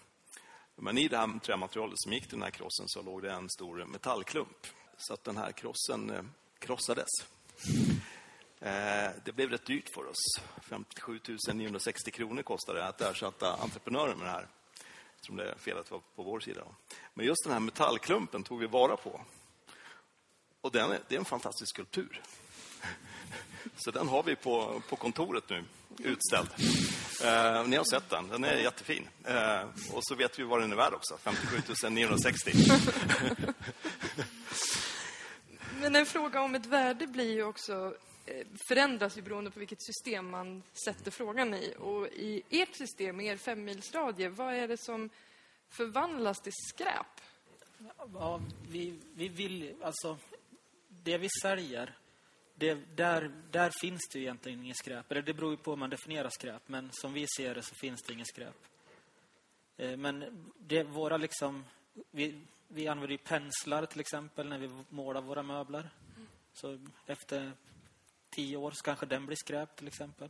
Men 0.75 0.97
i 0.97 1.07
det 1.07 1.17
här 1.17 1.39
trämaterialet 1.39 1.99
som 1.99 2.13
gick 2.13 2.23
till 2.23 2.37
den 2.37 2.43
här 2.43 2.51
krossen 2.51 2.85
så 2.87 3.01
låg 3.01 3.21
det 3.21 3.31
en 3.31 3.49
stor 3.49 3.85
metallklump. 3.85 4.67
Så 4.97 5.13
att 5.13 5.23
den 5.23 5.37
här 5.37 5.51
krossen 5.51 6.09
eh, 6.09 6.21
krossades. 6.59 7.09
Eh, 8.61 9.11
det 9.25 9.31
blev 9.31 9.49
rätt 9.49 9.65
dyrt 9.65 9.89
för 9.93 10.05
oss. 10.05 10.41
57 10.61 11.19
960 11.53 12.11
kronor 12.11 12.41
kostade 12.41 12.79
det 12.79 12.87
att 12.87 13.01
ersätta 13.01 13.53
entreprenören 13.53 14.17
med 14.17 14.27
det 14.27 14.31
här. 14.31 14.47
Som 15.21 15.35
det 15.35 15.51
är 15.51 15.55
fel 15.55 15.77
att 15.77 15.85
det 15.85 15.91
var 15.91 16.01
på 16.15 16.23
vår 16.23 16.39
sida. 16.39 16.61
Men 17.13 17.25
just 17.25 17.43
den 17.43 17.53
här 17.53 17.59
metallklumpen 17.59 18.43
tog 18.43 18.59
vi 18.59 18.67
vara 18.67 18.97
på. 18.97 19.21
Och 20.61 20.71
den 20.71 20.91
är, 20.91 20.99
det 21.07 21.15
är 21.15 21.19
en 21.19 21.25
fantastisk 21.25 21.69
skulptur. 21.69 22.21
Så 23.77 23.91
den 23.91 24.07
har 24.07 24.23
vi 24.23 24.35
på, 24.35 24.81
på 24.89 24.95
kontoret 24.95 25.49
nu, 25.49 25.63
utställd. 25.97 26.49
Eh, 27.23 27.67
ni 27.67 27.75
har 27.75 27.83
sett 27.83 28.09
den, 28.09 28.27
den 28.27 28.43
är 28.43 28.57
jättefin. 28.57 29.07
Eh, 29.23 29.61
och 29.93 30.05
så 30.05 30.15
vet 30.15 30.39
vi 30.39 30.43
vad 30.43 30.61
den 30.61 30.71
är 30.71 30.75
värd 30.75 30.93
också, 30.93 31.17
57 31.17 31.89
960. 31.89 32.51
Men 35.81 35.95
en 35.95 36.05
fråga 36.05 36.41
om 36.41 36.55
ett 36.55 36.65
värde 36.65 37.07
blir 37.07 37.33
ju 37.33 37.43
också 37.43 37.93
Eh, 38.29 38.45
förändras 38.67 39.17
ju 39.17 39.21
beroende 39.21 39.51
på 39.51 39.59
vilket 39.59 39.83
system 39.83 40.29
man 40.29 40.63
sätter 40.85 41.11
frågan 41.11 41.53
i. 41.53 41.73
Och 41.77 42.07
i 42.07 42.43
ert 42.49 42.75
system, 42.75 43.21
i 43.21 43.27
er 43.27 43.37
femmilsradie, 43.37 44.29
vad 44.29 44.53
är 44.53 44.67
det 44.67 44.77
som 44.77 45.09
förvandlas 45.69 46.41
till 46.41 46.53
skräp? 46.55 47.21
Ja, 48.13 48.41
vi, 48.69 48.99
vi 49.15 49.27
vill, 49.27 49.75
alltså, 49.81 50.17
det 50.87 51.17
vi 51.17 51.27
säljer, 51.41 51.97
det, 52.55 52.73
där, 52.95 53.31
där 53.51 53.71
finns 53.81 54.01
det 54.11 54.19
ju 54.19 54.25
egentligen 54.25 54.63
inget 54.63 54.77
skräp. 54.77 55.11
Eller 55.11 55.21
det 55.21 55.33
beror 55.33 55.51
ju 55.51 55.57
på 55.57 55.71
hur 55.71 55.77
man 55.77 55.89
definierar 55.89 56.29
skräp, 56.29 56.61
men 56.65 56.89
som 56.91 57.13
vi 57.13 57.25
ser 57.37 57.55
det 57.55 57.61
så 57.61 57.75
finns 57.75 58.01
det 58.01 58.13
inget 58.13 58.27
skräp. 58.27 58.55
Eh, 59.77 59.97
men 59.97 60.43
det, 60.57 60.83
våra 60.83 61.17
liksom, 61.17 61.65
vi, 62.11 62.41
vi 62.67 62.87
använder 62.87 63.11
ju 63.11 63.17
penslar 63.17 63.85
till 63.85 63.99
exempel 63.99 64.49
när 64.49 64.57
vi 64.57 64.69
målar 64.89 65.21
våra 65.21 65.43
möbler. 65.43 65.89
Så 66.53 66.79
efter 67.05 67.51
tio 68.29 68.57
år 68.57 68.71
så 68.71 68.83
kanske 68.83 69.05
den 69.05 69.25
blir 69.25 69.37
skräp 69.37 69.75
till 69.75 69.87
exempel. 69.87 70.29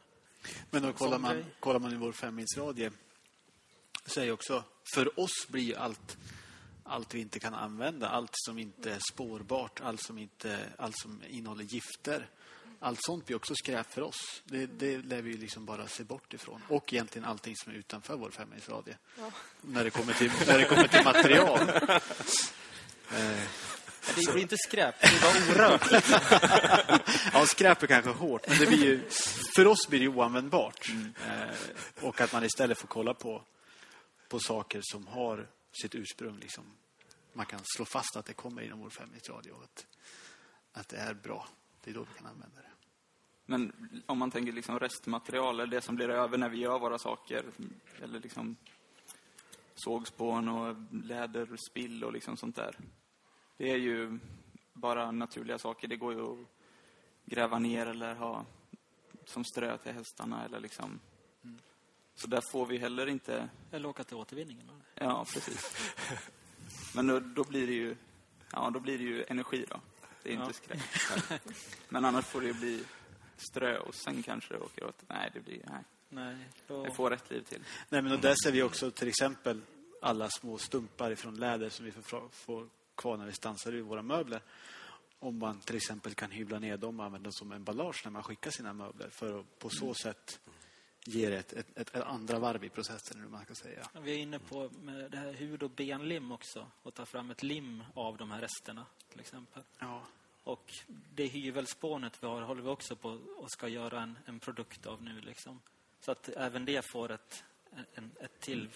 Men 0.69 0.81
då 0.81 0.93
kollar 0.93 1.19
man, 1.19 1.45
kollar 1.59 1.79
man 1.79 1.93
i 1.93 1.95
vår 1.95 2.11
femmilsradie 2.11 2.91
ju 4.17 4.31
också, 4.31 4.63
för 4.93 5.19
oss 5.19 5.47
blir 5.47 5.63
ju 5.63 5.75
allt, 5.75 6.17
allt 6.83 7.13
vi 7.13 7.19
inte 7.19 7.39
kan 7.39 7.53
använda, 7.53 8.09
allt 8.09 8.31
som 8.33 8.59
inte 8.59 8.91
är 8.91 8.99
spårbart, 9.13 9.81
allt 9.81 10.01
som, 10.01 10.17
inte, 10.17 10.59
allt 10.77 10.99
som 10.99 11.21
innehåller 11.29 11.63
gifter, 11.63 12.29
allt 12.79 12.99
sånt 13.01 13.25
blir 13.25 13.35
också 13.35 13.55
skräp 13.55 13.93
för 13.93 14.01
oss. 14.01 14.41
Det, 14.45 14.65
det 14.65 14.97
lär 14.97 15.21
vi 15.21 15.37
liksom 15.37 15.65
bara 15.65 15.87
se 15.87 16.03
bort 16.03 16.33
ifrån. 16.33 16.61
Och 16.67 16.93
egentligen 16.93 17.25
allting 17.25 17.55
som 17.55 17.73
är 17.73 17.77
utanför 17.77 18.15
vår 18.15 18.31
femmilsradie. 18.31 18.97
När, 19.61 19.83
det 19.83 19.89
kommer 19.89 20.13
till, 20.13 20.31
när 20.47 20.57
det 20.57 20.65
kommer 20.65 20.87
till 20.87 21.03
material. 21.03 21.71
Eh, 23.11 23.43
Det 24.15 24.31
blir 24.31 24.41
inte 24.41 24.57
skräp, 24.57 24.95
det 25.01 25.07
blir 25.07 25.55
bara 25.55 25.69
orört. 25.69 26.03
Ja, 27.33 27.45
skräp 27.45 27.83
är 27.83 27.87
kanske 27.87 28.11
hårt, 28.11 28.47
men 28.47 28.57
det 28.57 28.67
blir 28.67 28.83
ju, 28.83 29.09
för 29.55 29.67
oss 29.67 29.87
blir 29.87 29.99
det 29.99 30.03
ju 30.03 30.09
oanvändbart. 30.09 30.89
Eh, 31.27 32.05
och 32.05 32.21
att 32.21 32.33
man 32.33 32.43
istället 32.43 32.77
får 32.77 32.87
kolla 32.87 33.13
på, 33.13 33.43
på 34.29 34.39
saker 34.39 34.81
som 34.83 35.07
har 35.07 35.47
sitt 35.81 35.95
ursprung. 35.95 36.39
Liksom. 36.39 36.63
Man 37.33 37.45
kan 37.45 37.59
slå 37.63 37.85
fast 37.85 38.15
att 38.15 38.25
det 38.25 38.33
kommer 38.33 38.61
inom 38.61 38.79
vår 38.79 38.89
femminutersradio 38.89 39.51
och 39.51 39.63
att, 39.63 39.85
att 40.73 40.89
det 40.89 40.97
är 40.97 41.13
bra. 41.13 41.47
Det 41.83 41.91
är 41.91 41.95
då 41.95 42.01
vi 42.01 42.17
kan 42.17 42.27
använda 42.27 42.61
det. 42.61 42.69
Men 43.45 43.73
om 44.05 44.17
man 44.17 44.31
tänker 44.31 44.51
liksom 44.51 44.79
restmaterial, 44.79 45.59
eller 45.59 45.71
det 45.71 45.81
som 45.81 45.95
blir 45.95 46.09
över 46.09 46.37
när 46.37 46.49
vi 46.49 46.57
gör 46.57 46.79
våra 46.79 46.97
saker, 46.97 47.45
eller 48.03 48.19
liksom 48.19 48.55
sågspån 49.75 50.49
och 50.49 50.75
läderspill 50.91 52.03
och 52.03 52.13
liksom 52.13 52.37
sånt 52.37 52.55
där. 52.55 52.75
Det 53.59 53.71
är 53.71 53.77
ju 53.77 54.19
bara 54.73 55.11
naturliga 55.11 55.57
saker. 55.57 55.87
Det 55.87 55.95
går 55.95 56.13
ju 56.13 56.31
att 56.31 56.47
gräva 57.25 57.59
ner 57.59 57.85
eller 57.85 58.15
ha 58.15 58.45
som 59.25 59.43
strö 59.43 59.77
till 59.77 59.91
hästarna 59.91 60.45
eller 60.45 60.59
liksom. 60.59 60.99
Så 62.15 62.27
där 62.27 62.41
får 62.51 62.65
vi 62.65 62.77
heller 62.77 63.07
inte 63.07 63.49
Eller 63.71 63.89
åka 63.89 64.03
till 64.03 64.17
återvinningen. 64.17 64.69
Ja, 64.95 65.25
precis. 65.33 65.93
Men 66.95 67.07
då, 67.07 67.19
då 67.19 67.43
blir 67.43 67.67
det 67.67 67.73
ju 67.73 67.95
ja, 68.51 68.69
då 68.69 68.79
blir 68.79 68.97
det 68.97 69.03
ju 69.03 69.25
energi 69.27 69.65
då. 69.69 69.79
Det 70.23 70.29
är 70.29 70.33
inte 70.33 70.53
skräp. 70.53 70.79
Men 71.89 72.05
annars 72.05 72.25
får 72.25 72.41
det 72.41 72.47
ju 72.47 72.53
bli 72.53 72.83
strö 73.37 73.77
och 73.77 73.95
sen 73.95 74.23
kanske 74.23 74.53
det 74.53 74.59
åker 74.59 74.85
åt. 74.85 75.03
Nej, 75.07 75.31
det 75.33 75.39
blir 75.39 75.61
nej. 75.65 75.83
Nej, 76.09 76.37
då... 76.67 76.83
Det 76.83 76.91
får 76.91 77.09
rätt 77.09 77.31
liv 77.31 77.41
till. 77.41 77.63
Nej, 77.89 78.01
men 78.01 78.11
och 78.11 78.19
där 78.19 78.35
ser 78.43 78.51
vi 78.51 78.63
också 78.63 78.91
till 78.91 79.07
exempel 79.07 79.61
alla 80.01 80.29
små 80.29 80.57
stumpar 80.57 81.11
ifrån 81.11 81.35
läder 81.35 81.69
som 81.69 81.85
vi 81.85 81.91
får, 81.91 82.29
får 82.29 82.67
kvar 82.99 83.17
när 83.17 83.25
vi 83.25 83.33
stansar 83.33 83.73
ur 83.73 83.81
våra 83.81 84.01
möbler. 84.01 84.41
Om 85.19 85.39
man 85.39 85.59
till 85.59 85.75
exempel 85.75 86.13
kan 86.13 86.31
hyvla 86.31 86.59
ner 86.59 86.77
dem 86.77 86.99
och 86.99 87.05
använda 87.05 87.31
som 87.31 87.51
emballage 87.51 88.01
när 88.03 88.11
man 88.11 88.23
skickar 88.23 88.51
sina 88.51 88.73
möbler 88.73 89.09
för 89.09 89.39
att 89.39 89.59
på 89.59 89.69
så 89.69 89.93
sätt 89.93 90.39
ge 91.05 91.29
det 91.29 91.37
ett, 91.37 91.53
ett, 91.53 91.77
ett, 91.77 91.95
ett 91.95 92.03
andra 92.03 92.39
varv 92.39 92.63
i 92.63 92.69
processen, 92.69 93.21
hur 93.21 93.27
man 93.27 93.45
ska 93.45 93.55
säga. 93.55 93.89
Vi 94.01 94.11
är 94.11 94.17
inne 94.17 94.39
på 94.39 94.69
med 94.81 95.11
det 95.11 95.17
här 95.17 95.33
hud 95.33 95.63
och 95.63 95.69
benlim 95.69 96.31
också 96.31 96.71
och 96.83 96.93
ta 96.93 97.05
fram 97.05 97.31
ett 97.31 97.43
lim 97.43 97.83
av 97.93 98.17
de 98.17 98.31
här 98.31 98.41
resterna 98.41 98.85
till 99.09 99.19
exempel. 99.19 99.63
Ja. 99.79 100.03
Och 100.43 100.73
det 101.13 101.25
hyvelspånet 101.25 102.23
vi 102.23 102.27
har 102.27 102.41
håller 102.41 102.61
vi 102.61 102.69
också 102.69 102.95
på 102.95 103.09
och 103.37 103.51
ska 103.51 103.67
göra 103.67 104.01
en, 104.01 104.17
en 104.25 104.39
produkt 104.39 104.85
av 104.85 105.03
nu. 105.03 105.21
Liksom. 105.21 105.59
Så 105.99 106.11
att 106.11 106.29
även 106.29 106.65
det 106.65 106.81
får 106.91 107.11
ett, 107.11 107.43
en, 107.93 108.11
ett 108.19 108.39
till, 108.39 108.69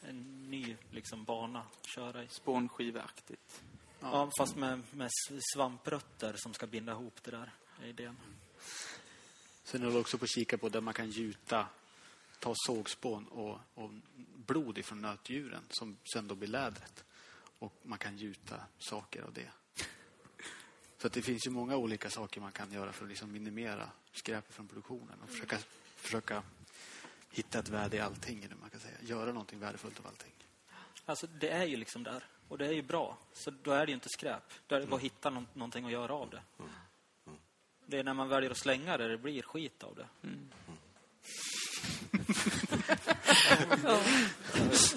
en 0.00 0.41
ny 0.52 0.76
liksom, 0.90 1.24
bana 1.24 1.60
att 1.60 1.86
köra 1.86 2.24
i. 2.24 2.28
Spånskiveaktigt. 2.28 3.62
Ja, 4.00 4.30
fast 4.38 4.56
med, 4.56 4.82
med 4.90 5.10
svamprötter 5.54 6.34
som 6.36 6.54
ska 6.54 6.66
binda 6.66 6.92
ihop 6.92 7.22
det 7.22 7.30
där. 7.30 7.52
är 7.82 7.86
idén. 7.86 8.16
Sen 9.64 9.80
håller 9.80 9.94
jag 9.94 10.00
också 10.00 10.18
på 10.18 10.24
att 10.24 10.30
kika 10.30 10.58
på 10.58 10.68
där 10.68 10.80
man 10.80 10.94
kan 10.94 11.10
gjuta, 11.10 11.66
ta 12.38 12.52
sågspån 12.66 13.26
och, 13.26 13.58
och 13.74 13.90
blod 14.36 14.78
ifrån 14.78 15.00
nötdjuren 15.00 15.62
som 15.70 15.96
sen 16.12 16.28
då 16.28 16.34
blir 16.34 16.48
lädret. 16.48 17.04
Och 17.58 17.74
man 17.82 17.98
kan 17.98 18.16
gjuta 18.16 18.60
saker 18.78 19.22
av 19.22 19.32
det. 19.32 19.50
Så 20.98 21.06
att 21.06 21.12
det 21.12 21.22
finns 21.22 21.46
ju 21.46 21.50
många 21.50 21.76
olika 21.76 22.10
saker 22.10 22.40
man 22.40 22.52
kan 22.52 22.72
göra 22.72 22.92
för 22.92 23.04
att 23.04 23.08
liksom 23.08 23.32
minimera 23.32 23.90
skräpet 24.12 24.54
från 24.54 24.68
produktionen 24.68 25.18
och 25.22 25.28
försöka, 25.28 25.58
försöka 25.96 26.42
hitta 27.30 27.58
ett 27.58 27.68
värde 27.68 27.96
i 27.96 28.00
allting. 28.00 28.44
eller 28.44 28.56
Man 28.56 28.70
kan 28.70 28.80
säga. 28.80 28.96
Göra 29.00 29.32
någonting 29.32 29.58
värdefullt 29.58 29.98
av 30.00 30.06
allting. 30.06 30.32
Alltså, 31.06 31.26
det 31.26 31.48
är 31.48 31.64
ju 31.64 31.76
liksom 31.76 32.02
där. 32.02 32.24
Och 32.48 32.58
det 32.58 32.66
är 32.66 32.72
ju 32.72 32.82
bra. 32.82 33.18
Så 33.32 33.50
då 33.62 33.70
är 33.70 33.86
det 33.86 33.90
ju 33.90 33.94
inte 33.94 34.08
skräp. 34.08 34.42
Då 34.66 34.74
är 34.76 34.80
det 34.80 34.86
bara 34.86 34.96
att 34.96 35.02
hitta 35.02 35.30
nå- 35.30 35.44
någonting 35.54 35.84
att 35.86 35.92
göra 35.92 36.14
av 36.14 36.30
det. 36.30 36.42
Det 37.86 37.98
är 37.98 38.04
när 38.04 38.14
man 38.14 38.28
väljer 38.28 38.50
att 38.50 38.56
slänga 38.56 38.96
det 38.96 39.08
det 39.08 39.18
blir 39.18 39.42
skit 39.42 39.82
av 39.82 39.94
det. 39.94 40.06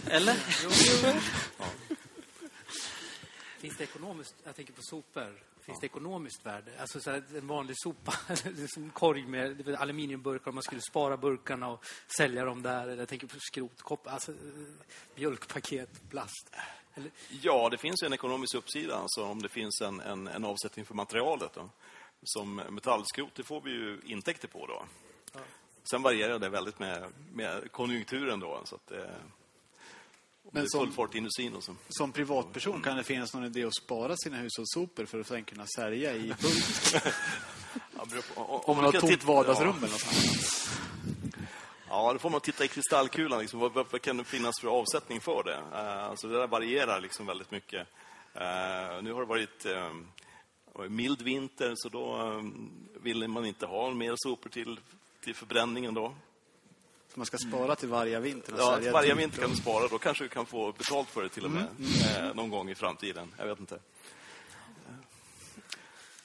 Eller? 0.09 0.35
Finns 3.65 3.77
det 3.77 3.83
ekonomiskt, 3.83 4.35
jag 4.43 4.55
tänker 4.55 4.73
på 4.73 4.81
sopor, 4.81 5.33
finns 5.61 5.79
det 5.79 5.85
ekonomiskt 5.85 6.45
värde? 6.45 6.71
Alltså 6.79 6.99
så 6.99 7.11
här, 7.11 7.23
en 7.35 7.47
vanlig 7.47 7.75
sopa, 7.79 8.13
en 8.77 8.89
korg 8.89 9.25
med 9.25 9.75
aluminiumburkar, 9.75 10.49
om 10.49 10.55
man 10.55 10.63
skulle 10.63 10.81
spara 10.81 11.17
burkarna 11.17 11.67
och 11.67 11.85
sälja 12.17 12.45
dem 12.45 12.61
där. 12.61 12.81
Eller 12.81 12.97
jag 12.97 13.09
tänker 13.09 13.27
på 13.27 13.35
skrotkoppar, 13.39 14.11
alltså 14.11 14.31
eh, 14.31 14.37
mjölkpaket, 15.15 16.09
plast. 16.09 16.55
Eller, 16.93 17.11
Ja, 17.41 17.69
det 17.69 17.77
finns 17.77 18.03
ju 18.03 18.05
en 18.05 18.13
ekonomisk 18.13 18.55
uppsida 18.55 18.95
alltså, 18.95 19.23
om 19.23 19.41
det 19.41 19.49
finns 19.49 19.81
en, 19.81 19.99
en, 19.99 20.27
en 20.27 20.45
avsättning 20.45 20.85
för 20.85 20.93
materialet. 20.93 21.53
Då. 21.53 21.69
Som 22.23 22.55
metallskrot, 22.55 23.35
det 23.35 23.43
får 23.43 23.61
vi 23.61 23.71
ju 23.71 23.99
intäkter 24.05 24.47
på 24.47 24.67
då. 24.67 24.85
Sen 25.91 26.01
varierar 26.01 26.39
det 26.39 26.49
väldigt 26.49 26.79
med, 26.79 27.11
med 27.33 27.71
konjunkturen 27.71 28.39
då. 28.39 28.61
Så 28.65 28.75
att, 28.75 28.91
eh, 28.91 28.99
Men 30.51 30.69
som- 30.69 30.79
full 30.79 30.91
så. 31.61 31.75
Som 31.89 32.11
privatperson 32.11 32.81
kan 32.81 32.97
det 32.97 33.03
finnas 33.03 33.33
någon 33.33 33.45
idé 33.45 33.63
att 33.63 33.75
spara 33.75 34.15
sina 34.17 34.37
hushållssopor 34.37 35.05
för 35.05 35.19
att 35.19 35.27
sen 35.27 35.43
kunna 35.43 35.65
sälja 35.75 36.15
i 36.15 36.21
bulk. 36.41 37.03
Ja, 37.95 38.05
om, 38.35 38.75
man 38.75 38.85
har 38.85 38.91
tomt 38.91 39.23
vardagsrum 39.23 39.67
Ja. 39.69 39.77
eller 39.77 39.87
något. 39.87 40.69
Ja, 41.89 42.13
då 42.13 42.19
får 42.19 42.29
man 42.29 42.41
titta 42.41 42.65
i 42.65 42.67
kristallkulan. 42.67 43.39
Liksom, 43.39 43.59
vad, 43.59 43.73
vad, 43.73 44.01
kan 44.01 44.17
det 44.17 44.23
finnas 44.23 44.59
för 44.61 44.67
avsättning 44.67 45.21
för 45.21 45.43
det? 45.43 45.63
Eh, 45.73 46.03
alltså, 46.03 46.27
det 46.27 46.37
där 46.37 46.47
varierar 46.47 47.01
liksom 47.01 47.25
väldigt 47.25 47.51
mycket. 47.51 47.87
Eh, 48.33 49.01
nu 49.03 49.13
har 49.13 49.19
det 49.19 49.25
varit 49.27 49.65
eh, 49.65 49.91
mild 50.89 51.21
vinter, 51.21 51.73
så 51.75 51.89
då 51.89 52.15
eh, 52.31 52.43
ville 53.01 53.27
man 53.27 53.45
inte 53.45 53.65
ha 53.65 53.91
mer 53.93 54.13
sopor 54.17 54.49
till, 54.49 54.79
till 55.23 55.35
förbränningen. 55.35 55.93
Då. 55.93 56.15
Så 57.15 57.19
man 57.19 57.25
ska 57.25 57.37
spara 57.37 57.75
till 57.75 57.87
varje 57.87 58.19
vinter 58.19 58.53
Ja, 58.57 58.79
varje 58.93 59.13
vinter 59.13 59.41
kan 59.41 59.49
du 59.49 59.55
spara. 59.55 59.87
Då 59.87 59.97
kanske 59.97 60.23
du 60.23 60.27
kan 60.27 60.45
få 60.45 60.71
betalt 60.71 61.09
för 61.09 61.23
det 61.23 61.29
till 61.29 61.45
och 61.45 61.51
med. 61.51 61.67
Mm. 61.79 62.27
Eh, 62.27 62.35
någon 62.35 62.49
gång 62.49 62.69
i 62.69 62.75
framtiden. 62.75 63.33
Jag 63.37 63.45
vet 63.45 63.59
inte. 63.59 63.79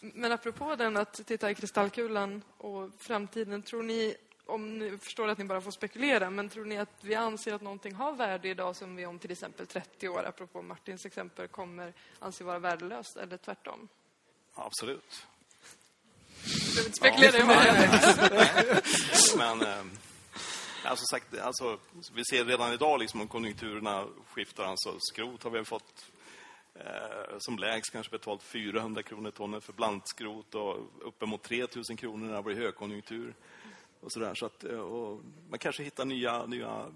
Men 0.00 0.32
apropå 0.32 0.76
den 0.76 0.96
att 0.96 1.26
titta 1.26 1.50
i 1.50 1.54
kristallkulan 1.54 2.42
och 2.56 2.90
framtiden, 2.98 3.62
tror 3.62 3.82
ni, 3.82 4.14
om 4.46 4.78
ni 4.78 4.98
förstår 4.98 5.28
att 5.28 5.38
ni 5.38 5.44
bara 5.44 5.60
får 5.60 5.70
spekulera, 5.70 6.30
men 6.30 6.48
tror 6.48 6.64
ni 6.64 6.78
att 6.78 6.94
vi 7.00 7.14
anser 7.14 7.54
att 7.54 7.62
någonting 7.62 7.94
har 7.94 8.12
värde 8.12 8.48
idag 8.48 8.76
som 8.76 8.96
vi 8.96 9.06
om 9.06 9.18
till 9.18 9.30
exempel 9.30 9.66
30 9.66 10.08
år, 10.08 10.24
apropå 10.26 10.62
Martins 10.62 11.06
exempel, 11.06 11.48
kommer 11.48 11.92
anse 12.18 12.44
vara 12.44 12.58
värdelöst 12.58 13.16
eller 13.16 13.36
tvärtom? 13.36 13.88
Ja, 14.56 14.66
absolut. 14.66 15.26
Du 16.44 16.74
behöver 16.74 16.86
inte 16.86 16.96
spekulera 16.96 17.38
i 17.38 17.86
det. 17.86 18.82
Men 19.36 19.62
eh, 19.62 19.84
alltså 20.84 21.04
sagt, 21.10 21.38
alltså, 21.38 21.78
vi 22.14 22.24
ser 22.24 22.44
redan 22.44 22.72
idag 22.72 23.00
liksom, 23.00 23.20
om 23.20 23.28
konjunkturerna 23.28 24.06
skiftar. 24.26 24.64
Alltså, 24.64 24.96
skrot 25.00 25.42
har 25.42 25.50
vi 25.50 25.64
fått 25.64 26.10
eh, 26.74 27.38
som 27.38 27.58
lägst 27.58 27.92
kanske 27.92 28.10
betalt 28.10 28.42
400 28.42 29.02
kronor 29.02 29.30
tonnen 29.30 29.60
för 29.60 29.72
blandskrot 29.72 30.54
och 30.54 30.76
uppemot 31.00 31.42
3000 31.42 31.96
kronor 31.96 32.26
när 32.26 32.36
det 32.36 32.42
blir 32.42 32.56
högkonjunktur. 32.56 33.34
Och 34.00 34.12
så 34.12 34.20
där. 34.20 34.34
Så 34.34 34.46
att, 34.46 34.64
eh, 34.64 34.78
och 34.78 35.20
man 35.50 35.58
kanske 35.58 35.82
hittar 35.82 36.04
nya, 36.04 36.46
nya 36.46 36.86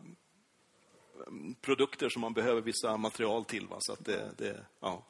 mm, 1.26 1.54
produkter 1.60 2.08
som 2.08 2.20
man 2.20 2.34
behöver 2.34 2.60
vissa 2.60 2.96
material 2.96 3.44
till. 3.44 3.66
Va? 3.66 3.76
Så 3.80 3.92
att 3.92 4.04
det, 4.04 4.30
det, 4.38 4.64
ja. 4.80 5.02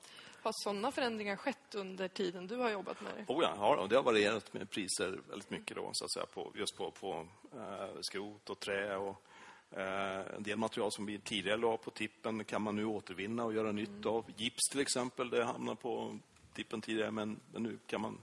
Har 0.44 0.52
sådana 0.54 0.92
förändringar 0.92 1.37
skett 1.37 1.74
under 1.74 2.09
tiden 2.09 2.46
du 2.46 2.57
har 2.57 2.70
jobbat 2.70 3.00
med 3.00 3.12
det? 3.16 3.33
Oh 3.33 3.42
ja, 3.42 3.54
ja, 3.59 3.76
och 3.76 3.88
det 3.88 3.96
har 3.96 4.02
varierat 4.02 4.54
med 4.54 4.70
priser 4.70 5.20
väldigt 5.28 5.50
mycket 5.50 5.76
då, 5.76 5.90
så 5.92 6.04
att 6.04 6.12
säga, 6.12 6.26
på, 6.26 6.52
just 6.54 6.76
på, 6.76 6.90
på 6.90 7.26
eh, 7.54 8.00
skrot 8.00 8.50
och 8.50 8.61
trä 8.61 8.96
och 8.96 9.22
eh, 9.70 10.35
en 10.37 10.42
del 10.42 10.59
material 10.59 10.92
som 10.92 11.07
vi 11.07 11.18
tidigare 11.18 11.57
la 11.57 11.76
på 11.76 11.90
tippen 11.90 12.44
kan 12.44 12.62
man 12.62 12.76
nu 12.76 12.85
återvinna 12.85 13.44
och 13.44 13.54
göra 13.54 13.72
nytt 13.72 14.07
av. 14.07 14.24
Gips 14.37 14.68
till 14.70 14.80
exempel, 14.80 15.30
det 15.30 15.44
hamnar 15.44 15.74
på 15.74 16.18
tippen 16.54 16.80
tidigare, 16.80 17.11
men, 17.11 17.40
nu 17.52 17.78
kan 17.87 18.00
man 18.00 18.18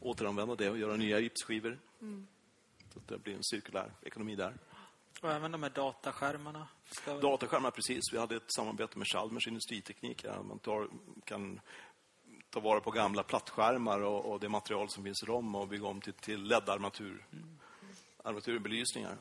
återanvända 0.00 0.54
det 0.54 0.70
och 0.70 0.78
göra 0.78 0.96
nya 0.96 1.18
gipsskivor. 1.18 1.78
Så 2.92 2.98
att 2.98 3.08
det 3.08 3.18
blir 3.18 3.34
en 3.34 3.44
cirkulär 3.44 3.92
ekonomi 4.02 4.34
där. 4.34 4.54
Och 5.20 5.32
även 5.32 5.52
de 5.52 5.62
här 5.62 5.70
dataskärmarna. 5.70 6.68
Ska... 6.90 7.18
Dataskärmar, 7.18 7.70
precis. 7.70 8.02
Vi 8.12 8.18
hade 8.18 8.36
ett 8.36 8.52
samarbete 8.52 8.98
med 8.98 9.06
Chalmers 9.06 9.46
industriteknik. 9.48 10.22
Där 10.22 10.42
man 10.42 10.58
tar, 10.58 10.88
kan 11.24 11.60
ta 12.50 12.60
vara 12.60 12.80
på 12.80 12.90
gamla 12.90 13.22
plattskärmar 13.22 14.00
och, 14.00 14.32
och 14.32 14.40
det 14.40 14.48
material 14.48 14.90
som 14.90 15.04
finns 15.04 15.22
i 15.22 15.26
dem 15.26 15.54
och 15.54 15.68
bygga 15.68 15.86
om 15.86 16.00
till, 16.00 16.12
till 16.12 16.42
LED-armatur. 16.42 17.26
Armaturbelysningar. 18.22 19.16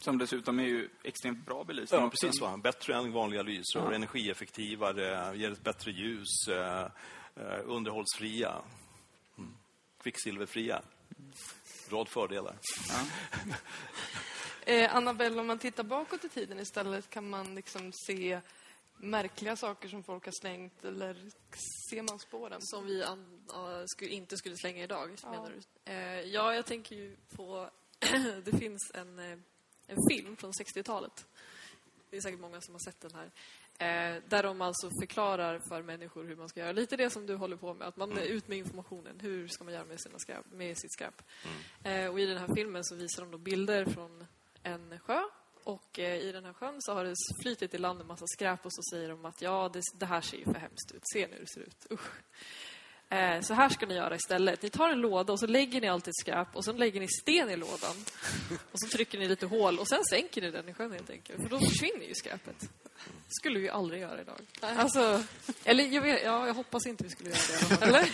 Som 0.00 0.18
dessutom 0.18 0.58
är 0.58 0.64
ju 0.64 0.88
extremt 1.02 1.46
bra 1.46 1.64
belysning. 1.64 2.00
Ja, 2.00 2.10
precis. 2.10 2.40
Va? 2.40 2.56
Bättre 2.56 2.96
än 2.96 3.12
vanliga 3.12 3.42
lysrör, 3.42 3.92
energieffektivare, 3.92 5.36
ger 5.36 5.52
ett 5.52 5.64
bättre 5.64 5.90
ljus, 5.90 6.48
eh, 6.48 6.86
eh, 7.36 7.60
underhållsfria, 7.64 8.62
mm. 9.38 9.54
kvicksilverfria. 10.02 10.82
Rad 11.90 12.08
fördelar. 12.08 12.56
Eh, 14.68 14.96
Annabelle, 14.96 15.40
om 15.40 15.46
man 15.46 15.58
tittar 15.58 15.82
bakåt 15.84 16.24
i 16.24 16.28
tiden 16.28 16.58
istället, 16.58 17.10
kan 17.10 17.30
man 17.30 17.54
liksom 17.54 17.92
se 17.92 18.40
märkliga 18.96 19.56
saker 19.56 19.88
som 19.88 20.02
folk 20.02 20.24
har 20.24 20.32
slängt 20.32 20.84
eller 20.84 21.16
ser 21.90 22.02
man 22.02 22.18
spåren? 22.18 22.60
Som 22.62 22.86
vi 22.86 23.04
skulle, 23.86 24.10
inte 24.10 24.36
skulle 24.36 24.56
slänga 24.56 24.82
idag, 24.84 25.10
Ja. 25.22 25.30
menar 25.30 25.50
du? 25.50 25.92
Eh, 25.92 26.20
ja, 26.20 26.54
jag 26.54 26.66
tänker 26.66 26.96
ju 26.96 27.16
på... 27.36 27.70
det 28.44 28.58
finns 28.58 28.90
en, 28.94 29.18
eh, 29.18 29.38
en 29.86 29.98
film 30.10 30.36
från 30.36 30.52
60-talet. 30.52 31.26
Det 32.10 32.16
är 32.16 32.20
säkert 32.20 32.40
många 32.40 32.60
som 32.60 32.74
har 32.74 32.80
sett 32.80 33.00
den 33.00 33.14
här. 33.14 33.30
Eh, 33.78 34.22
där 34.28 34.42
de 34.42 34.60
alltså 34.60 34.90
förklarar 35.00 35.60
för 35.68 35.82
människor 35.82 36.24
hur 36.24 36.36
man 36.36 36.48
ska 36.48 36.60
göra. 36.60 36.72
Lite 36.72 36.96
det 36.96 37.10
som 37.10 37.26
du 37.26 37.34
håller 37.34 37.56
på 37.56 37.74
med, 37.74 37.88
att 37.88 37.96
man 37.96 38.12
är 38.18 38.22
ut 38.22 38.48
med 38.48 38.58
informationen. 38.58 39.20
Hur 39.20 39.48
ska 39.48 39.64
man 39.64 39.74
göra 39.74 39.84
med, 39.84 40.00
sina 40.00 40.18
skräp, 40.18 40.44
med 40.52 40.78
sitt 40.78 40.92
skräp? 40.92 41.22
Eh, 41.84 42.06
och 42.06 42.20
I 42.20 42.26
den 42.26 42.38
här 42.38 42.54
filmen 42.54 42.84
så 42.84 42.94
visar 42.94 43.22
de 43.22 43.30
då 43.30 43.38
bilder 43.38 43.84
från 43.84 44.26
en 44.68 45.00
sjö. 45.00 45.22
Och 45.64 45.98
eh, 45.98 46.16
i 46.16 46.32
den 46.32 46.44
här 46.44 46.52
sjön 46.52 46.76
så 46.78 46.94
har 46.94 47.04
det 47.04 47.14
flytit 47.42 47.74
i 47.74 47.78
land 47.78 48.00
en 48.00 48.06
massa 48.06 48.26
skräp 48.26 48.66
och 48.66 48.72
så 48.72 48.82
säger 48.90 49.08
de 49.08 49.24
att 49.24 49.42
ja, 49.42 49.70
det, 49.72 49.82
det 49.94 50.06
här 50.06 50.20
ser 50.20 50.36
ju 50.38 50.44
för 50.44 50.54
hemskt 50.54 50.92
ut. 50.94 51.02
Se 51.12 51.26
nu 51.26 51.32
hur 51.32 51.40
det 51.40 51.52
ser 51.52 51.60
ut. 51.60 51.86
Usch. 51.90 52.10
Eh, 53.10 53.40
så 53.40 53.54
här 53.54 53.68
ska 53.68 53.86
ni 53.86 53.94
göra 53.94 54.16
istället. 54.16 54.62
Ni 54.62 54.70
tar 54.70 54.88
en 54.88 55.00
låda 55.00 55.32
och 55.32 55.40
så 55.40 55.46
lägger 55.46 55.80
ni 55.80 55.88
allt 55.88 56.08
ert 56.08 56.14
skräp 56.20 56.56
och 56.56 56.64
sen 56.64 56.76
lägger 56.76 57.00
ni 57.00 57.08
sten 57.08 57.50
i 57.50 57.56
lådan. 57.56 57.96
Och 58.72 58.80
så 58.80 58.88
trycker 58.88 59.18
ni 59.18 59.28
lite 59.28 59.46
hål 59.46 59.78
och 59.78 59.88
sen 59.88 60.04
sänker 60.04 60.42
ni 60.42 60.50
den 60.50 60.68
i 60.68 60.74
sjön 60.74 60.92
helt 60.92 61.10
enkelt. 61.10 61.42
För 61.42 61.48
då 61.48 61.60
försvinner 61.60 62.06
ju 62.06 62.14
skräpet. 62.14 62.70
skulle 63.28 63.58
vi 63.58 63.64
ju 63.64 63.70
aldrig 63.70 64.00
göra 64.00 64.20
idag. 64.20 64.40
Alltså, 64.60 65.24
eller 65.64 65.84
jag, 65.84 66.02
vet, 66.02 66.22
ja, 66.24 66.46
jag 66.46 66.54
hoppas 66.54 66.86
inte 66.86 67.04
vi 67.04 67.10
skulle 67.10 67.30
göra 67.30 67.38
det. 67.68 67.74
i. 67.74 67.88
Eller? 67.88 68.08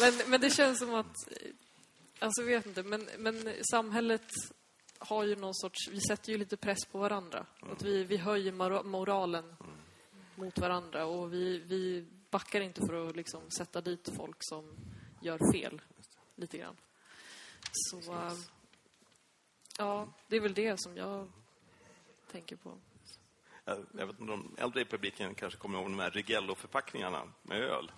men, 0.20 0.30
men 0.30 0.40
det 0.40 0.50
känns 0.50 0.78
som 0.78 0.94
att... 0.94 1.14
Alltså, 2.18 2.42
jag 2.42 2.48
vet 2.48 2.66
inte. 2.66 2.82
Men, 2.82 3.08
men 3.18 3.52
samhället 3.70 4.30
har 4.98 5.24
ju 5.24 5.36
någon 5.36 5.54
sorts... 5.54 5.88
Vi 5.88 6.00
sätter 6.00 6.32
ju 6.32 6.38
lite 6.38 6.56
press 6.56 6.84
på 6.92 6.98
varandra. 6.98 7.46
Att 7.60 7.82
vi, 7.82 8.04
vi 8.04 8.16
höjer 8.16 8.52
mora- 8.52 8.82
moralen 8.82 9.56
mot 10.36 10.58
varandra 10.58 11.06
och 11.06 11.32
vi, 11.32 11.58
vi 11.58 12.06
backar 12.30 12.60
inte 12.60 12.80
för 12.86 13.08
att 13.08 13.16
liksom 13.16 13.50
sätta 13.50 13.80
dit 13.80 14.08
folk 14.16 14.36
som 14.40 14.76
gör 15.22 15.52
fel, 15.52 15.82
lite 16.34 16.58
grann. 16.58 16.76
Så, 17.72 17.98
äh, 18.12 18.32
ja, 19.78 20.08
det 20.28 20.36
är 20.36 20.40
väl 20.40 20.54
det 20.54 20.80
som 20.80 20.96
jag 20.96 21.28
tänker 22.32 22.56
på. 22.56 22.78
Jag, 23.64 23.86
jag 23.98 24.06
vet 24.06 24.20
inte, 24.20 24.32
de 24.32 24.54
äldre 24.58 24.80
i 24.80 24.84
publiken 24.84 25.34
kanske 25.34 25.58
kommer 25.58 25.78
ihåg 25.78 25.86
de 25.90 25.98
här 25.98 26.10
Rigello-förpackningarna 26.10 27.32
med 27.42 27.60
öl. 27.62 27.92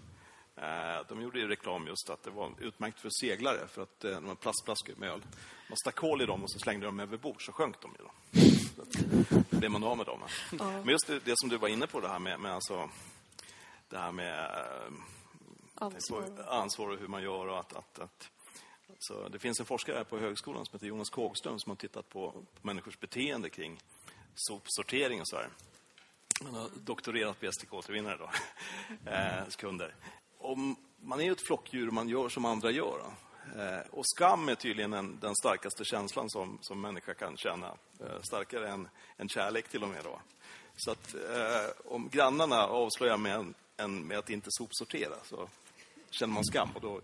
Eh, 0.57 1.07
De 1.09 1.23
gjorde 1.23 1.39
ju 1.39 1.49
reklam 1.49 1.87
just 1.87 2.11
att 2.11 2.23
det 2.23 2.31
var 2.31 2.55
utmärkt 2.61 3.01
för 3.01 3.11
seglare 3.21 3.69
för 3.69 3.83
att 3.83 4.05
eh, 4.05 4.11
de 4.11 4.29
har 4.29 4.35
plastflaskor 4.35 4.95
med 4.97 5.11
öl. 5.11 5.23
Man 5.69 5.77
stack 5.77 5.99
hål 5.99 6.23
i 6.23 6.27
dem 6.27 6.43
och 6.43 6.51
så 6.51 6.59
slängde 6.59 6.87
de 6.87 7.01
över 7.01 7.17
bord 7.17 7.47
så 7.47 7.53
sjönk 7.53 7.81
de 7.81 7.97
ju 7.99 8.05
då. 8.05 8.11
Så 9.51 9.57
blev 9.57 9.71
man 9.71 9.85
av 9.85 9.97
med 9.97 10.07
dem. 10.07 10.21
Men 10.51 10.89
just 10.89 11.07
det, 11.07 11.21
det 11.25 11.33
som 11.37 11.49
du 11.49 11.57
var 11.57 11.69
inne 11.69 11.87
på 11.87 12.01
det 12.01 12.09
här 12.09 12.19
med, 12.19 12.41
med 12.41 12.55
alltså, 12.55 12.91
det 13.89 13.99
här 13.99 14.13
med 14.13 14.39
eh, 14.39 14.93
Ansvar. 15.75 16.25
ansvar 16.49 16.89
och 16.89 16.99
hur 16.99 17.09
man 17.09 17.23
gör 17.23 17.47
och 17.47 17.61
att, 17.61 17.77
att, 17.77 17.99
att 17.99 18.31
så 18.99 19.29
det 19.29 19.39
finns 19.39 19.61
en 19.61 19.67
forskare 19.67 19.97
här 19.97 20.05
på 20.05 20.19
högskolan 20.19 20.67
som 20.67 20.77
heter 20.77 20.87
Jonas 20.87 21.11
Kågström 21.11 21.59
som 21.59 21.71
har 21.71 21.77
tittat 21.77 22.09
på, 22.09 22.31
på 22.31 22.67
människors 22.67 23.01
beteende 23.01 23.51
kring 23.51 23.79
sopsortering 24.35 25.21
och 25.21 25.29
så 25.29 25.37
här. 25.37 25.49
Han 26.45 26.55
har 26.55 26.71
doktorerat 26.85 27.41
på 27.41 27.47
STK-återvinnare 27.47 28.17
då, 28.17 28.31
eh, 29.11 29.49
kunder. 29.49 29.95
Om 30.39 30.77
man 31.01 31.21
är 31.21 31.33
ett 31.33 31.41
flockdjur 31.41 31.89
och 31.89 31.95
man 31.95 32.09
gör 32.09 32.29
som 32.29 32.45
andra 32.45 32.71
gör. 32.71 33.01
Eh, 33.57 33.81
och 33.91 34.07
skam 34.07 34.49
är 34.49 34.55
tydligen 34.55 34.93
en, 34.93 35.19
den 35.21 35.35
starkaste 35.37 35.85
känslan 35.85 36.31
som, 36.31 36.59
som 36.61 36.81
människa 36.81 37.15
kan 37.15 37.37
känna. 37.37 37.67
Eh, 38.01 38.23
starkare 38.23 38.69
än, 38.69 38.89
än 39.17 39.29
kärlek 39.29 39.69
till 39.69 39.83
och 39.83 39.89
med. 39.89 40.05
Då. 40.05 40.21
Så 40.77 40.91
att 40.91 41.15
eh, 41.15 41.93
om 41.93 42.09
grannarna 42.09 42.67
avslöjar 42.67 43.17
med, 43.17 43.35
en, 43.35 43.55
en, 43.77 44.01
med 44.01 44.19
att 44.19 44.31
inte 44.31 44.49
sopsortera 44.51 45.15
så 45.25 45.49
känner 46.11 46.35
man 46.35 46.45
skam. 46.45 46.69
Och 46.75 46.81
då 46.81 46.97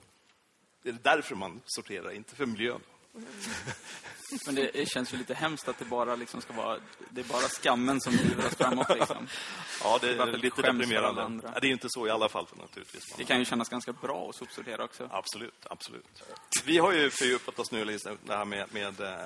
är 0.83 0.93
det 0.93 1.03
därför 1.03 1.35
man 1.35 1.61
sorterar, 1.65 2.11
inte 2.11 2.35
för 2.35 2.47
miljön. 2.47 2.81
Men 4.47 4.55
det, 4.55 4.89
känns 4.89 5.15
ju 5.15 5.19
lite 5.19 5.35
hemskt 5.35 5.69
att 5.69 5.79
det 5.79 5.85
bara 5.85 6.17
liksom 6.17 6.41
ska 6.41 6.53
vara... 6.53 6.79
Det 7.11 7.21
är 7.21 7.25
bara 7.25 7.49
skammen 7.49 8.01
som 8.01 8.17
driver 8.17 8.47
oss 8.47 8.55
framåt. 8.55 8.89
Liksom. 8.95 9.29
Ja, 9.83 9.99
det 10.01 10.09
är 10.09 10.27
lite 10.27 10.63
deprimerande. 10.63 11.23
andra? 11.23 11.51
Ja, 11.55 11.61
det 11.61 11.67
är 11.67 11.71
inte 11.71 11.89
så 11.91 12.07
i 12.07 12.11
alla 12.11 12.29
fall 12.29 12.47
naturligtvis. 12.57 13.15
Det 13.17 13.25
kan 13.25 13.39
ju 13.39 13.45
kännas 13.45 13.69
ganska 13.69 13.93
bra 13.93 14.29
att 14.29 14.35
sopsortera 14.35 14.85
också. 14.85 15.09
Absolut, 15.13 15.67
absolut. 15.71 16.23
Vi 16.65 16.79
har 16.79 16.93
ju 16.93 17.11
fördjupat 17.11 17.59
oss 17.59 17.73
nu 17.73 17.81
i 17.81 17.99
det 18.25 18.35
här 18.35 18.45
med, 18.45 18.75
med 18.75 19.01
eh, 19.01 19.17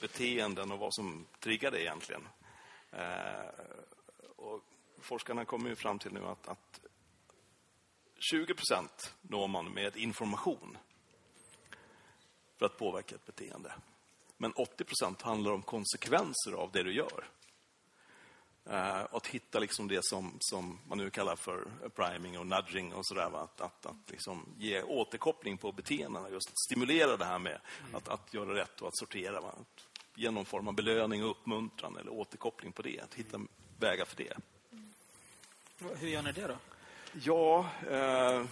beteenden 0.00 0.72
och 0.72 0.78
vad 0.78 0.94
som 0.94 1.26
triggar 1.40 1.70
det 1.70 1.82
egentligen. 1.82 2.28
Eh, 2.92 3.00
och 4.36 4.60
forskarna 5.00 5.44
kommer 5.44 5.68
ju 5.68 5.76
fram 5.76 5.98
till 5.98 6.12
nu 6.12 6.24
att, 6.26 6.48
att 6.48 6.80
20 8.30 8.54
procent 8.54 9.14
når 9.22 9.48
man 9.48 9.72
med 9.72 9.96
information 9.96 10.78
för 12.62 12.66
att 12.66 12.78
påverka 12.78 13.14
ett 13.14 13.26
beteende. 13.26 13.72
Men 14.36 14.52
80 14.52 14.84
procent 14.84 15.22
handlar 15.22 15.52
om 15.52 15.62
konsekvenser 15.62 16.52
av 16.52 16.70
det 16.72 16.82
du 16.82 16.94
gör. 16.94 17.24
Eh, 18.64 19.00
att 19.10 19.26
hitta 19.26 19.58
liksom 19.58 19.88
det 19.88 20.04
som, 20.04 20.36
som 20.40 20.78
man 20.88 20.98
nu 20.98 21.10
kallar 21.10 21.36
för 21.36 21.68
priming 21.94 22.38
och 22.38 22.46
nudging 22.46 22.92
och 22.92 23.06
sådär. 23.06 23.42
Att, 23.42 23.60
att, 23.60 23.86
att 23.86 24.10
liksom 24.10 24.46
ge 24.58 24.82
återkoppling 24.82 25.58
på 25.58 25.72
beteendena. 25.72 26.30
Just 26.30 26.48
att 26.48 26.58
stimulera 26.58 27.16
det 27.16 27.24
här 27.24 27.38
med 27.38 27.58
att, 27.92 28.08
att 28.08 28.34
göra 28.34 28.54
rätt 28.54 28.80
och 28.80 28.88
att 28.88 28.96
sortera. 28.96 29.40
Va. 29.40 29.54
Att 29.60 29.86
ge 30.14 30.30
någon 30.30 30.44
form 30.44 30.68
av 30.68 30.74
belöning 30.74 31.24
och 31.24 31.30
uppmuntran 31.30 31.96
eller 31.96 32.12
återkoppling 32.12 32.72
på 32.72 32.82
det. 32.82 33.00
Att 33.00 33.14
hitta 33.14 33.40
vägar 33.78 34.04
för 34.04 34.16
det. 34.16 34.36
Hur 35.98 36.08
gör 36.08 36.22
ni 36.22 36.32
det 36.32 36.46
då? 36.46 36.56
Ja, 37.12 37.66
eh, 37.90 38.44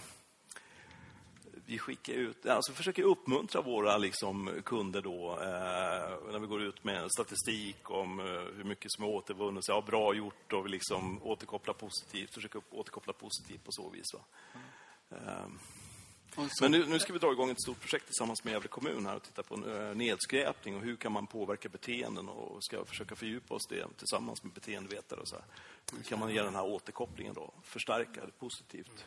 vi 1.71 1.79
skickar 1.79 2.13
ut, 2.13 2.45
alltså 2.45 2.73
försöker 2.73 3.03
uppmuntra 3.03 3.61
våra 3.61 3.97
liksom, 3.97 4.61
kunder 4.65 5.01
då 5.01 5.31
eh, 5.31 6.31
när 6.31 6.39
vi 6.39 6.47
går 6.47 6.61
ut 6.61 6.83
med 6.83 7.11
statistik 7.11 7.89
om 7.91 8.19
eh, 8.19 8.25
hur 8.25 8.63
mycket 8.63 8.91
som 8.91 9.03
är 9.03 9.07
återvunnet. 9.07 9.67
Ja, 9.67 9.81
bra 9.81 10.13
gjort 10.13 10.53
och 10.53 10.65
vi 10.65 10.69
liksom 10.69 11.23
återkopplar 11.23 11.73
positivt, 11.73 12.33
försöker 12.33 12.61
återkoppla 12.69 13.13
positivt 13.13 13.63
på 13.63 13.71
så 13.71 13.89
vis. 13.89 14.13
Va? 14.13 14.19
Och 16.35 16.43
så- 16.51 16.63
men 16.63 16.71
nu, 16.71 16.85
nu 16.85 16.99
ska 16.99 17.13
vi 17.13 17.19
dra 17.19 17.31
igång 17.31 17.49
ett 17.49 17.61
stort 17.61 17.79
projekt 17.79 18.05
tillsammans 18.05 18.43
med 18.43 18.51
Gävle 18.51 18.67
kommun 18.67 19.05
här 19.05 19.15
och 19.15 19.23
titta 19.23 19.43
på 19.43 19.55
eh, 19.69 19.95
nedskräpning 19.95 20.75
och 20.75 20.81
hur 20.81 20.95
kan 20.95 21.11
man 21.11 21.27
påverka 21.27 21.69
beteenden 21.69 22.29
och 22.29 22.63
ska 22.63 22.85
försöka 22.85 23.15
fördjupa 23.15 23.53
oss 23.55 23.67
det 23.69 23.87
tillsammans 23.97 24.43
med 24.43 24.53
beteendevetare 24.53 25.19
och 25.19 25.27
så 25.27 25.35
här. 25.35 25.45
Hur 25.97 26.03
kan 26.03 26.19
man 26.19 26.33
ge 26.33 26.41
den 26.41 26.55
här 26.55 26.65
återkopplingen 26.65 27.33
då, 27.33 27.53
förstärka 27.63 28.25
det 28.25 28.31
positivt? 28.39 29.05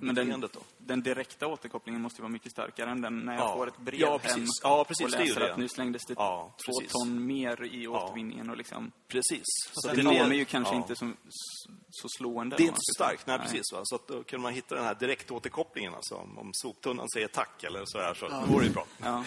Men 0.00 0.14
den, 0.14 0.40
då? 0.40 0.48
den 0.78 1.02
direkta 1.02 1.46
återkopplingen 1.46 2.02
måste 2.02 2.18
ju 2.18 2.22
vara 2.22 2.32
mycket 2.32 2.52
starkare 2.52 2.90
än 2.90 3.00
den 3.00 3.18
när 3.20 3.34
jag 3.34 3.42
Ja. 3.42 3.54
får 3.56 3.68
ett 3.68 3.78
brev 3.78 4.00
Ja, 4.00 4.10
hem 4.10 4.20
precis. 4.20 4.48
Ja, 4.62 4.84
precis, 4.84 5.04
och 5.04 5.10
det 5.12 5.18
läser 5.18 5.40
det. 5.40 5.52
att 5.52 5.58
nu 5.58 5.68
slängdes 5.68 6.02
det 6.06 6.14
Ja, 6.16 6.54
två 6.66 6.72
ton 6.88 7.26
mer 7.26 7.64
i 7.64 7.86
återvinningen. 7.88 8.50
Och 8.50 8.56
liksom, 8.56 8.92
Precis. 9.08 9.42
så 9.72 9.88
att 9.90 9.96
det 9.96 10.02
når- 10.02 10.28
mig 10.28 10.36
ju 10.38 10.44
kanske 10.44 10.74
ja. 10.74 10.78
inte 10.80 10.96
som, 10.96 11.16
så 11.90 12.08
slående. 12.18 12.56
Det 12.56 12.62
är 12.62 12.66
inte 12.66 12.78
så 12.80 12.94
starkt, 13.04 13.26
nej, 13.26 13.38
precis. 13.38 13.72
Va? 13.72 13.80
Så 13.84 13.94
att 13.96 14.08
då 14.08 14.22
kunde 14.22 14.42
man 14.42 14.52
hitta 14.52 14.74
den 14.74 14.84
här 14.84 14.94
direktåterkopplingen. 14.94 15.94
Alltså, 15.94 16.14
om, 16.14 16.38
om 16.38 16.50
soptunnan 16.52 17.06
säger 17.14 17.28
tack 17.28 17.64
eller 17.64 17.82
så 17.86 17.98
här, 17.98 18.14
så 18.14 18.28
då 18.28 18.40
vore 18.52 18.64
det 18.64 18.70
bra. 18.70 18.86
Ja. 19.02 19.24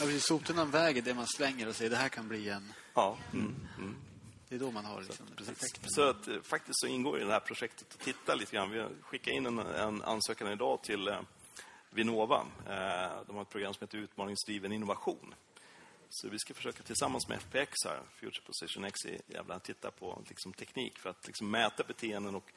Ja, 0.00 0.04
precis. 0.06 0.24
Soptunnan 0.26 0.70
väger 0.70 1.02
det 1.02 1.14
man 1.14 1.26
slänger 1.26 1.68
och 1.68 1.76
säger 1.76 1.90
det 1.90 1.96
här 1.96 2.08
kan 2.08 2.28
bli 2.28 2.48
en... 2.48 2.72
Ja. 2.94 3.16
Mm. 3.32 3.54
Mm. 3.78 3.96
Det 4.56 4.60
är 4.60 4.66
då 4.66 4.72
man 4.72 4.84
har 4.84 5.02
liksom, 5.02 5.26
effekten. 5.40 5.90
Så 5.90 6.02
att, 6.02 6.28
eh, 6.28 6.40
faktiskt 6.42 6.80
så 6.80 6.86
ingår 6.86 7.20
i 7.20 7.24
det 7.24 7.32
här 7.32 7.40
projektet 7.40 7.94
att 7.94 8.00
titta 8.00 8.34
lite 8.34 8.56
grann. 8.56 8.70
Vi 8.70 8.78
har 8.78 8.90
skickat 9.00 9.34
in 9.34 9.46
en, 9.46 9.58
en 9.58 10.02
ansökan 10.02 10.52
idag 10.52 10.82
till 10.82 11.08
eh, 11.08 11.20
Vinnova. 11.90 12.46
Eh, 12.66 13.24
de 13.26 13.36
har 13.36 13.42
ett 13.42 13.48
program 13.48 13.74
som 13.74 13.84
heter 13.84 13.98
Utmaningsdriven 13.98 14.72
innovation. 14.72 15.34
Så 16.10 16.28
vi 16.28 16.38
ska 16.38 16.54
försöka 16.54 16.82
tillsammans 16.82 17.28
med 17.28 17.38
FPX, 17.38 17.72
här, 17.84 18.00
Future 18.14 18.46
Position 18.46 18.84
X 18.84 19.06
i 19.06 19.20
Gävle, 19.26 19.58
titta 19.58 19.90
på 19.90 20.22
liksom, 20.28 20.52
teknik 20.52 20.98
för 20.98 21.10
att 21.10 21.26
liksom, 21.26 21.50
mäta 21.50 21.84
beteenden 21.84 22.34
och 22.34 22.52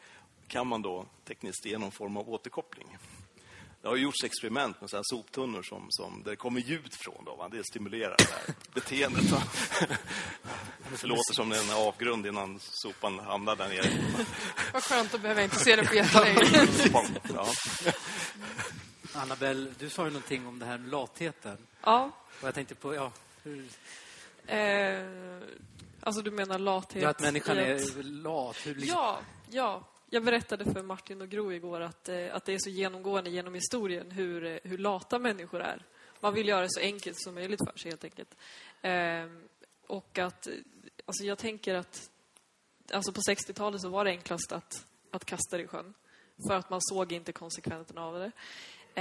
kan 0.47 0.67
man 0.67 0.81
då 0.81 1.05
tekniskt 1.25 1.65
ge 1.65 1.77
någon 1.77 1.91
form 1.91 2.17
av 2.17 2.29
återkoppling. 2.29 2.97
Det 3.81 3.87
har 3.87 3.95
gjorts 3.95 4.23
experiment 4.23 4.81
med 4.81 4.89
så 4.89 4.95
här 4.95 5.03
soptunnor 5.05 5.63
som, 5.63 5.85
som, 5.89 6.23
där 6.23 6.31
det 6.31 6.35
kommer 6.37 6.61
ljud 6.61 6.93
från. 6.93 7.25
Då, 7.25 7.35
va? 7.35 7.49
Det 7.49 7.63
stimulerar 7.63 8.15
det 8.17 8.23
här 8.31 8.55
beteendet. 8.73 9.23
Va? 9.23 9.41
Det 11.01 11.03
låter 11.07 11.33
som 11.33 11.51
en 11.51 11.71
avgrund 11.71 12.25
innan 12.27 12.59
sopan 12.61 13.19
hamnar 13.19 13.55
där 13.55 13.67
nere. 13.69 13.91
Vad 14.73 14.83
skönt 14.83 15.13
att 15.13 15.21
behöva 15.21 15.43
inte 15.43 15.55
se 15.55 15.75
det 15.75 15.85
på 15.85 15.95
jättelänge. 15.95 16.67
Ja. 17.33 17.47
Annabelle, 19.13 19.71
du 19.79 19.89
sa 19.89 20.03
ju 20.03 20.09
någonting 20.09 20.47
om 20.47 20.59
det 20.59 20.65
här 20.65 20.77
med 20.77 20.89
latheten. 20.91 21.57
Ja. 21.83 22.11
Och 22.41 22.47
jag 22.47 22.55
tänkte 22.55 22.75
på, 22.75 22.95
ja, 22.95 23.11
hur, 23.43 23.69
Eh, 24.47 25.05
alltså 26.01 26.21
du 26.21 26.31
menar 26.31 26.59
lathet? 26.59 27.03
ja 27.03 27.09
att 27.09 27.19
människan 27.19 27.57
är 27.57 28.03
lat. 28.03 28.55
Hur 28.65 28.75
liksom, 28.75 28.97
Ja, 28.99 29.19
ja. 29.49 29.83
Jag 30.11 30.23
berättade 30.23 30.65
för 30.65 30.83
Martin 30.83 31.21
och 31.21 31.29
Gro 31.29 31.53
igår 31.53 31.81
att, 31.81 32.09
eh, 32.09 32.35
att 32.35 32.45
det 32.45 32.53
är 32.53 32.59
så 32.59 32.69
genomgående 32.69 33.29
genom 33.29 33.53
historien 33.53 34.11
hur, 34.11 34.45
eh, 34.45 34.57
hur 34.63 34.77
lata 34.77 35.19
människor 35.19 35.61
är. 35.61 35.85
Man 36.19 36.33
vill 36.33 36.47
göra 36.47 36.61
det 36.61 36.71
så 36.71 36.79
enkelt 36.79 37.21
som 37.21 37.35
möjligt 37.35 37.59
för 37.67 37.77
sig 37.77 37.91
helt 37.91 38.03
enkelt. 38.03 38.35
Eh, 38.81 39.25
och 39.87 40.17
att, 40.17 40.47
eh, 40.47 40.53
alltså 41.05 41.23
jag 41.23 41.37
tänker 41.37 41.75
att, 41.75 42.09
alltså 42.93 43.11
på 43.13 43.21
60-talet 43.21 43.81
så 43.81 43.89
var 43.89 44.05
det 44.05 44.11
enklast 44.11 44.51
att, 44.51 44.85
att 45.11 45.25
kasta 45.25 45.57
det 45.57 45.63
i 45.63 45.67
sjön. 45.67 45.93
För 46.47 46.55
att 46.55 46.69
man 46.69 46.79
såg 46.81 47.11
inte 47.11 47.31
konsekvenserna 47.31 48.01
av 48.01 48.19
det. 48.19 48.31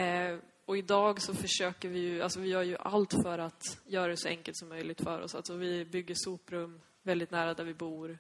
Eh, 0.01 0.39
och 0.65 0.77
idag 0.77 1.23
så 1.23 1.35
försöker 1.35 1.89
vi 1.89 1.99
ju, 1.99 2.23
alltså 2.23 2.41
vi 2.41 2.49
gör 2.49 2.63
ju 2.63 2.77
allt 2.77 3.13
för 3.23 3.39
att 3.39 3.79
göra 3.87 4.09
det 4.09 4.17
så 4.17 4.29
enkelt 4.29 4.57
som 4.57 4.69
möjligt 4.69 5.01
för 5.01 5.21
oss. 5.21 5.35
Alltså 5.35 5.55
vi 5.55 5.85
bygger 5.85 6.15
soprum 6.19 6.81
väldigt 7.03 7.31
nära 7.31 7.55
där 7.55 7.65
vi 7.65 7.75
bor. 7.75 8.19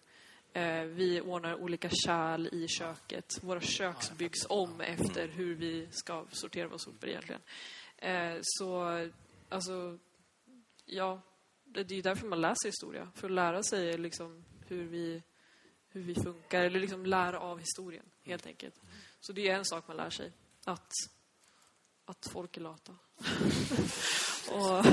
Eh, 0.59 0.85
vi 0.85 1.21
ordnar 1.21 1.55
olika 1.55 1.91
kärl 1.91 2.47
i 2.47 2.69
köket. 2.69 3.39
Våra 3.43 3.61
kök 3.61 3.97
byggs 4.19 4.47
om 4.49 4.81
efter 4.81 5.29
hur 5.29 5.55
vi 5.55 5.89
ska 5.91 6.25
sortera 6.33 6.69
våra 6.69 6.79
sopor 6.79 7.09
egentligen. 7.09 7.41
Eh, 7.97 8.39
så, 8.43 8.85
alltså, 9.49 9.99
ja, 10.85 11.21
det 11.65 11.85
det 11.85 11.95
är 11.95 11.97
ju 11.97 12.03
därför 12.03 12.27
man 12.27 12.41
läser 12.41 12.69
historia. 12.69 13.11
För 13.15 13.29
att 13.29 13.35
lära 13.35 13.63
sig 13.63 13.99
liksom 13.99 14.45
hur 14.67 14.85
vi, 14.85 15.23
hur 15.89 16.03
vi 16.03 16.15
funkar, 16.15 16.65
eller 16.65 16.81
liksom 16.81 17.07
lära 17.07 17.41
av 17.41 17.59
historien, 17.59 18.05
helt 18.23 18.47
enkelt. 18.47 18.75
Så 19.21 19.33
det 19.33 19.49
är 19.49 19.57
en 19.57 19.65
sak 19.65 19.89
man 19.89 19.97
lär 19.97 20.11
sig. 20.11 20.33
Att, 20.65 20.91
att 22.05 22.29
folk 22.33 22.57
är 22.57 22.61
lata. 22.61 22.93
Och, 24.53 24.87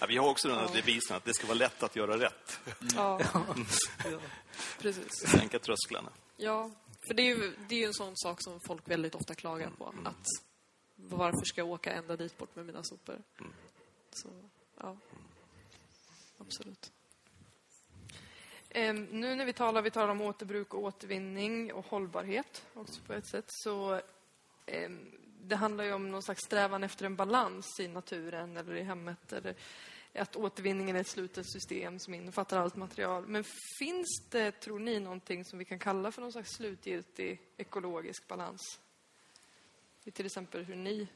Ja, 0.00 0.06
vi 0.06 0.16
har 0.16 0.28
också 0.28 0.48
den 0.48 0.58
här 0.58 0.74
devisen 0.74 1.16
att 1.16 1.24
det 1.24 1.34
ska 1.34 1.46
vara 1.46 1.58
lätt 1.58 1.82
att 1.82 1.96
göra 1.96 2.18
rätt. 2.18 2.60
ja, 2.94 3.20
precis. 4.78 5.12
Sänka 5.12 5.58
trösklarna. 5.58 6.12
Ja, 6.36 6.70
för 7.06 7.14
det 7.14 7.22
är, 7.22 7.36
ju, 7.36 7.52
det 7.68 7.74
är 7.74 7.78
ju 7.78 7.86
en 7.86 7.94
sån 7.94 8.12
sak 8.16 8.42
som 8.42 8.60
folk 8.66 8.88
väldigt 8.88 9.14
ofta 9.14 9.34
klagar 9.34 9.70
på. 9.78 9.94
Att 10.04 10.26
varför 10.96 11.44
ska 11.44 11.60
jag 11.60 11.68
åka 11.68 11.92
ända 11.92 12.16
dit 12.16 12.38
bort 12.38 12.56
med 12.56 12.66
mina 12.66 12.82
sopor? 12.82 13.22
Så, 14.10 14.28
ja. 14.80 14.96
Absolut. 16.38 16.92
Em, 18.68 19.04
nu 19.04 19.34
när 19.34 19.44
vi 19.44 19.52
talar, 19.52 19.82
vi 19.82 19.90
talar 19.90 20.08
om 20.08 20.20
återbruk 20.20 20.74
och 20.74 20.82
återvinning 20.82 21.72
och 21.72 21.86
hållbarhet 21.86 22.66
också 22.74 23.00
på 23.06 23.12
ett 23.12 23.26
sätt, 23.26 23.44
så 23.48 24.00
em, 24.66 25.12
det 25.48 25.56
handlar 25.56 25.84
ju 25.84 25.92
om 25.92 26.10
någon 26.10 26.22
slags 26.22 26.44
strävan 26.44 26.84
efter 26.84 27.06
en 27.06 27.16
balans 27.16 27.80
i 27.80 27.88
naturen 27.88 28.56
eller 28.56 28.74
i 28.74 28.82
hemmet. 28.82 29.32
Eller, 29.32 29.54
att 30.14 30.36
återvinningen 30.36 30.96
är 30.96 31.00
ett 31.00 31.08
slutet 31.08 31.46
system 31.52 31.98
som 31.98 32.14
innefattar 32.14 32.58
allt 32.58 32.76
material. 32.76 33.26
Men 33.26 33.44
finns 33.78 34.28
det, 34.30 34.52
tror 34.52 34.78
ni, 34.78 35.00
någonting 35.00 35.44
som 35.44 35.58
vi 35.58 35.64
kan 35.64 35.78
kalla 35.78 36.12
för 36.12 36.22
någon 36.22 36.32
slags 36.32 36.50
slutgiltig 36.50 37.40
ekologisk 37.56 38.28
balans? 38.28 38.80
I 40.04 40.10
till 40.10 40.26
exempel 40.26 40.64
hur 40.64 40.76
ni 40.76 41.08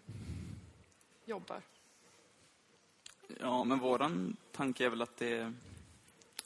jobbar. 1.24 1.62
Ja, 3.40 3.64
men 3.64 3.78
våran 3.78 4.36
tanke 4.52 4.84
är 4.84 4.90
väl 4.90 5.02
att 5.02 5.16
det... 5.16 5.52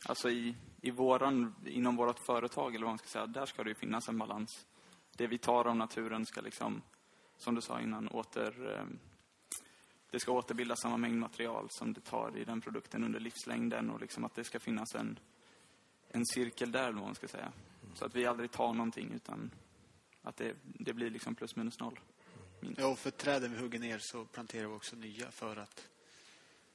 Alltså 0.07 0.31
i, 0.31 0.55
i 0.81 0.91
våran, 0.91 1.55
inom 1.67 1.97
vårt 1.97 2.19
företag, 2.19 2.75
eller 2.75 2.85
vad 2.85 2.93
man 2.93 2.99
ska 2.99 3.09
säga, 3.09 3.27
där 3.27 3.47
ska 3.47 3.63
det 3.65 3.69
ju 3.69 3.75
finnas 3.75 4.09
en 4.09 4.19
balans. 4.19 4.67
Det 5.17 5.27
vi 5.27 5.39
tar 5.39 5.65
av 5.65 5.77
naturen 5.77 6.27
ska 6.27 6.41
liksom, 6.41 6.83
som 7.37 7.55
du 7.55 7.61
sa 7.61 7.81
innan, 7.81 8.09
åter... 8.09 8.77
eh, 8.79 8.87
Det 10.11 10.21
ska 10.21 10.33
återbilda 10.33 10.77
samma 10.77 10.97
mängd 10.97 11.19
material 11.21 11.67
som 11.71 11.93
det 11.93 12.01
tar 12.01 12.37
i 12.37 12.45
den 12.45 12.61
produkten 12.61 13.05
under 13.05 13.21
livslängden 13.21 13.91
och 13.91 14.01
liksom 14.01 14.25
att 14.25 14.35
det 14.35 14.45
ska 14.45 14.61
finnas 14.61 14.95
en, 14.95 15.19
en 16.09 16.27
cirkel 16.27 16.73
där, 16.73 16.83
eller 16.83 16.93
vad 16.99 17.05
man 17.05 17.15
ska 17.15 17.29
säga. 17.29 17.53
Så 17.95 18.05
att 18.05 18.15
vi 18.15 18.27
aldrig 18.27 18.51
tar 18.51 18.73
någonting 18.73 19.13
utan 19.13 19.51
att 20.23 20.37
det, 20.37 20.55
det 20.63 20.93
blir 20.93 21.11
liksom 21.11 21.35
plus 21.35 21.57
minus 21.57 21.79
noll. 21.81 22.01
Ja, 22.77 22.87
och 22.87 22.99
för 22.99 23.11
träden 23.11 23.53
vi 23.53 23.59
hugger 23.59 23.79
ner 23.79 23.99
så 24.01 24.25
planterar 24.25 24.69
vi 24.69 24.75
också 24.75 24.97
nya 24.97 25.31
för 25.31 25.57
att, 25.57 25.89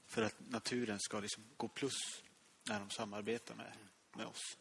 för 0.06 0.22
att 0.22 0.36
naturen 0.50 1.00
ska 1.00 1.20
liksom 1.20 1.44
gå 1.58 1.68
plus 1.68 2.24
när 2.70 2.80
de 2.80 2.90
samarbetar 2.90 3.56
med, 3.56 3.74
med 4.16 4.26
oss. 4.26 4.58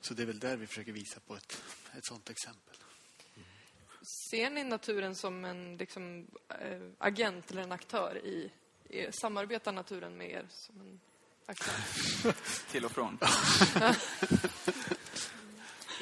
Så 0.00 0.14
det 0.14 0.22
är 0.22 0.26
väl 0.26 0.38
där 0.38 0.56
vi 0.56 0.66
försöker 0.66 0.92
visa 0.92 1.20
på 1.20 1.36
ett, 1.36 1.62
ett 1.92 2.04
sånt 2.06 2.30
exempel. 2.30 2.76
Ser 4.02 4.50
ni 4.50 4.64
naturen 4.64 5.14
som 5.14 5.44
en 5.44 5.76
liksom, 5.76 6.26
eh, 6.48 6.80
agent 6.98 7.50
eller 7.50 7.62
en 7.62 7.72
aktör 7.72 8.18
i, 8.24 8.50
i 8.88 9.12
samarbetar 9.12 9.72
naturen 9.72 10.16
med 10.16 10.30
er 10.30 10.46
som 10.50 10.80
en 10.80 11.00
aktör? 11.46 12.32
Till 12.70 12.84
och 12.84 12.92
från. 12.92 13.18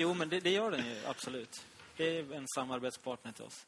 Jo, 0.00 0.14
men 0.14 0.28
det, 0.28 0.40
det 0.40 0.50
gör 0.50 0.70
den 0.70 0.86
ju 0.86 0.96
absolut. 1.06 1.64
Det 1.96 2.18
är 2.18 2.32
en 2.32 2.48
samarbetspartner 2.48 3.32
till 3.32 3.44
oss. 3.44 3.66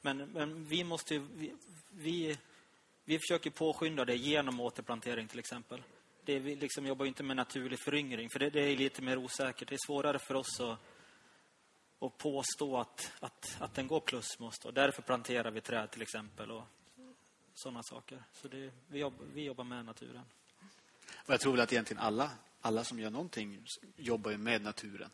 Men, 0.00 0.16
men 0.16 0.64
vi 0.64 0.84
måste 0.84 1.14
ju, 1.14 1.26
vi, 1.34 1.52
vi, 1.90 2.38
vi 3.04 3.18
försöker 3.18 3.50
påskynda 3.50 4.04
det 4.04 4.16
genom 4.16 4.60
återplantering 4.60 5.28
till 5.28 5.38
exempel. 5.38 5.82
Det, 6.24 6.38
vi 6.38 6.56
liksom 6.56 6.86
jobbar 6.86 7.04
ju 7.04 7.08
inte 7.08 7.22
med 7.22 7.36
naturlig 7.36 7.78
föryngring, 7.84 8.30
för 8.30 8.38
det, 8.38 8.50
det 8.50 8.60
är 8.60 8.76
lite 8.76 9.02
mer 9.02 9.16
osäkert. 9.16 9.68
Det 9.68 9.74
är 9.74 9.86
svårare 9.86 10.18
för 10.18 10.34
oss 10.34 10.60
att, 10.60 10.78
att 12.06 12.18
påstå 12.18 12.76
att, 12.76 13.12
att, 13.20 13.56
att 13.60 13.74
den 13.74 13.86
går 13.86 14.00
plus 14.00 14.40
oss. 14.40 14.58
Då. 14.58 14.70
Därför 14.70 15.02
planterar 15.02 15.50
vi 15.50 15.60
träd 15.60 15.90
till 15.90 16.02
exempel 16.02 16.50
och 16.50 16.64
sådana 17.54 17.82
saker. 17.82 18.22
Så 18.32 18.48
det, 18.48 18.70
vi, 18.88 18.98
jobbar, 18.98 19.26
vi 19.34 19.44
jobbar 19.44 19.64
med 19.64 19.84
naturen. 19.84 20.22
Och 21.12 21.32
jag 21.32 21.40
tror 21.40 21.52
väl 21.52 21.60
att 21.60 21.72
egentligen 21.72 22.02
alla, 22.02 22.30
alla 22.60 22.84
som 22.84 23.00
gör 23.00 23.10
någonting 23.10 23.66
jobbar 23.96 24.30
ju 24.30 24.38
med 24.38 24.62
naturen. 24.62 25.10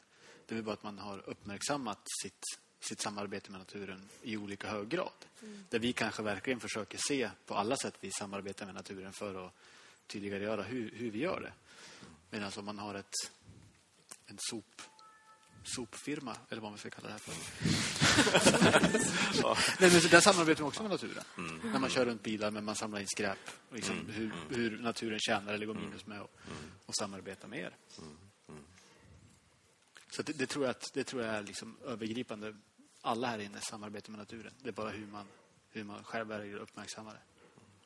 Det 0.46 0.56
är 0.56 0.62
bara 0.62 0.72
att 0.72 0.82
man 0.82 0.98
har 0.98 1.28
uppmärksammat 1.28 2.00
sitt, 2.22 2.44
sitt 2.80 3.00
samarbete 3.00 3.50
med 3.50 3.60
naturen 3.60 4.08
i 4.22 4.36
olika 4.36 4.68
hög 4.68 4.88
grad. 4.88 5.26
Där 5.68 5.78
vi 5.78 5.92
kanske 5.92 6.22
verkligen 6.22 6.60
försöker 6.60 6.98
se 7.08 7.30
på 7.46 7.54
alla 7.54 7.76
sätt 7.76 7.94
vi 8.00 8.10
samarbetar 8.10 8.66
med 8.66 8.74
naturen 8.74 9.12
för 9.12 9.46
att 9.46 9.54
tydligare 10.06 10.44
göra 10.44 10.62
hur, 10.62 10.90
hur 10.94 11.10
vi 11.10 11.18
gör 11.18 11.40
det. 11.40 11.52
Medan 12.30 12.52
om 12.56 12.64
man 12.64 12.78
har 12.78 12.94
ett, 12.94 13.14
en 14.26 14.36
sop, 14.38 14.82
sopfirma, 15.64 16.36
eller 16.48 16.62
vad 16.62 16.70
man 16.70 16.78
ska 16.78 16.90
kalla 16.90 17.08
det 17.08 17.12
här 17.12 17.20
för. 17.20 17.34
Nej, 19.80 19.90
men 19.92 20.10
där 20.10 20.20
samarbetar 20.20 20.62
man 20.62 20.68
också 20.68 20.82
med 20.82 20.90
naturen. 20.90 21.24
När 21.64 21.78
man 21.78 21.90
kör 21.90 22.06
runt 22.06 22.22
bilar, 22.22 22.50
men 22.50 22.64
man 22.64 22.74
samlar 22.74 23.00
in 23.00 23.08
skräp. 23.08 23.38
Och 23.68 23.76
liksom 23.76 24.06
hur, 24.08 24.32
hur 24.48 24.78
naturen 24.78 25.18
tjänar 25.18 25.54
eller 25.54 25.66
går 25.66 25.74
minus 25.74 26.06
med 26.06 26.20
och, 26.20 26.30
och 26.86 26.94
samarbetar 26.94 27.48
med 27.48 27.58
er. 27.58 27.76
Så 30.10 30.22
det, 30.22 30.32
det 30.32 30.46
tror 30.46 30.64
jag, 30.64 30.70
att, 30.70 30.90
det 30.94 31.04
tror 31.04 31.22
jag 31.22 31.34
är 31.34 31.42
liksom 31.42 31.76
övergripande. 31.84 32.56
Alla 33.02 33.26
här 33.26 33.38
inne 33.38 33.60
samarbetar 33.60 34.10
med 34.10 34.18
naturen. 34.18 34.52
Det 34.58 34.68
är 34.68 34.72
bara 34.72 34.90
hur 34.90 35.06
man, 35.06 35.26
hur 35.70 35.84
man 35.84 36.04
själv 36.04 36.32
uppmärksamma 36.56 37.12
det. 37.12 37.20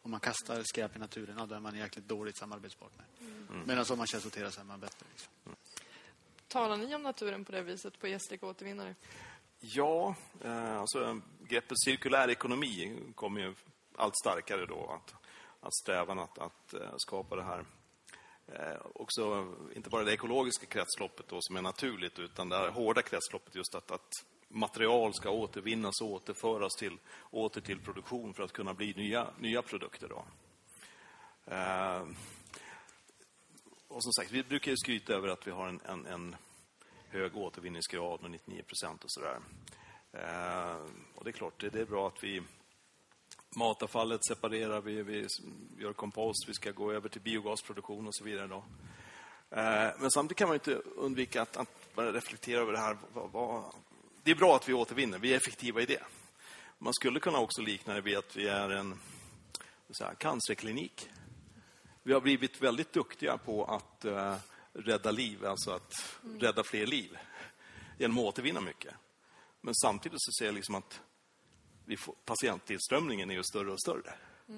Om 0.03 0.11
man 0.11 0.21
kastar 0.21 0.63
skräp 0.63 0.97
i 0.97 0.99
naturen, 0.99 1.37
ja, 1.39 1.47
då 1.47 1.55
är 1.55 1.61
man 1.61 1.75
en 1.75 1.81
jäkligt 1.81 2.09
dåligt 2.09 2.37
samarbetspartner. 2.37 3.05
Medan 3.67 3.85
om 3.91 3.99
man 3.99 4.07
källsorterar 4.07 4.51
så 4.51 4.61
är 4.61 4.65
man 4.65 4.81
bättre. 4.81 5.07
Liksom. 5.11 5.33
Talar 6.55 6.77
ni 6.77 6.95
om 6.95 7.03
naturen 7.03 7.45
på 7.45 7.53
det 7.53 7.63
viset 7.63 7.99
på 7.99 8.09
Gästrike 8.09 8.47
återvinnare? 8.47 8.95
Ja, 9.61 10.15
eh, 10.45 10.81
alltså 10.81 11.21
greppet 11.49 11.81
cirkulär 11.85 12.31
ekonomi 12.31 12.99
kommer 13.15 13.41
ju 13.41 13.55
allt 13.97 14.17
starkare 14.17 14.67
då. 14.67 14.91
Att, 14.91 15.15
att 15.61 15.75
strävan 15.75 16.19
att, 16.19 16.39
att 16.39 16.75
eh, 16.75 16.95
skapa 16.97 17.37
det 17.37 17.43
här 17.43 17.65
eh, 18.47 18.81
också 18.95 19.55
inte 19.77 19.91
bara 19.91 20.05
det 20.05 20.13
ekologiska 20.13 20.67
kretsloppet 20.67 21.29
då, 21.29 21.39
som 21.41 21.57
är 21.57 21.63
naturligt 21.63 22.19
utan 22.19 22.49
det 22.49 22.57
här 22.57 22.71
hårda 22.71 23.03
kretsloppet 23.03 23.55
just 23.55 23.75
att, 23.75 23.91
att 23.91 24.11
material 24.49 25.15
ska 25.15 25.31
återvinnas 25.31 26.01
och 26.01 26.11
återföras 26.11 26.75
till, 26.75 26.99
åter 27.31 27.61
till 27.61 27.81
produktion 27.81 28.35
för 28.35 28.43
att 28.43 28.53
kunna 28.53 28.75
bli 28.75 28.95
nya, 28.97 29.27
nya 29.39 29.63
produkter. 29.63 30.09
Då. 30.09 30.25
Eh, 31.55 32.03
och 33.95 34.03
som 34.03 34.13
sagt, 34.13 34.31
vi 34.31 34.43
brukar 34.43 34.71
ju 34.71 34.77
skryta 34.77 35.13
över 35.13 35.29
att 35.29 35.47
vi 35.47 35.51
har 35.51 35.69
en, 35.69 35.81
en, 35.85 36.07
en 36.07 36.37
hög 37.09 37.37
återvinningsgrad 37.37 38.23
med 38.23 38.31
99 38.31 38.63
procent 38.63 39.05
och 39.05 39.11
sådär. 39.11 39.39
Eh, 40.13 40.77
och 41.15 41.25
det 41.25 41.31
är 41.31 41.33
klart, 41.33 41.61
det, 41.61 41.69
det 41.71 41.81
är 41.81 41.85
bra 41.85 42.09
att 42.09 42.25
vi 42.25 42.43
matavfallet 43.57 44.25
separerar, 44.25 44.81
vi, 44.81 45.03
vi 45.03 45.27
gör 45.79 45.93
kompost, 45.93 46.49
vi 46.49 46.55
ska 46.55 46.71
gå 46.71 46.93
över 46.93 47.09
till 47.09 47.21
biogasproduktion 47.21 48.07
och 48.07 48.15
så 48.15 48.25
vidare. 48.25 48.47
Då. 48.47 48.65
Eh, 49.51 49.91
men 49.99 50.11
samtidigt 50.11 50.39
kan 50.39 50.49
man 50.49 50.55
inte 50.55 50.75
undvika 50.75 51.43
att, 51.43 51.57
att 51.57 51.95
bara 51.95 52.13
reflektera 52.13 52.61
över 52.61 52.73
det 52.73 52.79
här. 52.79 52.97
Vad, 53.13 53.31
vad, 53.31 53.75
det 54.23 54.31
är 54.31 54.37
bra 54.37 54.57
att 54.57 54.69
vi 54.69 54.73
återvinner, 54.73 55.19
vi 55.19 55.33
är 55.33 55.37
effektiva 55.37 55.83
i 55.83 55.87
det. 55.87 56.03
Man 56.79 56.95
skulle 56.95 57.21
kunna 57.21 57.39
också 57.39 57.63
likna 57.63 57.95
det 57.95 58.01
vid 58.01 58.17
att 58.17 58.37
vi 58.37 58.49
är 58.49 58.71
en 58.71 59.01
så 59.91 60.05
här, 60.05 60.15
cancerklinik. 60.15 61.09
Vi 62.07 62.13
har 62.13 62.21
blivit 62.21 62.63
väldigt 62.63 62.93
duktiga 62.93 63.39
på 63.39 63.65
att 63.65 64.05
eh, 64.05 64.37
rädda 64.73 65.11
liv, 65.11 65.47
alltså 65.47 65.71
att 65.71 65.93
rädda 66.39 66.65
fler 66.65 66.87
liv 66.87 67.19
genom 67.99 68.19
att 68.19 68.25
återvinna 68.25 68.61
mycket. 68.61 68.95
Men 69.61 69.75
samtidigt 69.75 70.19
så 70.23 70.31
ser 70.39 70.47
jag 70.47 70.55
liksom 70.55 70.75
att 70.75 71.01
vi 71.85 71.97
får, 71.97 72.15
patienttillströmningen 72.25 73.31
är 73.31 73.35
ju 73.35 73.43
större 73.43 73.73
och 73.73 73.81
större. 73.81 74.15
Det 74.47 74.53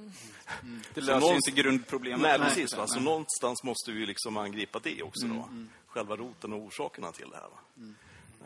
Så 0.95 1.01
löser 1.01 1.13
ju 1.15 1.21
någonstans- 1.21 1.49
inte 1.49 1.63
grundproblemet. 1.63 2.21
Nej, 2.23 2.39
precis. 2.39 2.77
Va? 2.77 2.87
Så 2.87 3.01
någonstans 3.01 3.63
måste 3.65 3.93
vi 3.93 4.07
liksom 4.07 4.37
angripa 4.37 4.79
det 4.79 5.03
också. 5.03 5.27
Då. 5.27 5.49
Själva 5.87 6.17
roten 6.17 6.53
och 6.53 6.59
orsakerna 6.61 7.13
till 7.13 7.31
det 7.31 7.37
här. 7.37 7.49
Va? 7.49 7.59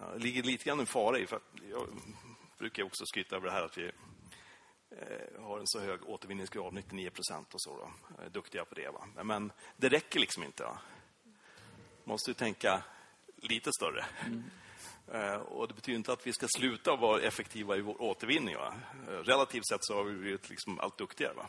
Ja, 0.00 0.12
det 0.12 0.18
ligger 0.18 0.42
lite 0.42 0.64
grann 0.64 0.80
en 0.80 0.86
fara 0.86 1.18
i, 1.18 1.26
för 1.26 1.36
att 1.36 1.42
jag 1.70 1.86
brukar 2.58 2.82
också 2.82 3.04
skryta 3.06 3.36
över 3.36 3.46
det 3.46 3.52
här 3.52 3.62
att 3.62 3.78
vi 3.78 3.90
har 5.38 5.58
en 5.58 5.66
så 5.66 5.80
hög 5.80 6.00
återvinningsgrad, 6.08 6.72
99 6.72 7.10
procent 7.10 7.54
och 7.54 7.60
så. 7.62 7.76
Då. 7.76 8.22
Är 8.24 8.28
duktiga 8.28 8.64
på 8.64 8.74
det. 8.74 8.88
Va? 8.88 9.24
Men, 9.24 9.52
det 9.76 9.88
räcker 9.88 10.20
liksom 10.20 10.42
inte. 10.42 10.62
Va? 10.62 10.78
måste 12.04 12.30
ju 12.30 12.34
tänka 12.34 12.82
lite 13.36 13.70
större. 13.72 14.04
Eh, 15.12 15.34
och 15.34 15.68
det 15.68 15.74
betyder 15.74 15.96
inte 15.96 16.12
att 16.12 16.26
vi 16.26 16.32
ska 16.32 16.46
sluta 16.56 16.96
vara 16.96 17.20
effektiva 17.20 17.76
i 17.76 17.80
vår 17.80 18.02
återvinning. 18.02 18.56
Va? 18.56 18.74
Eh, 19.08 19.12
Relativt 19.12 19.68
sett 19.68 19.84
så 19.84 19.94
har 19.94 20.04
vi 20.04 20.12
blivit 20.18 20.50
liksom 20.50 20.80
allt 20.80 20.98
duktigare. 20.98 21.34
Va? 21.34 21.46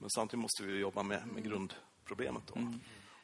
Men 0.00 0.10
samtidigt 0.10 0.42
måste 0.42 0.62
vi 0.62 0.78
jobba 0.78 1.02
med, 1.02 1.26
med 1.26 1.44
grundproblemet. 1.44 2.42
Då. 2.46 2.72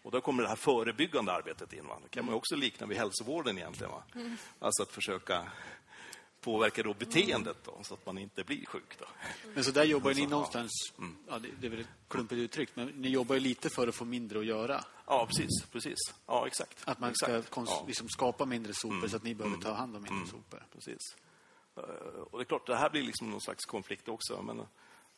Och 0.02 0.10
då 0.10 0.20
kommer 0.20 0.42
det 0.42 0.48
här 0.48 0.56
förebyggande 0.56 1.32
arbetet 1.32 1.72
in. 1.72 1.86
Va? 1.86 1.98
Det 2.02 2.08
kan 2.08 2.24
man 2.24 2.34
också 2.34 2.56
likna 2.56 2.86
vid 2.86 2.98
hälsovården 2.98 3.58
egentligen. 3.58 3.92
Va? 3.92 4.02
Alltså 4.58 4.82
att 4.82 4.92
försöka 4.92 5.52
påverka 6.40 6.82
då 6.82 6.94
beteendet 6.94 7.56
då, 7.64 7.78
så 7.82 7.94
att 7.94 8.06
man 8.06 8.18
inte 8.18 8.44
blir 8.44 8.66
sjuk. 8.66 8.98
Då. 8.98 9.04
Men 9.54 9.64
så 9.64 9.70
där 9.70 9.84
jobbar 9.84 10.10
ju 10.10 10.14
ni 10.16 10.22
ja. 10.22 10.28
någonstans, 10.28 10.70
ja, 11.28 11.38
det, 11.60 11.66
är 11.66 11.70
väl 11.70 11.80
ett 11.80 11.86
klumpigt 12.08 12.38
uttryck, 12.38 12.70
men 12.74 12.86
ni 12.88 13.08
jobbar 13.08 13.34
ju 13.34 13.40
lite 13.40 13.70
för 13.70 13.88
att 13.88 13.94
få 13.94 14.04
mindre 14.04 14.38
att 14.38 14.46
göra. 14.46 14.84
Ja, 15.06 15.26
precis. 15.26 15.62
precis. 15.72 15.96
Ja, 16.26 16.46
exakt. 16.46 16.78
Att 16.84 17.00
man 17.00 17.14
ska 17.14 17.26
exakt. 17.36 17.54
kons- 17.54 17.66
Ja. 17.68 17.84
liksom 17.86 18.08
skapa 18.08 18.44
mindre 18.44 18.72
sopor 18.74 19.08
så 19.08 19.16
att 19.16 19.22
ni 19.22 19.34
behöver 19.34 19.56
ta 19.56 19.72
hand 19.72 19.96
om 19.96 20.02
mindre 20.02 20.26
sopor. 20.26 20.66
Precis. 20.72 21.16
Eh, 21.76 21.82
Och 22.30 22.38
det 22.38 22.42
är 22.42 22.44
klart, 22.44 22.66
det 22.66 22.76
här 22.76 22.90
blir 22.90 23.02
liksom 23.02 23.30
någon 23.30 23.40
slags 23.40 23.64
konflikt 23.64 24.08
också. 24.08 24.42
Men 24.42 24.56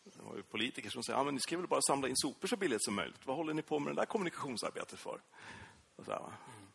det 0.04 0.22
har 0.22 0.36
ju 0.36 0.42
politiker 0.42 0.90
som 0.90 1.02
säger, 1.02 1.18
ja 1.18 1.24
men 1.24 1.34
ni 1.34 1.40
ska 1.40 1.56
väl 1.58 1.66
bara 1.66 1.80
samla 1.82 2.08
in 2.08 2.16
sopor 2.16 2.48
så 2.48 2.56
billigt 2.56 2.84
som 2.84 2.94
möjligt. 2.94 3.20
Vad 3.24 3.36
håller 3.36 3.54
ni 3.54 3.62
på 3.62 3.78
med 3.78 3.94
det 3.96 4.00
där 4.00 4.06
kommunikationsarbetet 4.06 4.98
för? 4.98 5.20
Och, 5.96 6.04
så 6.04 6.10
här, 6.10 6.20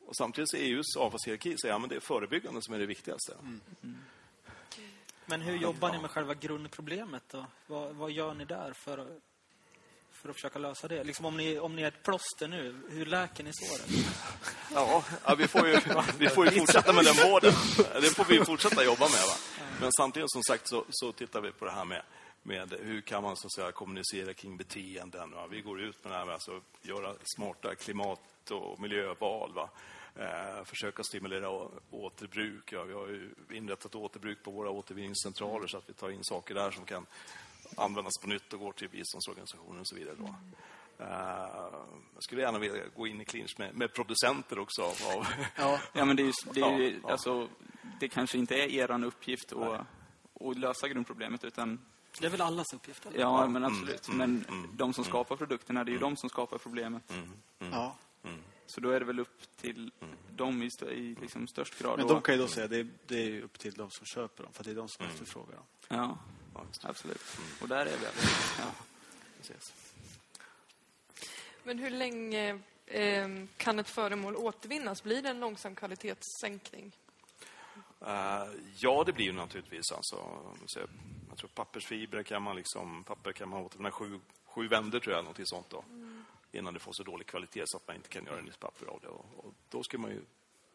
och 0.05 0.15
samtidigt 0.15 0.49
så 0.49 0.57
EUs 0.57 0.95
avfallshierarki 0.97 1.55
säger, 1.61 1.73
ja 1.73 1.79
men 1.79 1.89
det 1.89 1.95
är 1.95 1.99
förebyggande 1.99 2.61
som 2.61 2.73
är 2.73 2.79
det 2.79 2.85
viktigaste. 2.85 3.37
Men 5.25 5.41
hur 5.41 5.57
jobbar 5.57 5.91
ni 5.91 5.99
med 5.99 6.11
själva 6.11 6.33
grundproblemet 6.33 7.23
då? 7.31 7.45
Vad, 7.67 7.95
vad 7.95 8.11
gör 8.11 8.33
ni 8.33 8.45
där 8.45 8.73
för 8.73 8.97
att, 8.97 9.07
för 10.11 10.29
att 10.29 10.35
försöka 10.35 10.59
lösa 10.59 10.87
det? 10.87 11.03
Liksom 11.03 11.25
om, 11.25 11.37
ni, 11.37 11.59
om 11.59 11.75
ni 11.75 11.81
är 11.81 11.87
ett 11.87 12.03
plåster 12.03 12.47
nu, 12.47 12.81
hur 12.89 13.05
läker 13.05 13.43
ni 13.43 13.51
såret? 13.53 14.05
Ja, 14.73 15.03
ja 15.25 15.35
vi, 15.35 15.47
får 15.47 15.67
ju, 15.67 15.79
vi 16.17 16.29
får 16.29 16.45
ju 16.45 16.59
fortsätta 16.59 16.93
med 16.93 17.05
den 17.05 17.31
vården. 17.31 17.53
Det 18.01 18.15
får 18.15 18.25
vi 18.25 18.45
fortsätta 18.45 18.83
jobba 18.83 19.05
med. 19.05 19.11
Va? 19.11 19.65
Men 19.81 19.91
samtidigt 19.97 20.31
som 20.31 20.43
sagt 20.43 20.69
så, 20.69 20.85
så 20.89 21.11
tittar 21.11 21.41
vi 21.41 21.51
på 21.51 21.65
det 21.65 21.71
här 21.71 21.85
med, 21.85 22.01
med 22.43 22.73
hur 22.81 23.01
kan 23.01 23.23
man 23.23 23.37
så 23.37 23.47
att 23.47 23.53
säga, 23.53 23.71
kommunicera 23.71 24.33
kring 24.33 24.57
beteenden. 24.57 25.31
Va? 25.31 25.47
Vi 25.47 25.61
går 25.61 25.81
ut 25.81 26.03
med 26.03 26.13
det 26.13 26.17
här 26.17 26.25
med 26.25 26.35
att 26.35 26.49
alltså, 26.49 26.61
göra 26.81 27.13
smarta 27.37 27.75
klimat 27.75 28.51
och 28.51 28.79
miljöval. 28.79 29.53
Va? 29.53 29.69
Eh, 30.19 30.63
försöka 30.63 31.03
stimulera 31.03 31.49
återbruk. 31.91 32.71
Ja, 32.71 32.83
vi 32.83 32.93
har 32.93 33.07
ju 33.07 33.29
inrättat 33.51 33.95
återbruk 33.95 34.43
på 34.43 34.51
våra 34.51 34.69
återvinningscentraler 34.69 35.67
så 35.67 35.77
att 35.77 35.89
vi 35.89 35.93
tar 35.93 36.09
in 36.09 36.23
saker 36.23 36.55
där 36.55 36.71
som 36.71 36.85
kan 36.85 37.05
användas 37.77 38.13
på 38.21 38.27
nytt 38.27 38.53
och 38.53 38.59
går 38.59 38.71
till 38.71 38.89
biståndsorganisationer 38.89 39.79
och 39.79 39.87
så 39.87 39.95
vidare. 39.95 40.15
Då. 40.19 40.35
Eh, 40.97 41.07
jag 42.13 42.23
skulle 42.23 42.41
gärna 42.41 42.59
vilja 42.59 42.83
gå 42.95 43.07
in 43.07 43.21
i 43.21 43.25
clinch 43.25 43.55
med, 43.57 43.75
med 43.75 43.93
producenter 43.93 44.59
också. 44.59 44.81
Av, 44.81 45.27
Ja, 45.57 45.79
Ja, 45.93 46.05
men 46.05 46.15
det 46.15 46.23
är 46.23 46.25
ju, 46.25 46.33
det 46.53 46.61
är 46.61 46.77
ju 46.77 46.91
Ja, 46.93 46.99
ja. 47.03 47.11
alltså, 47.11 47.49
det 47.99 48.07
kanske 48.09 48.37
inte 48.37 48.55
är 48.55 48.67
eran 48.67 49.03
uppgift 49.03 49.53
att, 49.53 49.81
att 50.41 50.57
lösa 50.57 50.87
grundproblemet, 50.87 51.43
utan 51.43 51.79
Det 52.19 52.25
är 52.25 52.31
väl 52.31 52.41
allas 52.41 52.73
uppgift? 52.73 53.05
eller? 53.05 53.19
Ja, 53.19 53.47
men 53.47 53.65
absolut. 53.65 54.07
mm, 54.07 54.17
men 54.17 54.45
mm, 54.57 54.69
de 54.77 54.93
som 54.93 55.03
skapar 55.03 55.35
produkterna, 55.35 55.83
det 55.83 55.91
är 55.91 55.93
ju 55.93 55.99
de 55.99 56.17
som 56.17 56.29
skapar 56.29 56.57
problemet. 56.57 57.13
ja. 57.59 57.95
Så 58.65 58.81
då 58.81 58.89
är 58.89 58.99
det 58.99 59.05
väl 59.05 59.19
upp 59.19 59.57
till 59.57 59.91
dem 60.35 60.63
i, 60.63 60.65
i 60.91 61.15
liksom 61.21 61.47
störst 61.47 61.79
grad. 61.79 61.97
Men 61.97 62.05
att- 62.05 62.11
de 62.11 62.21
kan 62.21 62.35
ju 62.35 62.41
då 62.41 62.47
säga 62.47 62.67
det 62.67 62.77
är, 62.77 62.87
det 63.07 63.15
är 63.37 63.41
upp 63.41 63.59
till 63.59 63.73
de 63.73 63.91
som 63.91 64.05
köper 64.05 64.43
dem, 64.43 64.53
för 64.53 64.63
det 64.63 64.71
är 64.71 64.75
de 64.75 64.89
som 64.89 65.05
efterfrågar 65.05 65.55
dem. 65.55 65.65
Ja, 65.87 66.17
det. 66.53 66.87
absolut. 66.87 67.21
Och 67.61 67.67
där 67.67 67.85
är 67.85 67.97
vi. 67.97 68.05
Ja. 68.59 68.71
Precis. 69.37 69.73
Men 71.63 71.79
hur 71.79 71.89
länge 71.89 72.59
eh, 72.85 73.27
kan 73.57 73.79
ett 73.79 73.89
föremål 73.89 74.35
återvinnas? 74.35 75.03
Blir 75.03 75.21
det 75.21 75.29
en 75.29 75.39
långsam 75.39 75.75
kvalitetssänkning? 75.75 76.95
Eh, 78.01 78.43
ja, 78.77 79.03
det 79.05 79.13
blir 79.13 79.25
ju 79.25 79.31
naturligtvis. 79.31 79.91
Alltså, 79.91 80.15
så 80.65 80.79
jag, 80.79 81.37
tror 81.37 81.49
pappersfibrer 81.49 82.23
kan 82.23 82.41
man 82.41 82.55
liksom, 82.55 83.03
papper 83.03 83.31
kan 83.31 83.49
man 83.49 83.61
återvinna 83.61 83.91
sju, 83.91 84.19
sju 84.45 84.67
vändor 84.67 84.99
tror 84.99 85.15
jag, 85.15 85.23
någonting 85.23 85.45
sånt 85.45 85.69
då. 85.69 85.83
Innan 86.55 86.73
det 86.73 86.79
får 86.79 86.93
så 86.93 87.03
dålig 87.03 87.27
kvalitet 87.27 87.63
så 87.65 87.77
att 87.77 87.87
man 87.87 87.95
inte 87.95 88.09
kan 88.09 88.25
göra 88.25 88.41
nytt 88.41 88.59
papper 88.59 88.85
av 88.87 88.99
det. 89.01 89.07
Och, 89.07 89.25
och 89.45 89.53
då, 89.69 89.83
ska 89.83 89.97
man 89.97 90.11
ju, 90.11 90.21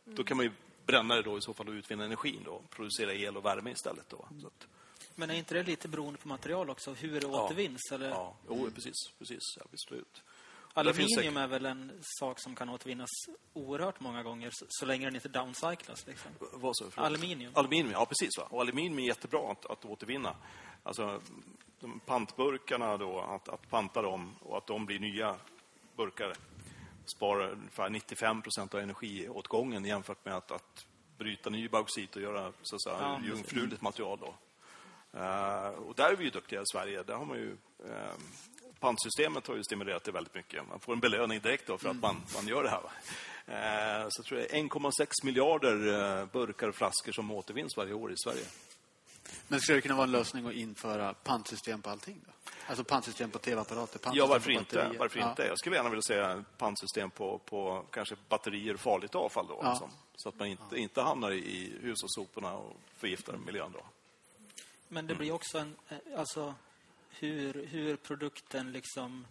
då 0.05 0.25
kan 0.25 0.37
man 0.37 0.47
ju 0.47 0.53
bränna 0.87 1.15
det 1.15 1.23
då 1.23 1.39
i 1.39 1.41
så 1.41 1.55
fall 1.55 1.69
och 1.69 1.73
utvinna 1.73 2.05
energin 2.05 2.43
då. 2.45 2.63
Producera 2.71 3.15
el 3.15 3.37
och 3.37 3.45
värme 3.45 3.71
istället 3.71 4.09
då. 4.09 4.29
Så 4.41 4.47
att, 4.47 4.67
Men 5.15 5.31
är 5.31 5.35
inte 5.35 5.55
det 5.55 5.63
lite 5.63 5.89
beroende 5.89 6.19
på 6.21 6.29
material 6.29 6.71
också? 6.71 6.93
Hur 6.93 7.21
det 7.21 7.27
Ja. 7.27 7.45
återvinns? 7.45 7.93
Eller? 7.93 8.09
ja, 8.09 8.37
jo, 8.49 8.71
precis, 8.75 8.95
precis, 9.19 9.43
ja, 9.57 9.63
absolut. 9.73 10.23
Aluminium 10.75 11.37
är 11.37 11.47
väl 11.47 11.67
en 11.67 11.93
sak 12.03 12.41
som 12.41 12.55
kan 12.55 12.69
återvinnas 12.69 13.11
oerhört 13.53 14.01
många 14.01 14.23
gånger 14.23 14.51
så, 14.53 14.67
så 14.69 14.87
länge 14.87 15.05
den 15.07 15.15
inte 15.15 15.29
downcyclas. 15.29 16.07
Liksom. 16.07 16.31
Vad? 16.53 16.75
Förlåt. 16.79 16.99
Aluminium. 16.99 17.53
Aluminium, 17.57 17.91
ja 17.93 18.07
precis. 18.07 18.39
Va? 18.39 18.47
Och 18.51 18.61
aluminium 18.61 18.99
är 18.99 19.03
jättebra 19.03 19.53
att, 19.53 19.67
att 19.67 19.85
återvinna. 19.85 20.37
Alltså, 20.83 21.23
de 21.81 22.01
pantburkarna 22.01 22.97
då, 22.97 23.21
att, 23.21 23.49
att 23.49 23.71
panta 23.71 24.03
dem 24.03 24.37
och 24.41 24.59
att 24.59 24.67
de 24.67 24.87
blir 24.87 24.99
nya 24.99 25.37
burkar 26.01 26.33
sparar 27.05 27.51
ungefär 27.51 27.91
95 27.91 28.43
procent 28.43 28.75
av 28.75 28.81
energiåtgången 28.81 29.85
jämfört 29.85 30.25
med 30.25 30.35
att, 30.35 30.51
att 30.51 30.87
bryta 31.19 31.51
ny 31.51 31.69
bauxit 31.69 32.17
och 32.17 32.23
göra 32.23 32.53
så 32.63 32.77
att 32.77 32.83
säga, 32.83 32.97
Ja, 33.01 33.21
jungfruligt 33.25 33.83
material. 33.83 34.19
Då. 34.21 34.35
Eh, 35.19 35.69
och 35.69 35.95
där 35.95 36.13
är 36.13 36.17
vi 36.17 36.25
ju 36.25 36.31
duktiga 36.31 36.61
i 36.61 36.65
Sverige. 36.73 37.03
Där 37.03 37.15
har 37.15 37.25
man 37.25 37.37
ju, 37.37 37.57
eh, 37.89 38.15
pantsystemet 38.81 39.47
har 39.47 39.57
ju 39.57 39.63
stimulerat 39.65 40.05
det 40.05 40.13
väldigt 40.13 40.35
mycket. 40.35 40.69
Man 40.69 40.81
får 40.81 40.93
en 40.93 41.01
belöning 41.01 41.41
direkt 41.41 41.67
då 41.67 41.79
för 41.79 41.89
att 41.89 42.01
man, 42.01 42.17
man 42.35 42.47
gör 42.47 42.63
det 42.63 42.71
här. 42.71 42.83
Eh, 43.47 44.07
så 44.09 44.21
jag 44.21 44.27
tror 44.27 44.39
är 44.39 44.49
1,6 44.49 45.25
miljarder 45.25 45.77
eh, 46.21 46.27
burkar 46.27 46.69
och 46.69 46.75
flaskor 46.75 47.13
som 47.13 47.31
återvinns 47.31 47.77
varje 47.77 47.93
år 47.93 48.13
i 48.13 48.17
Sverige. 48.25 48.45
Men 49.51 49.61
skulle 49.61 49.79
det 49.79 49.83
kunna 49.83 49.95
vara 49.95 50.05
en 50.05 50.11
lösning 50.13 50.47
att 50.47 50.53
införa 50.53 51.15
pantsystem 51.15 51.83
på 51.83 51.91
allting 51.91 52.21
då? 52.27 52.33
Alltså 52.67 52.85
pantsystem 52.85 53.31
på 53.31 53.39
tv-apparater, 53.39 53.99
pantsystem 53.99 54.15
Ja, 54.19 54.27
varför 54.27 54.45
på 54.47 54.59
inte? 54.59 54.77
batterier. 54.77 54.99
Varför 54.99 55.19
Ja. 55.19 55.31
inte? 55.31 55.43
Jag 55.43 55.59
skulle 55.59 55.77
gärna 55.77 55.89
vilja 55.91 56.03
säga 56.03 56.45
pantsystem 56.59 57.11
på, 57.11 57.39
på 57.39 57.85
kanske 57.91 58.17
batterier 58.29 58.75
och 58.75 58.81
farligt 58.81 59.15
avfall 59.15 59.47
då. 59.49 59.59
Ja. 59.63 59.71
Liksom. 59.71 59.91
Så 60.17 60.29
att 60.29 60.39
man 60.39 60.49
inte, 60.49 60.77
inte 60.77 61.03
hamnar 61.03 61.31
i 61.33 61.73
hushållssoporna 61.81 62.53
och 62.57 62.77
förgiftar 62.97 63.37
miljön 63.37 63.73
då. 63.73 63.81
Men 64.89 65.07
det 65.07 65.15
blir 65.15 65.33
också 65.33 65.59
en... 65.59 65.77
eh, 65.89 65.97
Alltså, 66.19 66.55
hur, 67.11 67.67
hur 67.67 67.97
produkten 67.97 68.73
liksom 68.73 69.27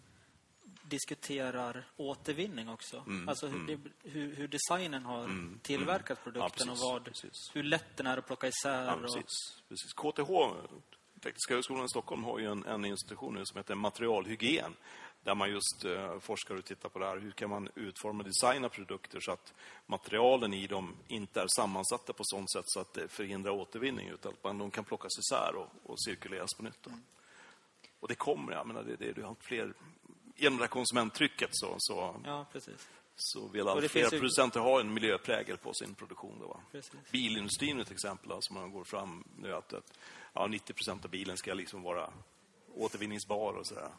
diskuterar 0.89 1.87
återvinning 1.97 2.69
också. 2.69 2.97
Mm, 3.07 3.29
Alltså 3.29 3.47
hur, 3.47 3.67
det, 3.67 4.09
hur, 4.09 4.35
hur 4.35 4.47
designen 4.47 5.05
har 5.05 5.49
tillverkat 5.61 6.23
produkten 6.23 6.41
Ja, 6.41 6.45
och 6.45 6.53
precis, 6.53 6.83
vad, 6.83 7.03
precis. 7.05 7.51
hur 7.53 7.63
lätt 7.63 7.97
den 7.97 8.07
är 8.07 8.17
att 8.17 8.27
plocka 8.27 8.47
isär. 8.47 8.85
Ja, 8.85 8.93
och, 8.95 9.01
precis, 9.01 9.61
precis. 9.69 9.93
KTH, 9.93 10.31
Tekniska 11.23 11.53
högskolan 11.53 11.85
i 11.85 11.89
Stockholm, 11.89 12.23
har 12.23 12.39
ju 12.39 12.51
en, 12.51 12.65
en 12.65 12.85
institution 12.85 13.33
nu 13.33 13.45
som 13.45 13.57
heter 13.57 13.75
materialhygien. 13.75 14.75
Där 15.23 15.35
man 15.35 15.51
just 15.51 15.85
eh, 15.85 16.19
forskar 16.19 16.55
och 16.55 16.65
tittar 16.65 16.89
på 16.89 16.99
det 16.99 17.05
här. 17.05 17.17
Hur 17.17 17.31
kan 17.31 17.49
man 17.49 17.69
utforma 17.75 18.23
och 18.23 18.29
designa 18.29 18.69
produkter 18.69 19.19
så 19.19 19.31
att 19.31 19.53
materialen 19.85 20.53
i 20.53 20.67
dem 20.67 20.95
inte 21.07 21.41
är 21.41 21.47
sammansatta 21.47 22.13
på 22.13 22.23
sånt 22.23 22.51
sätt 22.51 22.63
så 22.67 22.79
att 22.79 22.93
det 22.93 23.07
förhindrar 23.07 23.51
återvinning. 23.51 24.07
Utan 24.09 24.33
att 24.33 24.43
man, 24.43 24.57
de 24.57 24.71
kan 24.71 24.83
plockas 24.83 25.19
isär 25.19 25.55
och, 25.55 25.91
och 25.91 26.01
cirkuleras 26.01 26.53
på 26.57 26.63
nytt. 26.63 26.83
Då. 26.83 26.91
Och 27.99 28.07
det 28.07 28.15
kommer, 28.15 28.53
jag 28.53 28.67
menar, 28.67 28.83
det, 28.83 29.11
det, 29.13 29.21
har 29.21 29.29
allt 29.29 29.43
fler... 29.43 29.73
Genom 30.39 30.57
det 30.57 30.63
här 30.63 30.69
konsumenttrycket 30.69 31.49
så, 31.51 31.75
så, 31.77 32.15
Ja, 32.25 32.45
precis. 32.51 32.87
så 33.15 33.47
vill 33.47 33.67
allt 33.67 33.91
fler 33.91 34.03
ju- 34.03 34.09
producenter 34.09 34.59
ha 34.59 34.79
en 34.79 34.93
miljöprägel 34.93 35.57
på 35.57 35.73
sin 35.73 35.95
produktion. 35.95 36.39
Då, 36.39 36.47
va? 36.47 36.59
precis. 36.71 36.93
Bilindustrin 37.11 37.79
ett 37.79 37.91
exempel, 37.91 38.31
alltså 38.31 38.53
man 38.53 38.71
går 38.71 38.83
fram 38.83 39.23
nu 39.37 39.53
att, 39.55 39.73
att 39.73 39.93
ja, 40.33 40.47
90 40.47 40.73
procent 40.73 41.05
av 41.05 41.11
bilen 41.11 41.37
ska 41.37 41.53
liksom 41.53 41.81
vara 41.83 42.09
återvinningsbar 42.75 43.53
och 43.53 43.67
sådär. 43.67 43.89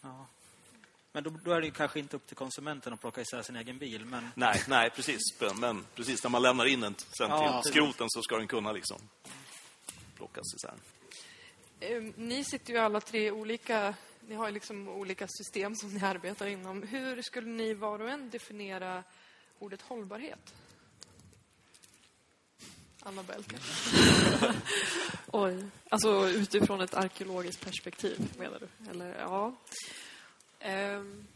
Ja. 0.00 0.26
Men 1.12 1.24
då, 1.24 1.30
då 1.30 1.52
är 1.52 1.60
det 1.60 1.66
ju 1.66 1.72
kanske 1.72 1.98
inte 1.98 2.16
upp 2.16 2.26
till 2.26 2.36
konsumenten 2.36 2.92
att 2.92 3.00
plocka 3.00 3.20
isär 3.20 3.42
sin 3.42 3.56
egen 3.56 3.78
bil. 3.78 4.04
Men 4.04 4.28
Nej, 4.34 4.62
nej, 4.68 4.90
precis. 4.90 5.20
Men 5.60 5.86
precis 5.94 6.22
när 6.22 6.30
man 6.30 6.42
lämnar 6.42 6.64
in 6.66 6.80
den 6.80 6.94
sen 7.18 7.30
Ja, 7.30 7.62
till 7.62 7.72
skroten 7.72 8.06
så 8.10 8.22
ska 8.22 8.36
den 8.36 8.48
kunna 8.48 8.72
liksom 8.72 8.98
plockas 10.16 10.54
isär. 10.54 10.74
Eh, 11.80 12.02
Ni 12.16 12.44
sitter 12.44 12.72
ju 12.72 12.78
alla 12.78 13.00
tre 13.00 13.30
olika... 13.30 13.94
Ni 14.26 14.34
har 14.34 14.46
ju 14.46 14.52
liksom 14.52 14.88
olika 14.88 15.26
system 15.28 15.74
som 15.74 15.94
ni 15.94 16.04
arbetar 16.04 16.46
inom. 16.46 16.82
Hur 16.82 17.22
skulle 17.22 17.46
ni 17.46 17.74
var 17.74 18.00
och 18.00 18.10
en 18.10 18.30
definiera 18.30 19.04
ordet 19.58 19.82
hållbarhet? 19.82 20.54
Annabelle 23.02 23.44
kanske? 23.44 24.54
Oj. 25.26 25.66
Alltså 25.88 26.28
utifrån 26.28 26.80
ett 26.80 26.94
arkeologiskt 26.94 27.64
perspektiv, 27.64 28.34
menar 28.38 28.58
du? 28.58 28.90
Eller, 28.90 29.20
ja. 29.20 29.54
Ehm, 30.58 31.26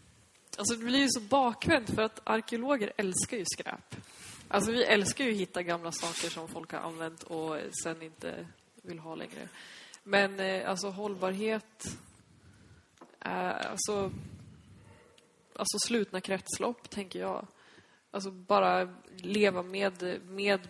alltså 0.56 0.74
det 0.74 0.84
blir 0.84 1.00
ju 1.00 1.08
så 1.08 1.20
bakvänt 1.20 1.90
för 1.90 2.02
att 2.02 2.20
arkeologer 2.24 2.92
älskar 2.96 3.36
ju 3.36 3.44
skräp. 3.46 3.96
Alltså 4.48 4.72
vi 4.72 4.84
älskar 4.84 5.24
ju 5.24 5.30
att 5.30 5.36
hitta 5.36 5.62
gamla 5.62 5.92
saker 5.92 6.30
som 6.30 6.48
folk 6.48 6.72
har 6.72 6.78
använt 6.80 7.22
och 7.22 7.58
sen 7.82 8.02
inte 8.02 8.46
vill 8.82 8.98
ha 8.98 9.14
längre. 9.14 9.48
Men 10.02 10.40
eh, 10.40 10.70
alltså 10.70 10.88
hållbarhet... 10.88 11.98
Eh, 13.26 13.70
alltså, 13.70 14.12
alltså 15.56 15.78
slutna 15.78 16.20
kretslopp, 16.20 16.90
tänker 16.90 17.18
jag. 17.18 17.46
Alltså 18.10 18.30
bara 18.30 18.94
leva 19.16 19.62
med, 19.62 20.20
med 20.24 20.68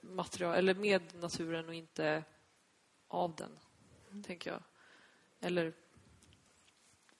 material, 0.00 0.54
eller 0.54 0.74
med 0.74 1.02
naturen 1.20 1.68
och 1.68 1.74
inte 1.74 2.24
av 3.08 3.34
den, 3.36 4.22
tänker 4.22 4.50
jag. 4.50 4.62
Eller 5.40 5.72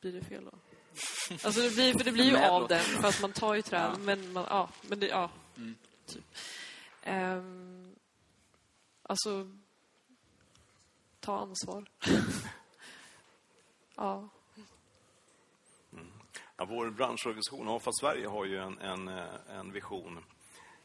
blir 0.00 0.12
det 0.12 0.22
fel 0.24 0.44
då? 0.44 0.58
Alltså 1.44 1.60
det 1.60 1.74
blir, 1.74 1.92
för 1.92 2.04
det 2.04 2.12
blir 2.12 2.24
ju 2.24 2.36
av 2.36 2.60
då. 2.60 2.66
den, 2.66 2.80
för 2.80 3.08
att 3.08 3.20
man 3.20 3.32
tar 3.32 3.54
ju 3.54 3.62
träd, 3.62 3.90
Ja. 3.94 3.98
men 3.98 4.32
man, 4.32 4.46
ja, 4.50 4.70
men 4.82 5.00
det, 5.00 5.06
ja. 5.06 5.30
Typ. 6.06 6.24
Ehm, 7.02 7.94
alltså, 9.02 9.50
ta 11.20 11.38
ansvar. 11.38 11.84
ja. 13.96 14.28
Ja, 16.56 16.64
vår 16.64 16.90
branschorganisation 16.90 17.68
Avfall 17.68 17.94
Sverige 18.00 18.28
har 18.28 18.44
ju 18.44 18.58
en, 18.58 18.78
en, 18.78 19.08
eh, 19.08 19.24
en 19.48 19.72
vision. 19.72 20.24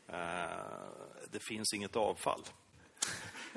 Eh, 0.07 0.17
det 1.31 1.39
finns 1.39 1.73
inget 1.73 1.95
avfall. 1.95 2.41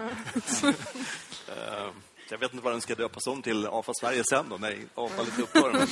eh, 1.48 1.90
jag 2.30 2.38
vet 2.38 2.52
inte 2.52 2.64
vad 2.64 2.72
den 2.72 2.80
ska 2.80 2.94
döpas 2.94 3.26
om 3.26 3.42
till 3.42 3.66
Avfall 3.66 3.94
Sverige 3.94 4.22
sen 4.24 4.48
då, 4.48 4.56
när 4.56 4.78
avfallet 4.94 5.38
upphör. 5.38 5.72
Men, 5.72 5.82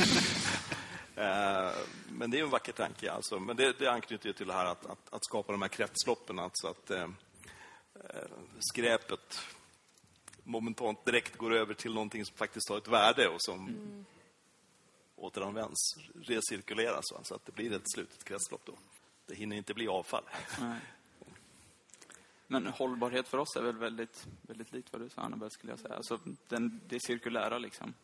eh, 1.26 1.72
men 2.08 2.30
det 2.30 2.38
är 2.38 2.42
en 2.42 2.50
vacker 2.50 2.72
tanke. 2.72 3.12
Alltså. 3.12 3.38
Men 3.38 3.56
det, 3.56 3.78
det 3.78 3.86
anknyter 3.86 4.26
ju 4.26 4.32
till 4.32 4.46
det 4.46 4.52
här 4.52 4.66
att, 4.66 4.86
att, 4.86 5.14
att 5.14 5.24
skapa 5.24 5.52
de 5.52 5.62
här 5.62 5.68
kretsloppen. 5.68 6.38
Alltså 6.38 6.68
att 6.68 6.90
eh, 6.90 7.08
eh, 7.94 8.30
skräpet 8.58 9.40
momentant 10.50 11.04
direkt 11.04 11.36
går 11.36 11.54
över 11.54 11.74
till 11.74 11.94
någonting 11.94 12.24
som 12.24 12.36
faktiskt 12.36 12.68
har 12.68 12.78
ett 12.78 12.88
värde 12.88 13.28
och 13.28 13.42
som 13.42 13.76
återanvänds, 15.16 15.96
recirkuleras. 16.14 17.04
Så 17.22 17.34
att 17.34 17.46
det 17.46 17.52
blir 17.52 17.72
ett 17.72 17.90
slutet 17.94 18.24
kretslopp 18.24 18.62
då. 18.64 18.72
Det 19.26 19.34
hinner 19.34 19.56
inte 19.56 19.74
bli 19.74 19.88
avfall. 19.88 20.24
Nej. 20.60 20.80
Men 22.46 22.66
hållbarhet 22.66 23.28
för 23.28 23.38
oss 23.38 23.56
är 23.56 23.62
väl 23.62 23.76
väldigt, 23.76 24.26
väldigt 24.42 24.72
likt 24.72 24.92
vad 24.92 25.02
du 25.02 25.08
sa, 25.08 25.22
Annabelle, 25.22 25.50
skulle 25.50 25.72
jag 25.72 25.80
säga. 25.80 25.94
Alltså, 25.94 26.18
den, 26.48 26.80
det 26.88 27.02
cirkulära 27.02 27.58
liksom. 27.58 27.94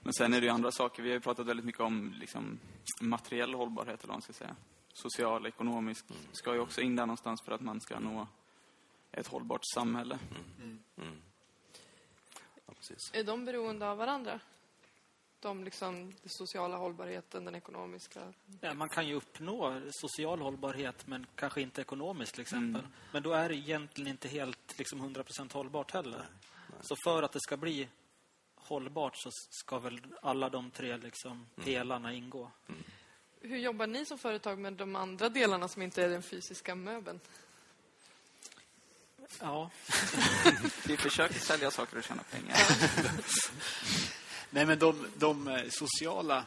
Men 0.00 0.12
sen 0.12 0.34
är 0.34 0.40
det 0.40 0.46
ju 0.46 0.52
andra 0.52 0.72
saker. 0.72 1.02
Vi 1.02 1.08
har 1.08 1.14
ju 1.14 1.20
pratat 1.20 1.46
väldigt 1.46 1.66
mycket 1.66 1.80
om 1.80 2.14
liksom, 2.18 2.58
materiell 3.00 3.54
hållbarhet, 3.54 4.00
eller 4.00 4.08
vad 4.08 4.14
man 4.14 4.22
ska 4.22 4.32
säga. 4.32 4.56
Social, 4.92 5.46
ekonomisk, 5.46 6.04
ska 6.32 6.54
ju 6.54 6.60
också 6.60 6.80
in 6.80 6.96
där 6.96 7.06
någonstans 7.06 7.42
för 7.42 7.52
att 7.52 7.60
man 7.60 7.80
ska 7.80 8.00
nå 8.00 8.26
ett 9.12 9.26
hållbart 9.26 9.60
samhälle. 9.74 10.18
Ja, 10.30 10.36
precis. 12.88 13.10
Är 13.14 13.24
de 13.24 13.44
beroende 13.44 13.88
av 13.88 13.98
varandra? 13.98 14.40
De 15.40 15.64
liksom, 15.64 15.94
den 16.22 16.30
sociala 16.30 16.76
hållbarheten, 16.76 17.44
den 17.44 17.54
ekonomiska. 17.54 18.32
Ja, 18.60 18.74
man 18.74 18.88
kan 18.88 19.06
ju 19.06 19.14
uppnå 19.14 19.80
social 19.90 20.40
hållbarhet, 20.40 21.06
men 21.06 21.26
kanske 21.34 21.60
inte 21.60 21.80
ekonomiskt 21.80 22.32
till 22.32 22.42
exempel. 22.42 22.82
Men 23.12 23.22
då 23.22 23.32
är 23.32 23.48
det 23.48 23.54
egentligen 23.54 24.10
inte 24.10 24.28
helt 24.28 24.78
liksom, 24.78 25.14
100% 25.14 25.52
hållbart 25.52 25.90
heller. 25.90 26.26
Så 26.80 26.96
för 27.04 27.22
att 27.22 27.32
det 27.32 27.40
ska 27.40 27.56
bli 27.56 27.88
hållbart 28.54 29.16
så 29.16 29.30
ska 29.32 29.78
väl 29.78 30.00
alla 30.22 30.48
de 30.48 30.70
tre 30.70 30.96
liksom, 30.96 31.46
delarna 31.54 32.12
ingå. 32.12 32.50
Hur 33.40 33.58
jobbar 33.58 33.86
ni 33.86 34.06
som 34.06 34.18
företag 34.18 34.58
med 34.58 34.72
de 34.72 34.96
andra 34.96 35.28
delarna 35.28 35.68
som 35.68 35.82
inte 35.82 36.04
är 36.04 36.08
den 36.08 36.22
fysiska 36.22 36.74
möbeln? 36.74 37.20
Ja, 39.40 39.70
Vi 40.86 40.96
försöker 40.96 41.38
sälja 41.38 41.70
saker 41.70 41.98
och 41.98 42.04
tjäna 42.04 42.22
pengar. 42.22 42.56
Nej, 44.50 44.66
men 44.66 44.78
de, 44.78 45.06
de 45.16 45.48
eh, 45.48 45.62
sociala 45.68 46.46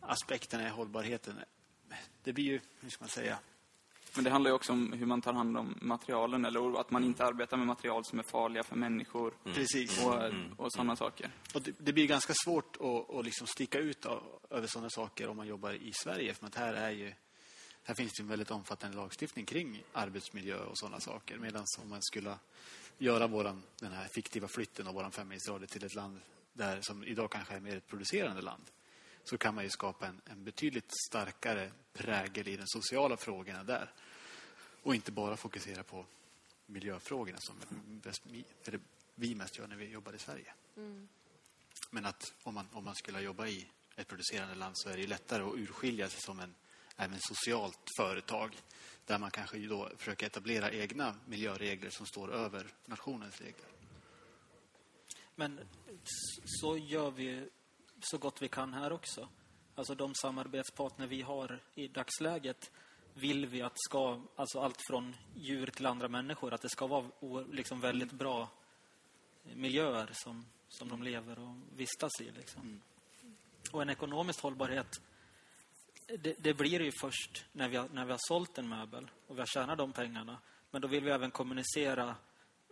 aspekterna 0.00 0.66
i 0.66 0.70
hållbarheten, 0.70 1.34
det 2.24 2.32
blir 2.32 2.44
ju, 2.44 2.60
hur 2.80 2.90
ska 2.90 3.02
man 3.02 3.08
säga, 3.08 3.38
Men 4.14 4.24
det 4.24 4.30
handlar 4.30 4.50
ju 4.50 4.54
också 4.54 4.72
om 4.72 4.92
hur 4.92 5.06
man 5.06 5.22
tar 5.22 5.32
hand 5.32 5.58
om 5.58 5.78
materialen, 5.80 6.44
eller 6.44 6.80
att 6.80 6.90
man 6.90 7.04
inte 7.04 7.24
arbetar 7.24 7.56
med 7.56 7.66
material 7.66 8.04
som 8.04 8.18
är 8.18 8.22
farliga 8.22 8.62
för 8.62 8.76
människor. 8.76 9.34
precis. 9.54 10.04
Och, 10.04 10.14
och 10.56 10.72
sådana 10.72 10.96
saker. 10.96 11.30
Och 11.54 11.62
det, 11.62 11.72
det 11.78 11.92
blir 11.92 12.06
ganska 12.06 12.32
svårt 12.44 12.76
att, 12.80 13.14
att 13.14 13.24
liksom 13.24 13.46
sticka 13.46 13.78
ut 13.78 14.06
av, 14.06 14.22
över 14.50 14.66
sådana 14.66 14.90
saker 14.90 15.28
om 15.28 15.36
man 15.36 15.46
jobbar 15.46 15.72
i 15.72 15.92
Sverige. 16.02 16.34
För 16.34 16.46
att 16.46 16.54
här, 16.54 16.74
är 16.74 16.90
ju, 16.90 17.14
här 17.88 17.94
finns 17.94 18.12
det 18.12 18.22
en 18.22 18.28
väldigt 18.28 18.50
omfattande 18.50 18.96
lagstiftning 18.96 19.46
kring 19.46 19.82
arbetsmiljö 19.92 20.58
och 20.58 20.78
sådana 20.78 21.00
saker. 21.00 21.38
Medan 21.38 21.64
om 21.78 21.88
man 21.88 22.02
skulle 22.02 22.38
göra 22.98 23.26
våran, 23.26 23.62
den 23.80 23.92
här 23.92 24.08
fiktiva 24.08 24.48
flytten 24.48 24.86
av 24.86 24.94
våran 24.94 25.12
femmilsradie 25.12 25.66
till 25.66 25.84
ett 25.84 25.94
land 25.94 26.20
där, 26.52 26.80
som 26.80 27.04
idag 27.04 27.30
kanske 27.30 27.54
är 27.54 27.60
mer 27.60 27.76
ett 27.76 27.86
producerande 27.86 28.42
land 28.42 28.62
så 29.24 29.38
kan 29.38 29.54
man 29.54 29.64
ju 29.64 29.70
skapa 29.70 30.06
en, 30.06 30.20
en 30.24 30.44
betydligt 30.44 30.92
starkare 31.08 31.70
prägel 31.92 32.48
i 32.48 32.56
de 32.56 32.62
sociala 32.66 33.16
frågorna 33.16 33.64
där. 33.64 33.92
Och 34.82 34.94
inte 34.94 35.12
bara 35.12 35.36
fokusera 35.36 35.82
på 35.82 36.06
miljöfrågorna 36.66 37.38
som 37.40 37.56
bäst, 38.02 38.22
vi 39.14 39.34
mest 39.34 39.58
gör 39.58 39.66
när 39.66 39.76
vi 39.76 39.88
jobbar 39.90 40.12
i 40.12 40.18
Sverige. 40.18 40.52
Men 41.90 42.06
att 42.06 42.34
om 42.42 42.54
man, 42.54 42.68
om 42.72 42.84
man 42.84 42.94
skulle 42.94 43.20
jobba 43.20 43.46
i 43.46 43.68
ett 43.96 44.08
producerande 44.08 44.54
land 44.54 44.78
så 44.78 44.88
är 44.88 44.94
det 44.94 45.00
ju 45.00 45.06
lättare 45.06 45.42
att 45.42 45.54
urskilja 45.54 46.08
sig 46.08 46.20
som 46.20 46.40
en 46.40 46.54
även 46.98 47.18
socialt 47.20 47.80
företag 47.98 48.56
där 49.06 49.18
man 49.18 49.30
kanske 49.30 49.58
då 49.58 49.90
försöker 49.96 50.26
etablera 50.26 50.70
egna 50.70 51.14
miljöregler 51.26 51.90
som 51.90 52.06
står 52.06 52.32
över 52.32 52.66
nationens 52.86 53.40
regler. 53.40 53.66
men 55.34 55.60
så 56.44 56.76
gör 56.76 57.10
vi 57.10 57.48
så 58.00 58.18
gott 58.18 58.42
vi 58.42 58.48
kan 58.48 58.74
här 58.74 58.92
också. 58.92 59.28
Alltså 59.74 59.94
de 59.94 60.14
samarbetspartner 60.14 61.06
vi 61.06 61.22
har 61.22 61.60
i 61.74 61.88
dagsläget 61.88 62.70
vill 63.14 63.46
vi 63.46 63.62
att 63.62 63.72
ska, 63.74 64.20
alltså 64.36 64.60
allt 64.60 64.78
från 64.90 65.16
djur 65.34 65.66
till 65.66 65.86
andra 65.86 66.08
människor, 66.08 66.54
att 66.54 66.62
det 66.62 66.68
ska 66.68 66.86
vara 66.86 67.10
liksom 67.52 67.80
väldigt 67.80 68.12
bra 68.12 68.48
miljöer 69.54 70.10
som, 70.12 70.46
som 70.68 70.88
de 70.88 71.02
lever 71.02 71.38
och 71.38 71.54
vistas 71.76 72.20
i. 72.20 72.30
Liksom. 72.30 72.80
Och 73.72 73.82
en 73.82 73.90
ekonomisk 73.90 74.42
hållbarhet, 74.42 75.00
det, 76.18 76.34
det 76.38 76.54
blir 76.54 76.78
det 76.78 76.84
ju 76.84 76.92
först 77.00 77.44
när 77.52 77.68
vi, 77.68 77.76
har, 77.76 77.88
när 77.92 78.04
vi 78.04 78.10
har 78.10 78.18
sålt 78.28 78.58
en 78.58 78.68
möbel 78.68 79.10
och 79.26 79.36
vi 79.36 79.40
har 79.40 79.46
tjänat 79.46 79.78
de 79.78 79.92
pengarna. 79.92 80.38
Men 80.70 80.82
då 80.82 80.88
vill 80.88 81.04
vi 81.04 81.10
även 81.10 81.30
kommunicera, 81.30 82.14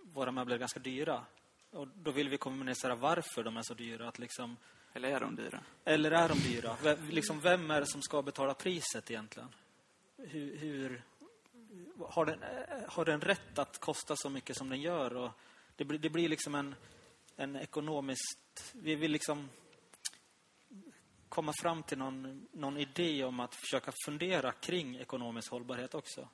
våra 0.02 0.30
möbler 0.30 0.54
är 0.54 0.58
ganska 0.60 0.80
dyra. 0.80 1.24
Och 1.70 1.88
då 1.88 2.10
vill 2.10 2.28
vi 2.28 2.36
kommunicera 2.38 2.94
varför 2.94 3.42
de 3.44 3.56
är 3.56 3.62
så 3.62 3.74
dyra. 3.74 4.08
Att 4.08 4.18
liksom, 4.18 4.56
Eller 4.94 5.08
är 5.10 5.20
de 5.20 5.36
dyra? 5.36 5.60
eller 5.84 6.10
är 6.10 6.28
de 6.28 6.38
dyra? 6.38 6.76
V- 6.82 6.96
liksom, 7.10 7.40
vem 7.40 7.70
är 7.70 7.80
det 7.80 7.86
som 7.86 8.02
ska 8.02 8.22
betala 8.22 8.54
priset 8.54 9.10
egentligen? 9.10 9.48
Hur, 10.16 10.56
hur, 10.56 11.02
har, 12.08 12.26
den, 12.26 12.38
har 12.88 13.04
den 13.04 13.20
rätt 13.20 13.58
att 13.58 13.78
kosta 13.80 14.16
så 14.16 14.30
mycket 14.30 14.56
som 14.56 14.68
den 14.68 14.80
gör? 14.80 15.16
Och 15.16 15.30
det, 15.76 15.84
blir, 15.84 15.98
det 15.98 16.10
blir 16.10 16.28
liksom 16.28 16.54
en, 16.54 16.74
en 17.36 17.56
ekonomiskt... 17.56 18.72
Vi 18.72 18.94
vill 18.94 19.10
liksom 19.12 19.48
komma 21.36 21.52
fram 21.62 21.82
till 21.82 21.98
någon, 21.98 22.48
någon 22.52 22.76
idé 22.76 23.24
om 23.24 23.40
att 23.40 23.54
försöka 23.54 23.92
fundera 24.06 24.52
kring 24.52 24.96
ekonomisk 24.96 25.50
hållbarhet 25.50 25.94
också. 25.94 26.28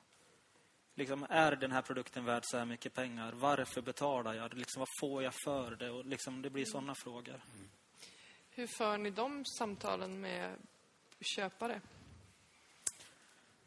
Liksom, 0.95 1.25
är 1.29 1.55
den 1.55 1.71
här 1.71 1.81
produkten 1.81 2.25
värd 2.25 2.43
så 2.45 2.57
här 2.57 2.65
mycket 2.65 2.93
pengar? 2.93 3.31
Varför 3.31 3.81
betalar 3.81 4.33
jag? 4.33 4.53
Liksom, 4.53 4.79
vad 4.79 4.87
får 4.99 5.23
jag 5.23 5.33
för 5.45 5.75
det? 5.75 5.89
Och 5.89 6.05
liksom, 6.05 6.41
det 6.41 6.49
blir 6.49 6.65
sådana 6.65 6.95
frågor. 6.95 7.41
Hur 8.49 8.67
för 8.67 8.97
ni 8.97 9.09
de 9.09 9.45
samtalen 9.45 10.21
med 10.21 10.55
köpare? 11.35 11.81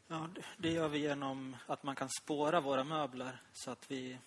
Ja, 0.07 0.29
det- 0.57 0.69
gör 0.71 0.87
vi 0.87 0.99
genom 0.99 1.57
att 1.65 1.83
man 1.83 1.95
kan 1.95 2.09
spåra 2.23 2.61
våra 2.61 2.83
möbler 2.83 3.41
så 3.53 3.71
att 3.71 3.91
vi... 3.91 4.17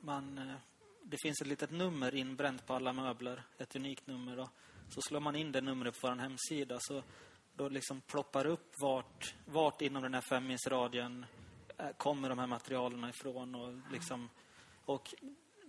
Man, 0.00 0.38
eh, 0.38 0.54
det 1.02 1.16
finns 1.22 1.40
ett 1.40 1.46
litet 1.46 1.70
nummer 1.70 2.14
inbränt 2.14 2.66
på 2.66 2.74
alla 2.74 2.92
möbler, 2.92 3.42
ett 3.58 3.76
unikt 3.76 4.06
nummer. 4.06 4.38
Och 4.38 4.48
så 4.88 5.02
slår 5.02 5.20
man 5.20 5.36
in 5.36 5.52
det 5.52 5.60
numret 5.60 6.00
på 6.00 6.08
vår 6.08 6.16
hemsida 6.16 6.78
så 6.80 7.02
då 7.56 7.68
liksom 7.68 8.00
ploppar 8.00 8.44
det 8.44 8.50
upp 8.50 8.74
vart, 8.80 9.34
vart 9.44 9.82
inom 9.82 10.02
den 10.02 10.14
här 10.14 10.20
femmilsradien 10.20 11.26
eh, 11.78 11.88
kommer 11.96 12.28
de 12.28 12.38
här 12.38 12.46
materialen 12.46 13.10
ifrån. 13.10 13.54
Och, 13.54 13.92
liksom, 13.92 14.30
och 14.84 15.14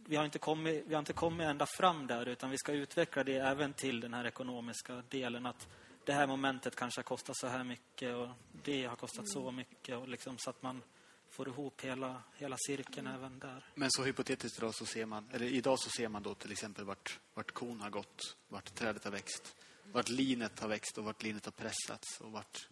vi, 0.05 0.15
har 0.15 0.25
inte 0.25 0.39
kommit, 0.39 0.83
vi 0.87 0.93
har 0.93 0.99
inte 0.99 1.13
kommit 1.13 1.47
ända 1.47 1.65
fram 1.65 2.07
där 2.07 2.25
utan 2.25 2.49
vi 2.49 2.57
ska 2.57 2.71
utveckla 2.71 3.23
det 3.23 3.37
även 3.37 3.73
till 3.73 3.99
den 3.99 4.13
här 4.13 4.25
ekonomiska 4.25 5.03
delen. 5.09 5.45
att 5.45 5.67
det 6.05 6.13
här 6.13 6.27
momentet 6.27 6.75
kanske 6.75 6.99
har 6.99 7.03
kostat 7.03 7.37
så 7.37 7.47
här 7.47 7.63
mycket 7.63 8.15
och 8.15 8.29
det 8.63 8.85
har 8.85 8.95
kostat 8.95 9.29
så 9.29 9.51
mycket. 9.51 9.97
Och 9.97 10.07
liksom 10.07 10.37
så 10.37 10.49
att 10.49 10.61
man 10.61 10.81
får 11.29 11.47
ihop 11.47 11.81
hela, 11.81 12.23
hela 12.35 12.55
cirkeln 12.67 13.07
även 13.07 13.39
där. 13.39 13.65
Men 13.75 13.91
så 13.91 14.03
hypotetiskt 14.03 14.57
idag 14.57 14.75
så 14.75 14.85
ser 14.85 15.05
man, 15.05 15.29
eller 15.33 15.45
idag 15.45 15.79
så 15.79 15.89
ser 15.89 16.07
man 16.07 16.23
då 16.23 16.35
till 16.35 16.51
exempel 16.51 16.85
vart, 16.85 17.19
vart 17.33 17.51
kon 17.51 17.81
har 17.81 17.89
gått, 17.89 18.37
vart 18.47 18.75
trädet 18.75 19.03
har 19.03 19.11
växt, 19.11 19.55
vart 19.91 20.09
linet 20.09 20.59
har 20.59 20.67
växt 20.67 20.97
och 20.97 21.03
vart 21.03 21.23
linet 21.23 21.45
har 21.45 21.51
pressats 21.51 22.21
och 22.21 22.31
vart 22.31 22.67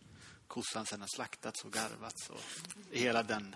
kossan 0.47 0.86
sen 0.86 0.99
har 0.99 1.08
slaktats 1.16 1.66
och 1.66 1.72
garvats 1.72 2.30
och 2.30 2.39
hela 2.91 3.24
den, 3.24 3.56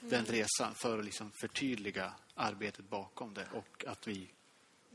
den 0.00 0.24
resan 0.24 0.74
för 0.74 0.98
att 0.98 1.04
liksom 1.04 1.32
förtydliga 1.40 2.12
arbetet 2.34 2.88
bakom 2.90 3.34
det 3.34 3.48
och 3.52 3.84
att 3.86 4.08
vi 4.08 4.30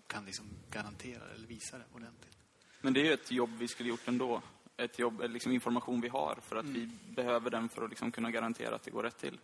kan 0.08 0.26
liksom 0.26 0.46
garantera 0.72 1.24
eller 1.36 1.48
visa 1.48 1.78
det 1.78 1.86
ordentligt. 1.94 2.38
Men 2.82 2.94
det 2.94 3.00
är 3.00 3.06
ju 3.06 3.14
ett 3.14 3.32
jobb 3.32 3.58
vi 3.58 3.68
skulle 3.68 3.90
gjort 3.90 4.08
ändå. 4.08 4.42
Ett 4.78 5.00
jobb, 5.00 5.22
eller 5.22 5.34
liksom 5.34 5.52
information 5.52 6.02
vi 6.02 6.08
har 6.08 6.40
för 6.42 6.56
att 6.56 6.66
vi 6.66 6.90
behöver 7.16 7.50
den 7.50 7.70
för 7.70 7.84
att 7.84 7.90
liksom 7.90 8.12
kunna 8.12 8.32
garantera 8.32 8.76
att 8.76 8.84
det 8.84 8.92
går 8.92 9.04
rätt 9.04 9.18
till. 9.18 9.40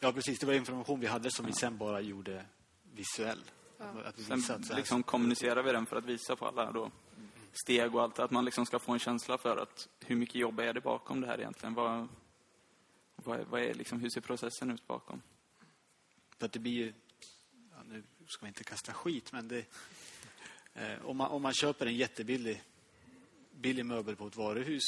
Ja, 0.00 0.12
precis. 0.12 0.38
Det 0.38 0.46
var 0.46 0.54
information 0.54 1.00
vi 1.00 1.06
hade 1.06 1.30
som 1.30 1.46
vi 1.46 1.52
sen 1.52 1.78
bara 1.78 2.00
gjorde 2.00 2.44
visuell. 2.92 3.40
Att 4.04 4.18
vi 4.18 4.24
Sen 4.24 4.54
att 4.54 4.76
liksom 4.76 5.02
kommunicerar 5.02 5.62
vi 5.62 5.72
den 5.72 5.86
för 5.86 5.96
att 5.96 6.04
visa 6.04 6.36
på 6.36 6.46
alla 6.46 6.72
då 6.72 6.90
steg 7.52 7.94
och 7.94 8.02
allt. 8.02 8.18
Att 8.18 8.30
man 8.30 8.44
liksom 8.44 8.66
ska 8.66 8.78
få 8.78 8.92
en 8.92 8.98
känsla 8.98 9.38
för 9.38 9.56
att 9.56 9.88
hur 10.04 10.16
mycket 10.16 10.34
jobb 10.34 10.60
är 10.60 10.74
det 10.74 10.80
bakom 10.80 11.20
det 11.20 11.26
här 11.26 11.38
egentligen? 11.38 11.74
Vad, 11.74 12.08
vad 13.16 13.40
är, 13.40 13.44
vad 13.44 13.62
är 13.62 13.74
liksom, 13.74 14.00
hur 14.00 14.10
ser 14.10 14.20
processen 14.20 14.70
ut 14.70 14.86
bakom? 14.86 15.22
För 16.38 16.46
att 16.46 16.52
det 16.52 16.58
blir 16.58 16.72
ju... 16.72 16.92
Ja, 17.70 17.82
nu 17.84 18.02
ska 18.26 18.44
man 18.44 18.48
inte 18.48 18.64
kasta 18.64 18.92
skit, 18.92 19.32
men 19.32 19.48
det... 19.48 19.64
Eh, 20.74 21.04
om, 21.04 21.16
man, 21.16 21.30
om 21.30 21.42
man 21.42 21.52
köper 21.52 21.86
en 21.86 21.96
jättebillig 21.96 22.62
billig 23.56 23.86
möbel 23.86 24.16
på 24.16 24.26
ett 24.26 24.36
varuhus 24.36 24.84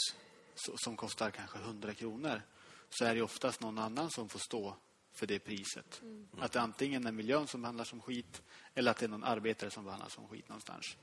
som 0.55 0.97
kostar 0.97 1.31
kanske 1.31 1.59
100 1.59 1.95
kronor 1.95 2.43
så 2.91 3.05
är 3.05 3.15
det 3.15 3.23
oftast 3.23 3.61
någon 3.61 3.79
annan 3.79 4.11
som 4.11 4.29
får 4.29 4.39
stå 4.39 4.77
för 5.13 5.27
det 5.27 5.39
priset. 5.39 6.03
Att 6.39 6.53
det 6.53 6.61
antingen 6.61 7.07
är 7.07 7.13
miljön 7.13 7.47
som 7.47 7.63
behandlas 7.63 7.89
som 7.89 8.01
skit 8.01 8.43
eller 8.75 8.91
att 8.91 8.97
det 8.97 9.07
är 9.07 9.11
någon 9.11 9.25
arbetare 9.25 9.71
som 9.71 9.85
behandlas 9.85 10.13
som 10.13 10.29
skit 10.29 10.49
någonstans. 10.49 10.97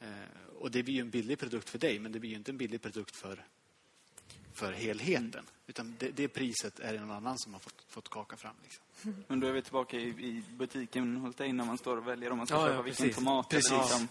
Eh, 0.00 0.08
och 0.58 0.70
det 0.70 0.82
blir 0.82 0.94
ju 0.94 1.00
en 1.00 1.10
billig 1.10 1.38
produkt 1.38 1.70
för 1.70 1.78
dig, 1.78 1.98
men 1.98 2.12
det 2.12 2.20
blir 2.20 2.30
ju 2.30 2.36
inte 2.36 2.52
en 2.52 2.56
billig 2.56 2.82
produkt 2.82 3.16
för, 3.16 3.44
för 4.52 4.72
helheten. 4.72 5.44
Utan 5.66 5.96
det, 5.98 6.10
det 6.10 6.28
priset 6.28 6.80
är 6.80 6.92
det 6.92 7.00
någon 7.00 7.10
annan 7.10 7.38
som 7.38 7.52
har 7.52 7.60
fått, 7.60 7.84
fått 7.88 8.08
kaka 8.08 8.36
fram. 8.36 8.54
Liksom. 8.62 8.84
Men 9.28 9.40
då 9.40 9.46
är 9.46 9.52
vi 9.52 9.62
tillbaka 9.62 9.96
i, 9.96 10.08
i 10.08 10.44
butiken 10.50 11.16
hos 11.16 11.34
dig 11.34 11.52
när 11.52 11.64
man 11.64 11.78
står 11.78 11.96
och 11.96 12.08
väljer 12.08 12.30
om 12.30 12.38
man 12.38 12.46
ska 12.46 12.56
Ja, 12.56 12.62
ja, 12.62 12.68
köpa 12.68 12.82
vilken 12.82 13.06
precis. 13.06 13.16
tomat. 13.16 13.48
Precis. 13.48 13.72
Eller 13.72 13.80
liksom, 13.82 14.08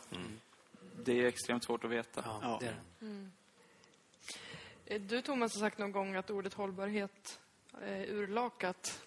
Det 1.05 1.19
är 1.21 1.25
extremt 1.25 1.63
svårt 1.63 1.83
att 1.83 1.91
veta. 1.91 2.21
Ja, 2.25 2.39
Ja. 2.41 2.57
det 2.61 2.65
är 2.67 2.75
det. 2.99 4.95
Eh, 4.95 5.01
Du 5.01 5.21
Thomas 5.21 5.53
har 5.53 5.59
sagt 5.59 5.77
någon 5.77 5.91
gång 5.91 6.15
att 6.15 6.29
ordet 6.29 6.53
hållbarhet 6.53 7.39
är 7.81 8.05
urlakat. 8.11 9.01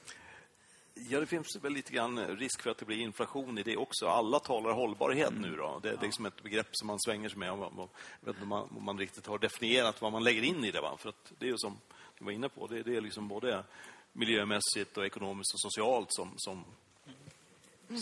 Ja, 0.95 1.21
det 1.21 1.27
finns 1.27 1.57
väl 1.63 1.73
lite 1.73 1.93
grann 1.93 2.27
risk 2.37 2.63
för 2.63 2.71
att 2.71 2.79
det 2.79 2.85
blir 2.85 2.99
inflation 2.99 3.59
i 3.59 3.63
det 3.63 3.77
också. 3.77 4.07
Alla 4.07 4.39
talar 4.39 4.73
hållbarhet 4.73 5.33
nu 5.41 5.57
då. 5.57 5.79
Det, 5.83 5.91
det 5.91 5.97
är 5.97 6.01
liksom 6.03 6.27
ett 6.27 6.43
begrepp 6.43 6.69
som 6.73 6.87
man 6.87 7.01
svänger 7.01 7.29
sig 7.29 7.39
med. 7.39 7.51
Om, 7.51 7.89
inte 8.27 8.43
om 8.43 8.49
man, 8.49 8.69
om 8.77 8.85
man 8.85 8.99
riktigt 8.99 9.27
har 9.27 9.39
definierat 9.39 10.01
vad 10.03 10.13
man 10.13 10.25
lägger 10.25 10.43
in 10.43 10.65
i 10.65 10.71
det. 10.71 10.81
Va? 10.81 10.97
För 10.99 11.09
att 11.09 11.33
det 11.39 11.47
är 11.47 11.51
ju 11.51 11.59
som 11.59 11.79
du 12.19 12.25
var 12.25 12.33
inne 12.33 12.49
på, 12.49 12.67
det, 12.67 12.83
det 12.83 12.97
är 12.97 13.01
liksom 13.01 13.29
både 13.29 13.65
miljömässigt 14.13 14.97
och 14.97 15.07
ekonomiskt 15.07 15.55
och 15.55 15.61
socialt 15.61 16.09
som, 16.13 16.33
som, 16.37 16.65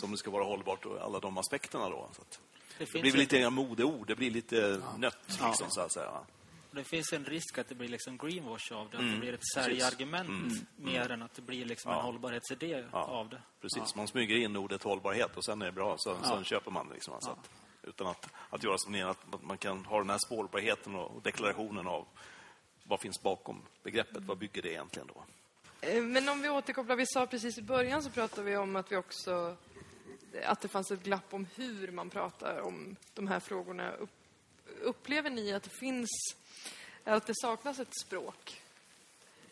som 0.01 0.11
det 0.11 0.17
ska 0.17 0.31
vara 0.31 0.45
hållbart 0.45 0.85
och 0.87 1.01
alla 1.03 1.21
de 1.21 1.39
aspekterna 1.39 1.89
då. 1.89 2.09
Så 2.13 2.23
att, 2.23 2.41
Det 2.79 2.85
det 2.93 3.01
blir 3.01 3.13
en, 3.13 3.19
lite 3.19 3.51
modeord, 3.51 4.07
det 4.07 4.15
blir 4.15 4.31
lite 4.31 4.83
nött 4.99 5.19
liksom, 5.29 5.71
så 5.71 5.81
att 5.81 5.93
säga. 5.93 6.11
det 6.71 6.85
finns 6.85 7.13
en 7.13 7.25
risk 7.25 7.59
att 7.59 7.69
det 7.69 7.75
blir 7.75 7.89
liksom 7.89 8.17
greenwash 8.19 8.73
av 8.73 8.91
det. 8.91 8.97
Att 8.97 9.03
Mm, 9.03 9.15
det 9.15 9.21
blir 9.21 9.33
ett 9.33 9.47
säljargument 9.55 10.69
mer 10.77 11.11
än 11.11 11.23
att 11.23 11.35
det 11.35 11.43
blir 11.43 11.65
liksom 11.65 11.91
en 11.91 11.97
Ja. 11.97 12.03
hållbarhetsidé 12.03 12.85
Ja. 12.93 12.99
av 13.05 13.29
det. 13.29 13.43
Precis, 13.61 13.95
man 13.95 14.09
smyger 14.09 14.37
in 14.37 14.57
ordet 14.57 14.83
hållbarhet 14.83 15.37
och 15.37 15.45
sen 15.45 15.63
är 15.63 15.67
det 15.67 15.73
bra, 15.73 15.95
så, 15.99 16.17
sen 16.25 16.45
köper 16.45 16.71
man 16.71 16.89
det. 16.89 16.95
Liksom, 16.95 17.15
alltså 17.15 17.31
att, 17.31 17.51
utan 17.83 18.07
att, 18.07 18.29
att 18.51 18.63
göra 18.65 18.79
som 18.79 18.93
ni, 18.93 19.03
att 19.03 19.43
man- 19.43 19.59
kan 19.59 19.85
ha 19.85 19.99
den 19.99 20.11
här 20.11 20.19
spårbarheten 20.27 20.95
och 20.95 21.23
deklarationen 21.23 21.87
av 21.87 22.07
vad 22.85 23.01
finns 23.01 23.23
bakom 23.23 23.63
begreppet, 23.83 24.23
vad 24.23 24.39
bygger 24.39 24.63
det 24.63 24.71
egentligen 24.71 25.09
då? 25.15 25.25
Eh, 25.81 26.03
Men 26.03 26.29
om 26.29 26.43
vi 26.43 26.49
återkopplar, 26.49 26.97
vi 26.97 27.07
sa 27.07 27.27
precis 27.27 27.59
i 27.59 27.63
början 27.63 28.03
så 28.03 28.11
pratade 28.11 28.43
vi 28.51 28.57
om 28.57 28.77
att 28.77 28.93
vi 28.93 28.97
också 28.97 29.57
att 30.43 30.61
det 30.61 30.69
fanns 30.69 30.91
ett 30.91 31.03
glapp 31.03 31.35
om 31.35 31.47
hur 31.55 31.91
man 31.91 32.11
pratar 32.11 32.61
om 32.61 32.97
de 33.15 33.27
här 33.27 33.41
frågorna. 33.41 33.93
Upplever 34.81 35.31
ni 35.31 35.53
att 35.53 35.63
det 35.63 35.79
finns, 35.81 36.09
att 37.05 37.27
det 37.27 37.35
saknas 37.37 37.79
ett 37.79 37.99
språk 38.05 38.63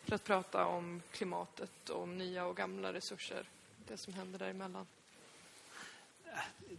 för 0.03 0.15
att 0.15 0.23
prata 0.23 0.65
om 0.65 1.01
klimatet 1.11 1.89
och 1.89 2.01
om 2.01 2.17
nya 2.17 2.45
och 2.45 2.57
gamla 2.57 2.93
resurser, 2.93 3.49
det 3.87 3.97
som 3.97 4.13
händer 4.13 4.39
däremellan? 4.39 4.87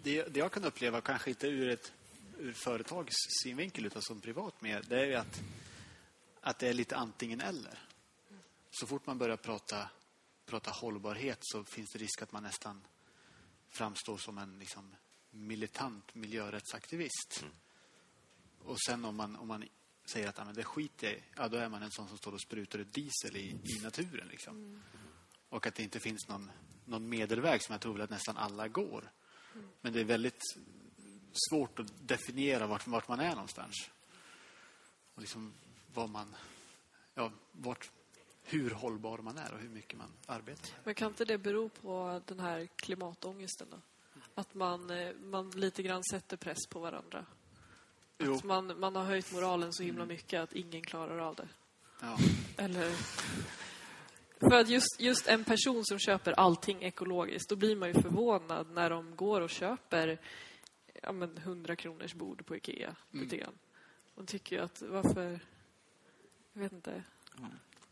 Det, 0.03 0.23
det 0.23 0.41
jag 0.41 0.53
kan 0.53 0.65
uppleva, 0.65 1.01
kanske 1.01 1.31
inte 1.31 1.47
ur 1.47 1.69
ett 1.69 1.93
ur 2.39 2.53
företags 2.53 3.15
synvinkel 3.43 3.87
utan 3.87 4.03
som 4.03 4.21
privat 4.21 4.63
mer, 4.63 4.85
det 4.89 5.01
är 5.01 5.07
ju 5.07 5.15
att, 5.15 5.41
att 6.41 6.59
det 6.59 6.69
är 6.69 6.73
lite 6.73 6.97
antingen 6.97 7.41
eller. 7.41 7.79
Så 8.71 8.87
fort 8.87 9.07
man 9.07 9.19
börjar 9.19 9.37
prata, 9.37 9.91
prata 10.47 10.71
hållbarhet 10.71 11.39
så 11.41 11.65
finns 11.65 11.91
det 11.93 11.99
risk 11.99 12.23
att 12.23 12.33
man 12.33 12.43
nästan 12.43 12.83
framstår 13.77 14.16
som 14.16 14.39
en 14.39 14.59
liksom, 14.59 14.97
militant 15.31 16.14
miljörättsaktivist. 16.14 17.45
Och 18.64 18.81
sen 18.87 19.05
om 19.05 19.16
man, 19.16 19.37
om 19.37 19.49
man 19.49 19.64
säger 20.05 20.29
att 20.29 20.39
ah, 20.39 20.45
men 20.45 20.55
det 20.55 20.64
skiter 20.64 21.07
jag 21.07 21.16
i, 21.16 21.22
ja, 21.37 21.49
då 21.49 21.57
är 21.57 21.68
man 21.68 21.83
en 21.83 21.91
sån 21.91 22.09
som 22.09 22.18
står 22.18 22.33
och 22.33 22.41
sprutar 22.41 22.79
ut 22.79 22.93
diesel 22.93 23.37
i, 23.37 23.57
i 23.64 23.81
naturen. 23.83 24.29
Liksom. 24.29 24.83
Och 25.49 25.66
att 25.66 25.75
det 25.75 25.83
inte 25.83 26.01
finns 26.01 26.29
någon, 26.29 26.51
någon 26.85 27.09
medelväg 27.09 27.62
som 27.62 27.72
jag 27.72 27.81
tror 27.81 28.01
att 28.01 28.11
nästan 28.11 28.37
alla 28.37 28.68
går. 28.68 29.11
Men 29.81 29.93
det 29.93 30.01
är 30.01 30.05
väldigt 30.05 30.43
svårt 31.51 31.79
att 31.79 32.09
definiera 32.09 32.66
vart, 32.66 32.87
vart 32.87 33.09
man 33.09 33.20
är 33.20 33.31
någonstans. 33.31 33.91
Och 35.14 35.20
liksom 35.20 35.53
vad 35.95 36.11
man... 36.11 36.37
Ja, 37.14 37.33
vart, 37.53 37.91
hur 38.45 38.71
hållbar 38.71 39.19
man 39.19 39.39
är 39.39 39.53
och 39.53 39.61
hur 39.61 39.69
mycket 39.69 39.99
man 39.99 40.09
arbetar. 40.27 40.71
Men 40.85 40.95
kan 40.95 41.09
inte 41.09 41.25
det 41.25 41.39
bero 41.39 41.69
på 41.69 42.21
den 42.27 42.41
här 42.41 42.69
klimatångesten 42.77 43.67
då? 43.71 43.77
Att 44.35 44.55
man, 44.55 44.91
eh, 44.91 45.15
man 45.15 45.51
lite 45.51 45.83
grann 45.83 46.03
sätter 46.11 46.37
press 46.37 46.67
på 46.67 46.81
varandra. 46.81 47.27
Jo. 48.19 48.35
Att 48.35 48.45
man, 48.45 48.81
man 48.81 48.97
har 48.97 49.05
höjt 49.05 49.33
moralen 49.33 49.73
så 49.73 49.83
himla 49.83 50.05
mycket 50.05 50.41
att 50.41 50.53
ingen 50.53 50.83
klarar 50.83 51.19
av 51.19 51.35
det. 51.35 51.49
Ja. 52.01 52.19
Eller... 52.57 52.93
För 54.41 54.55
att 54.55 54.69
just, 54.69 55.01
just 55.01 55.27
en 55.27 55.45
person 55.45 55.85
som 55.85 55.99
köper 55.99 56.33
allting 56.33 56.83
ekologiskt, 56.83 57.49
då 57.49 57.57
blir 57.57 57.77
man 57.77 57.89
ju 57.89 57.95
förvånad 57.95 58.71
när 58.71 58.91
de 58.91 59.17
går 59.17 59.41
och 59.41 59.51
köper 59.51 60.21
ja, 61.03 61.13
men 61.13 61.37
100 61.37 61.77
kronors 61.77 62.15
bord 62.15 62.47
på 62.47 62.57
Ikea. 62.57 62.97
Lite 63.11 63.37
grann. 63.37 63.59
Man 64.15 64.27
tycker 64.27 64.57
ju 64.57 64.63
att 64.63 64.83
varför... 64.83 65.41
Jag 66.53 66.63
vet 66.63 66.73
inte. 66.73 67.03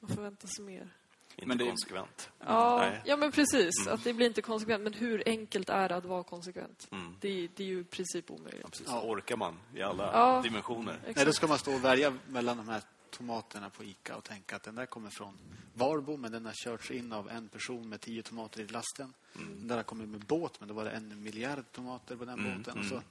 Man 0.03 0.17
förväntar 0.17 0.49
sig 0.49 0.65
mer. 0.65 0.89
Inte 1.37 1.47
Men 1.47 1.59
det- 1.59 1.65
konsekvent. 1.69 2.31
Ja, 2.39 2.77
Nej. 2.79 3.03
ja 3.05 3.17
men 3.17 3.33
precis. 3.33 3.87
Att 3.87 4.05
det 4.05 4.15
blir 4.15 4.27
inte 4.27 4.43
konsekvent. 4.43 4.83
Men 4.85 4.93
hur 4.93 5.23
enkelt 5.27 5.69
är 5.71 5.89
det 5.89 5.97
att 5.97 6.05
vara 6.05 6.23
konsekvent? 6.23 6.89
Mm. 6.91 7.17
Det, 7.21 7.49
det 7.57 7.63
är 7.63 7.67
ju 7.69 7.81
i 7.81 7.85
princip 7.85 8.31
omöjligt. 8.31 8.71
Precis. 8.71 8.89
Orkar 8.89 9.37
man 9.37 9.59
i 9.75 9.83
alla 9.83 10.05
Ja. 10.13 10.41
dimensioner? 10.43 10.99
Nej, 11.17 11.25
då 11.25 11.33
ska 11.33 11.47
man 11.47 11.59
stå 11.59 11.75
och 11.75 11.85
välja 11.85 12.15
mellan 12.29 12.57
de 12.57 12.69
här 12.69 12.83
tomaterna 13.11 13.71
på 13.71 13.85
Ica 13.85 14.17
och 14.17 14.25
tänka 14.25 14.57
att 14.57 14.63
den 14.63 14.75
där 14.75 14.87
kommer 14.87 15.11
från 15.11 15.39
Varbo 15.75 16.17
men 16.17 16.33
den 16.33 16.47
har 16.47 16.53
körts 16.53 16.91
in 16.91 17.13
av 17.13 17.31
en 17.31 17.49
person 17.49 17.89
med 17.89 18.01
tio 18.01 18.23
tomater 18.23 18.61
i 18.61 18.67
lasten. 18.67 19.15
Den 19.35 19.69
där 19.69 19.77
har 19.77 19.83
kommit 19.83 20.09
med 20.09 20.21
båt 20.21 20.61
men 20.61 20.69
då 20.69 20.75
var 20.75 20.85
det 20.85 20.91
en 20.91 21.23
miljard 21.23 21.65
tomater 21.73 22.17
på 22.17 22.25
den 22.25 22.57
båten. 22.59 22.79
Och 22.79 22.85
så. 22.85 23.03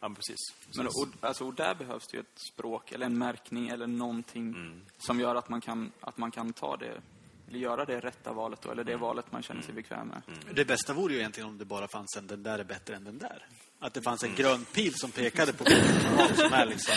Ja, 0.00 0.08
precis. 0.14 0.36
Men, 0.76 0.86
och, 0.86 1.08
alltså, 1.20 1.46
och 1.46 1.54
där 1.54 1.74
behövs 1.74 2.06
det 2.06 2.16
ju 2.16 2.20
ett 2.20 2.38
språk 2.54 2.92
eller 2.92 3.06
en 3.06 3.18
märkning 3.18 3.68
eller 3.68 3.86
någonting 3.86 4.54
som 4.98 5.20
gör 5.20 5.34
att 5.34 5.48
man, 5.48 5.60
kan, 5.60 5.92
att 6.00 6.18
man 6.18 6.30
kan 6.30 6.52
ta 6.52 6.76
det, 6.76 7.00
eller 7.48 7.58
göra 7.58 7.84
det 7.84 8.00
rätta 8.00 8.32
valet 8.32 8.62
då, 8.62 8.70
eller 8.70 8.84
det 8.84 8.96
valet 8.96 9.32
man 9.32 9.42
känner 9.42 9.62
sig 9.62 9.74
bekväm 9.74 10.08
med. 10.08 10.22
Det 10.52 10.64
bästa 10.64 10.92
vore 10.92 11.12
ju 11.12 11.18
egentligen 11.18 11.48
om 11.48 11.58
det 11.58 11.64
bara 11.64 11.88
fanns 11.88 12.16
en 12.16 12.26
den 12.26 12.42
där 12.42 12.58
är 12.58 12.64
bättre 12.64 12.96
än 12.96 13.04
den 13.04 13.18
där. 13.18 13.46
Att 13.78 13.94
det 13.94 14.02
fanns 14.02 14.24
en 14.24 14.34
grön 14.34 14.64
pil 14.64 14.94
som 14.94 15.10
pekade 15.10 15.52
på 15.52 15.64
tomat 15.64 16.36
som 16.36 16.52
är 16.52 16.66
liksom... 16.66 16.94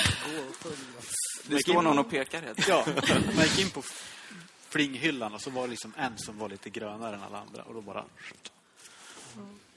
Det 1.47 1.59
står 1.59 1.81
någon 1.81 1.99
och 1.99 2.09
pekar 2.09 2.41
helt 2.41 2.67
Ja, 2.67 2.85
man 3.35 3.45
gick 3.45 3.59
in 3.59 3.69
på 3.69 3.81
flinghyllan 4.69 5.33
och 5.33 5.41
så 5.41 5.49
var 5.49 5.61
det 5.61 5.69
liksom 5.69 5.93
en 5.97 6.17
som 6.17 6.37
var 6.37 6.49
lite 6.49 6.69
grönare 6.69 7.15
än 7.15 7.23
alla 7.23 7.39
andra 7.39 7.63
och 7.63 7.73
då 7.73 7.81
bara... 7.81 8.05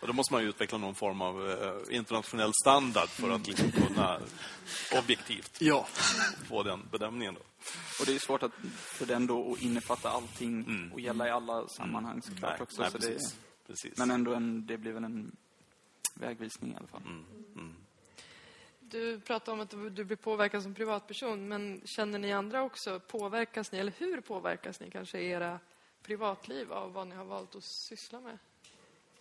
Och 0.04 0.08
då 0.08 0.14
måste 0.14 0.32
man 0.34 0.42
ju 0.42 0.48
utveckla 0.48 0.78
någon 0.78 0.94
form 0.94 1.22
av 1.22 1.50
eh, 1.50 1.96
internationell 1.96 2.52
standard 2.62 3.08
för 3.08 3.30
att 3.30 3.46
liksom 3.46 3.72
kunna 3.72 4.20
objektivt 4.98 5.56
Ja. 5.60 5.86
få 6.48 6.62
den 6.62 6.88
bedömningen. 6.92 7.34
Då. 7.34 7.40
Och 8.00 8.06
det 8.06 8.14
är 8.14 8.18
svårt 8.18 8.42
att, 8.42 8.52
för 8.74 9.06
den 9.06 9.26
då 9.26 9.52
att 9.52 9.62
innefatta 9.62 10.10
allting 10.10 10.90
och 10.94 11.00
gälla 11.00 11.26
i 11.28 11.30
alla 11.30 11.68
sammanhang 11.68 12.22
såklart 12.22 12.50
Nej, 12.52 12.62
också. 12.62 12.82
nej, 12.82 12.90
så 12.90 12.98
det, 12.98 13.06
precis. 13.06 13.36
precis. 13.66 13.98
men 13.98 14.10
ändå 14.10 14.34
en, 14.34 14.66
det 14.66 14.78
blir 14.78 14.92
väl 14.92 15.04
en 15.04 15.36
vägvisning 16.14 16.72
i 16.72 16.76
alla 16.76 16.86
fall. 16.86 17.02
Du 18.80 19.20
pratar 19.20 19.52
om 19.52 19.60
att 19.60 19.70
du 19.70 19.90
du 19.90 20.04
blir 20.04 20.16
påverkad 20.16 20.62
som 20.62 20.74
privatperson, 20.74 21.48
men 21.48 21.80
känner 21.84 22.18
ni 22.18 22.32
andra 22.32 22.62
också, 22.62 23.00
påverkas 23.00 23.72
ni, 23.72 23.78
eller 23.78 23.92
hur 23.98 24.20
påverkas 24.20 24.80
ni 24.80 24.90
kanske 24.90 25.18
i 25.18 25.28
era 25.28 25.60
privatliv 26.02 26.72
av 26.72 26.92
vad 26.92 27.06
ni 27.06 27.14
har 27.14 27.24
valt 27.24 27.54
att 27.54 27.64
syssla 27.64 28.20
med? 28.20 28.38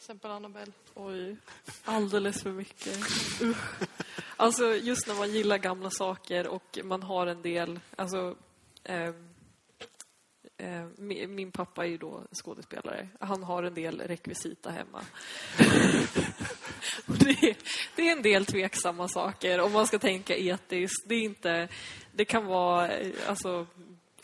Till 0.03 0.11
exempel 0.11 0.31
Annabelle. 0.31 0.71
Oj, 0.93 1.35
alldeles 1.83 2.43
för 2.43 2.51
mycket. 2.51 2.97
Usch. 3.41 3.87
Alltså, 4.37 4.75
just 4.75 5.07
när 5.07 5.15
man 5.15 5.31
gillar 5.31 5.57
gamla 5.57 5.89
saker 5.89 6.47
och 6.47 6.79
man 6.83 7.03
har 7.03 7.27
en 7.27 7.41
del... 7.41 7.79
Alltså, 7.95 8.35
eh, 8.83 9.09
eh, 10.57 10.85
min, 10.97 11.51
pappa 11.51 11.85
är 11.85 11.89
ju 11.89 11.97
då 11.97 12.21
skådespelare. 12.43 13.09
Han 13.19 13.43
har 13.43 13.63
en 13.63 13.73
del 13.73 14.01
rekvisita 14.01 14.69
hemma. 14.69 15.01
Det, 17.05 17.29
är, 17.29 17.57
det 17.95 18.07
är 18.07 18.11
en 18.11 18.21
del 18.21 18.45
tveksamma 18.45 19.07
saker 19.07 19.59
om 19.59 19.71
man 19.71 19.87
ska 19.87 19.99
tänka 19.99 20.37
etiskt. 20.37 21.09
Det, 21.09 21.15
är 21.15 21.23
inte, 21.23 21.67
det 22.11 22.25
kan 22.25 22.45
vara 22.45 22.91
eh, 22.91 23.11
alltså, 23.27 23.67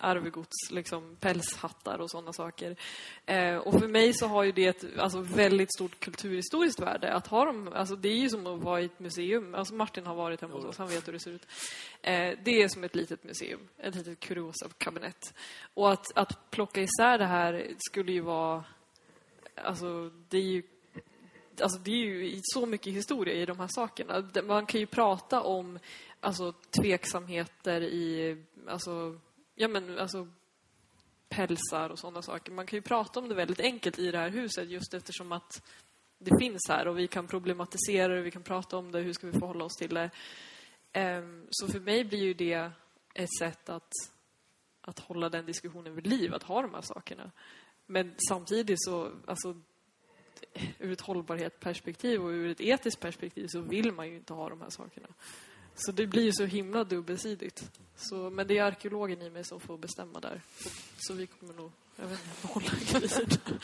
arvegods, 0.01 0.71
liksom, 0.71 1.15
pälshattar 1.19 1.99
och 1.99 2.11
sådana 2.11 2.33
saker. 2.33 2.75
Eh, 3.25 3.55
och 3.55 3.79
för 3.79 3.87
mig 3.87 4.13
så 4.13 4.27
har 4.27 4.43
ju 4.43 4.51
det 4.51 4.65
ett 4.65 4.85
alltså, 4.97 5.19
väldigt 5.21 5.73
stort 5.73 5.99
kulturhistoriskt 5.99 6.79
värde. 6.79 7.13
Att 7.13 7.27
ha 7.27 7.45
dem, 7.45 7.69
alltså, 7.75 7.95
det 7.95 8.09
är 8.09 8.17
ju 8.17 8.29
som 8.29 8.47
att 8.47 8.63
vara 8.63 8.81
i 8.81 8.85
ett 8.85 8.99
museum. 8.99 9.55
Alltså, 9.55 9.73
Martin 9.73 10.05
har 10.05 10.15
varit 10.15 10.41
hemma 10.41 10.53
hos 10.53 10.65
oss, 10.65 10.77
han 10.77 10.87
vet 10.87 11.07
hur 11.07 11.13
det 11.13 11.19
ser 11.19 11.31
ut. 11.31 11.47
Eh, 12.01 12.37
det 12.43 12.61
är 12.61 12.67
som 12.67 12.83
ett 12.83 12.95
litet 12.95 13.23
museum, 13.23 13.67
ett 13.77 13.95
litet 13.95 14.19
kuriosa-kabinett. 14.19 15.33
Och 15.73 15.91
att, 15.91 16.17
att 16.17 16.51
plocka 16.51 16.81
isär 16.81 17.17
det 17.17 17.25
här 17.25 17.67
skulle 17.77 18.11
ju 18.11 18.21
vara... 18.21 18.63
Alltså, 19.55 20.11
det 20.29 20.37
är 20.37 20.43
ju 20.43 20.63
alltså 21.61 21.79
det 21.79 21.91
är 21.91 21.95
ju 21.95 22.39
så 22.43 22.65
mycket 22.65 22.93
historia 22.93 23.33
i 23.33 23.45
de 23.45 23.59
här 23.59 23.67
sakerna. 23.67 24.29
Man 24.43 24.65
kan 24.65 24.79
ju 24.79 24.85
prata 24.85 25.41
om 25.41 25.79
alltså, 26.19 26.53
tveksamheter 26.81 27.81
i 27.81 28.37
alltså, 28.67 29.19
ja, 29.61 29.67
men, 29.67 29.99
alltså, 29.99 30.27
pälsar 31.29 31.89
och 31.89 31.99
sådana 31.99 32.21
saker. 32.21 32.51
Man 32.51 32.65
kan 32.65 32.77
ju 32.77 32.81
prata 32.81 33.19
om 33.19 33.29
det 33.29 33.35
väldigt 33.35 33.59
enkelt 33.59 33.99
i 33.99 34.11
det 34.11 34.17
här 34.17 34.29
huset 34.29 34.69
just 34.69 34.93
eftersom 34.93 35.31
att 35.31 35.63
det 36.17 36.39
finns 36.39 36.65
här 36.69 36.87
och 36.87 36.99
vi 36.99 37.07
kan 37.07 37.27
problematisera 37.27 38.15
det, 38.15 38.21
vi 38.21 38.31
kan 38.31 38.43
prata 38.43 38.77
om 38.77 38.91
det, 38.91 38.99
hur 38.99 39.13
ska 39.13 39.27
vi 39.27 39.39
förhålla 39.39 39.65
oss 39.65 39.75
till 39.75 39.93
det. 39.93 40.09
Ehm, 40.91 41.47
så 41.49 41.67
för 41.67 41.79
mig 41.79 42.03
blir 42.03 42.19
ju 42.19 42.33
det 42.33 42.71
ett 43.13 43.37
sätt 43.39 43.69
att, 43.69 43.91
att 44.81 44.99
hålla 44.99 45.29
den 45.29 45.45
diskussionen 45.45 45.95
vid 45.95 46.07
liv, 46.07 46.33
att 46.33 46.43
ha 46.43 46.61
de 46.61 46.73
här 46.73 46.81
sakerna. 46.81 47.31
Men 47.85 48.15
samtidigt 48.29 48.83
så, 48.83 49.11
alltså, 49.27 49.61
ur 50.79 50.91
ett 50.91 51.01
hållbarhetsperspektiv 51.01 52.21
och 52.21 52.29
ur 52.29 52.49
ett 52.49 52.61
etiskt 52.61 52.99
perspektiv 52.99 53.47
så 53.47 53.61
vill 53.61 53.91
man 53.91 54.09
ju 54.09 54.15
inte 54.15 54.33
ha 54.33 54.49
de 54.49 54.61
här 54.61 54.69
sakerna. 54.69 55.07
Så 55.85 55.91
det 55.91 56.07
blir 56.07 56.23
ju 56.23 56.31
så 56.33 56.45
himla 56.45 56.83
dubbelsidigt. 56.83 57.71
Så, 57.95 58.29
men 58.29 58.47
det 58.47 58.57
är 58.57 58.63
arkeologen 58.63 59.21
i 59.21 59.29
mig 59.29 59.43
som 59.43 59.59
får 59.59 59.77
bestämma 59.77 60.19
där. 60.19 60.41
Så, 60.57 60.69
så 60.97 61.13
vi 61.13 61.27
kommer 61.27 61.53
nog, 61.53 61.71
jag 61.95 62.07
vet 62.07 62.19
inte, 62.25 62.47
behålla 62.47 62.71
vid. 63.01 63.39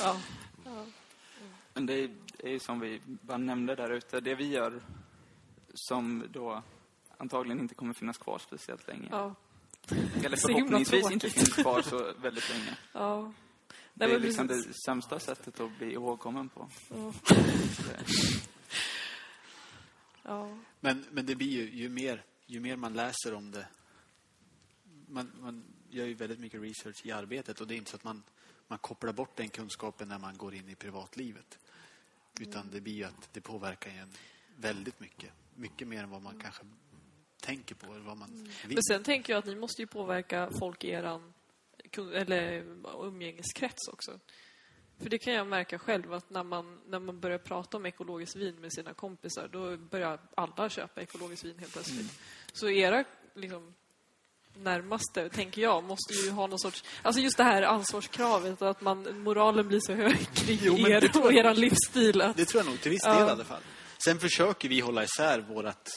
Ja. 0.00 0.20
Men 1.74 1.86
det 1.86 1.94
är, 1.94 2.10
det 2.36 2.48
är 2.48 2.50
ju 2.52 2.58
som 2.60 2.80
vi 2.80 3.00
bara 3.06 3.38
nämnde 3.38 3.74
där 3.74 3.90
ute, 3.90 4.20
det 4.20 4.34
vi 4.34 4.46
gör 4.48 4.82
som 5.74 6.24
då 6.32 6.62
antagligen 7.16 7.60
inte 7.60 7.74
kommer 7.74 7.94
finnas 7.94 8.18
kvar 8.18 8.38
speciellt 8.38 8.88
länge. 8.88 9.08
Ja. 9.10 9.34
Eller 10.24 10.36
förhoppningsvis 10.46 11.10
inte 11.10 11.30
finns 11.30 11.52
kvar 11.52 11.82
så 11.82 12.12
väldigt 12.22 12.50
länge. 12.50 12.76
ja. 12.92 13.32
Det 13.94 14.06
Nej, 14.06 14.14
är 14.14 14.18
men 14.18 14.26
liksom 14.28 14.46
det 14.46 14.54
precis. 14.54 14.76
sämsta 14.86 15.18
sättet 15.18 15.60
att 15.60 15.78
bli 15.78 15.92
ihågkommen 15.92 16.48
på. 16.48 16.68
Ja. 16.88 17.12
Ja. 20.28 20.58
Men, 20.80 21.04
men 21.10 21.26
det 21.26 21.34
blir 21.34 21.48
ju, 21.48 21.70
ju, 21.82 21.88
mer, 21.88 22.24
ju 22.46 22.60
mer 22.60 22.76
man 22.76 22.92
läser 22.92 23.34
om 23.34 23.50
det. 23.50 23.66
Man, 25.06 25.32
man 25.40 25.64
gör 25.90 26.06
ju 26.06 26.14
väldigt 26.14 26.38
mycket 26.38 26.62
research 26.62 27.06
i 27.06 27.12
arbetet 27.12 27.60
och 27.60 27.66
det 27.66 27.74
är 27.74 27.76
inte 27.76 27.90
så 27.90 27.96
att 27.96 28.04
man, 28.04 28.22
man 28.66 28.78
kopplar 28.78 29.12
bort 29.12 29.36
den 29.36 29.48
kunskapen 29.48 30.08
när 30.08 30.18
man 30.18 30.36
går 30.36 30.54
in 30.54 30.68
i 30.68 30.74
privatlivet. 30.74 31.58
Utan 32.40 32.70
det 32.72 32.80
blir 32.80 32.92
ju 32.92 33.04
att 33.04 33.28
det 33.32 33.40
påverkar 33.40 33.90
en 33.90 34.12
väldigt 34.56 35.00
mycket. 35.00 35.30
Mycket 35.54 35.88
mer 35.88 36.02
än 36.02 36.10
vad 36.10 36.22
man 36.22 36.40
kanske 36.40 36.62
tänker 37.40 37.74
på 37.74 37.92
eller 37.92 38.04
vad 38.04 38.16
man 38.16 38.50
vill. 38.66 38.74
Men 38.74 38.82
sen 38.82 39.02
tänker 39.02 39.32
jag 39.32 39.38
att 39.38 39.46
ni 39.46 39.54
måste 39.54 39.82
ju 39.82 39.86
påverka 39.86 40.50
folk 40.58 40.84
i 40.84 40.90
eller 42.14 42.64
umgängeskrets 43.04 43.88
också. 43.88 44.20
För 45.00 45.10
det 45.10 45.18
kan 45.18 45.32
jag 45.34 45.46
märka 45.46 45.78
själv 45.78 46.12
att 46.12 46.30
när 46.30 46.42
man, 46.44 46.80
när 46.86 46.98
man 46.98 47.20
börjar 47.20 47.38
prata 47.38 47.76
om 47.76 47.86
ekologiskt 47.86 48.36
vin 48.36 48.60
med 48.60 48.72
sina 48.72 48.94
kompisar 48.94 49.48
då 49.52 49.76
börjar 49.76 50.18
alla 50.34 50.68
köpa 50.68 51.00
ekologiskt 51.00 51.44
vin 51.44 51.58
helt 51.58 51.72
plötsligt. 51.72 52.18
Så 52.52 52.68
era 52.70 53.04
liksom, 53.34 53.74
närmaste, 54.56 55.28
tänker 55.28 55.62
jag, 55.62 55.84
måste 55.84 56.14
ju 56.14 56.30
ha 56.30 56.46
någon 56.46 56.58
sorts... 56.58 56.84
Alltså 57.02 57.20
just 57.22 57.36
det 57.36 57.44
här 57.44 57.62
ansvarskravet, 57.62 58.62
att 58.62 58.80
man, 58.80 59.22
moralen 59.22 59.68
blir 59.68 59.80
så 59.80 59.92
hög 59.92 60.28
kring 60.34 60.58
Jo, 60.62 60.78
er 60.88 61.04
och 61.04 61.32
jag- 61.32 61.34
eran 61.36 61.56
livsstil. 61.56 62.20
Att, 62.20 62.36
Det 62.36 62.44
tror 62.44 62.64
jag 62.64 62.70
nog 62.70 62.80
till 62.80 62.90
viss 62.90 63.00
Ja. 63.04 63.18
del 63.18 63.28
i 63.28 63.30
alla 63.30 63.44
fall. 63.44 63.62
Sen 64.04 64.18
försöker 64.18 64.68
vi 64.68 64.80
hålla 64.80 65.04
isär 65.04 65.40
vårt 65.40 65.88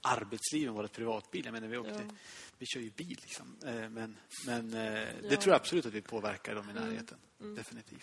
arbetsliv 0.00 0.68
och 0.68 0.74
vårt 0.74 0.92
privatbil. 0.92 1.44
Jag 1.44 1.52
menar, 1.52 1.68
vi, 1.68 1.76
åkte, 1.76 1.92
Ja. 2.08 2.14
vi 2.58 2.66
kör 2.66 2.80
ju 2.80 2.90
bil 2.90 3.18
liksom. 3.22 3.56
Eh, 3.66 3.74
Men, 3.88 4.16
men 4.46 4.74
eh, 4.74 4.80
det 4.82 5.00
Ja. 5.20 5.26
Mm. 5.26 5.36
tror 5.36 5.52
jag 5.52 5.60
absolut 5.60 5.86
att 5.86 5.92
vi 5.92 6.00
påverkar 6.02 6.54
dem 6.54 6.70
i 6.70 6.72
närheten. 6.72 7.18
Definitivt. 7.56 8.02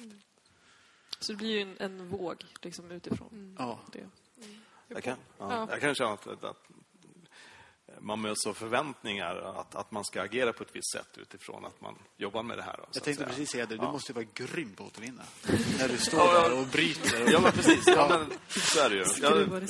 Så 1.21 1.31
det 1.31 1.37
blir 1.37 1.49
ju 1.51 1.61
en, 1.61 1.75
en 1.79 2.07
våg 2.09 2.43
liksom, 2.61 2.91
utifrån 2.91 3.55
Ja. 3.59 3.79
det. 3.91 4.07
Jag 4.87 5.03
kan, 5.03 5.17
ja, 5.37 5.53
Ja. 5.53 5.67
jag 5.69 5.81
kan 5.81 5.95
känna 5.95 6.11
att, 6.13 6.27
att, 6.27 6.43
att 6.43 6.67
man 7.99 8.21
möts 8.21 8.45
av 8.45 8.53
förväntningar 8.53 9.35
att, 9.35 9.75
att 9.75 9.91
man 9.91 10.05
ska 10.05 10.21
agera 10.21 10.53
på 10.53 10.63
ett 10.63 10.69
visst 10.75 10.91
sätt 10.91 11.17
utifrån 11.17 11.65
att 11.65 11.81
man 11.81 11.95
jobbar 12.17 12.43
med 12.43 12.57
det 12.57 12.63
här. 12.63 12.77
Då, 12.77 12.85
Jag 12.93 13.03
tänkte 13.03 13.13
säga. 13.23 13.29
precis 13.29 13.49
säga 13.49 13.65
det. 13.65 13.75
Du 13.77 13.83
Ja. 13.83 13.91
måste 13.91 14.11
ju 14.11 14.13
vara 14.15 14.25
grym 14.33 14.73
på 14.73 14.83
att 14.83 14.89
återvinna. 14.89 15.23
När 15.79 15.87
du 15.87 15.97
står 15.97 16.19
Ja, 16.19 16.33
där 16.49 16.59
och 16.59 16.65
bryter. 16.67 17.31
Ja, 17.31 17.39
men 17.39 17.51
precis. 17.51 17.83
Ja, 17.87 18.07
men, 18.09 18.37
så 18.49 18.79
är 18.79 18.89
det 18.89 18.95
ju. 18.95 19.05
Jag, 19.21 19.69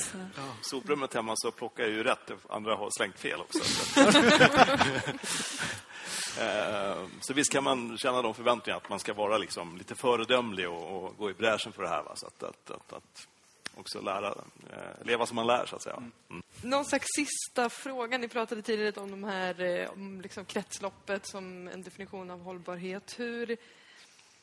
soprummet 0.62 1.14
hemma 1.14 1.32
så 1.36 1.50
plockar 1.50 1.82
jag 1.82 1.92
ju 1.92 2.02
rätt. 2.02 2.30
Andra 2.48 2.76
har 2.76 2.88
slängt 2.90 3.18
fel 3.18 3.40
också. 3.40 3.58
Eh, 6.40 7.06
Så 7.20 7.34
visst 7.34 7.52
kan 7.52 7.64
man 7.64 7.98
känna 7.98 8.22
de 8.22 8.34
förväntningarna 8.34 8.76
att 8.76 8.88
man 8.88 8.98
ska 9.00 9.14
vara 9.14 9.38
liksom 9.38 9.76
lite 9.76 9.94
föredömlig 9.94 10.68
och, 10.68 11.04
och 11.04 11.16
gå 11.16 11.30
i 11.30 11.34
bräschen 11.34 11.72
för 11.72 11.82
det 11.82 11.88
här. 11.88 12.02
Va? 12.02 12.12
Så 12.16 12.26
att, 12.26 12.42
att, 12.42 12.70
att, 12.70 12.92
att 12.92 13.28
också 13.74 14.00
lära, 14.00 14.28
eh, 14.72 15.04
leva 15.06 15.26
som 15.26 15.36
man 15.36 15.46
lär, 15.46 15.66
så 15.66 15.76
att 15.76 15.82
säga. 15.82 15.96
Mm. 16.30 16.42
Någon 16.62 16.84
slags 16.84 17.06
sista 17.16 17.70
fråga. 17.70 18.18
Ni 18.18 18.28
pratade 18.28 18.62
tidigare 18.62 19.00
om 19.00 19.10
de 19.10 19.24
här 19.24 19.60
eh, 19.60 19.90
om 19.90 20.20
liksom 20.20 20.44
kretsloppet 20.44 21.26
som 21.26 21.68
en 21.68 21.82
definition 21.82 22.30
av 22.30 22.40
hållbarhet. 22.42 23.14
Hur, 23.18 23.56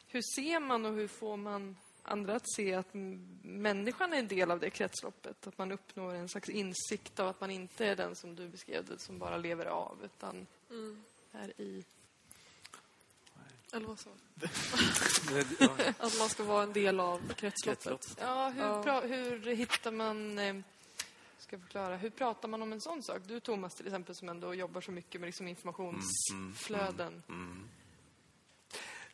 hur 0.08 0.22
ser 0.36 0.60
man 0.60 0.86
och 0.86 0.94
hur 0.94 1.08
får 1.08 1.38
man 1.38 1.78
andra 2.04 2.36
att 2.36 2.52
se 2.56 2.74
att 2.74 2.94
människan 3.42 4.14
är 4.14 4.18
en 4.18 4.28
del 4.28 4.52
av 4.52 4.60
det 4.60 4.70
kretsloppet? 4.70 5.48
Att 5.48 5.58
man 5.58 5.72
uppnår 5.72 6.14
en 6.14 6.30
slags 6.30 6.50
insikt 6.50 7.20
av 7.20 7.28
att 7.28 7.42
man 7.42 7.52
inte 7.52 7.86
är 7.86 7.96
den 7.96 8.16
som 8.16 8.36
du 8.36 8.48
beskrev 8.48 8.86
det, 8.86 9.00
som 9.00 9.20
bara 9.20 9.38
lever 9.38 9.66
av, 9.66 9.98
utan 10.04 10.48
är 11.32 11.62
i... 11.62 11.84
Eller 13.74 13.88
vad 13.88 14.00
så? 14.00 14.10
Ja. 15.60 15.70
Att 16.00 16.20
man 16.20 16.30
ska 16.30 16.44
vara 16.44 16.64
en 16.64 16.74
del 16.74 17.00
av 17.00 17.34
kretsloppet. 17.34 17.84
Kretslopp. 17.84 18.02
Ja, 18.20 18.50
hur, 18.50 18.62
Ja. 18.62 19.02
Hur 19.02 19.56
hittar 19.56 19.92
man... 19.92 20.40
Eh, 20.40 20.56
ska 21.40 21.56
jag 21.56 21.62
förklara. 21.62 21.98
Hur 21.98 22.10
pratar 22.10 22.48
man 22.48 22.62
om 22.62 22.74
en 22.74 22.82
sån 22.82 23.04
sak? 23.04 23.22
Du, 23.28 23.40
Thomas, 23.40 23.76
till 23.76 23.88
exempel, 23.88 24.16
som 24.16 24.30
ändå 24.30 24.54
jobbar 24.54 24.82
så 24.82 24.92
mycket 24.92 25.22
med 25.22 25.28
liksom 25.28 25.48
informationsflöden. 25.48 27.24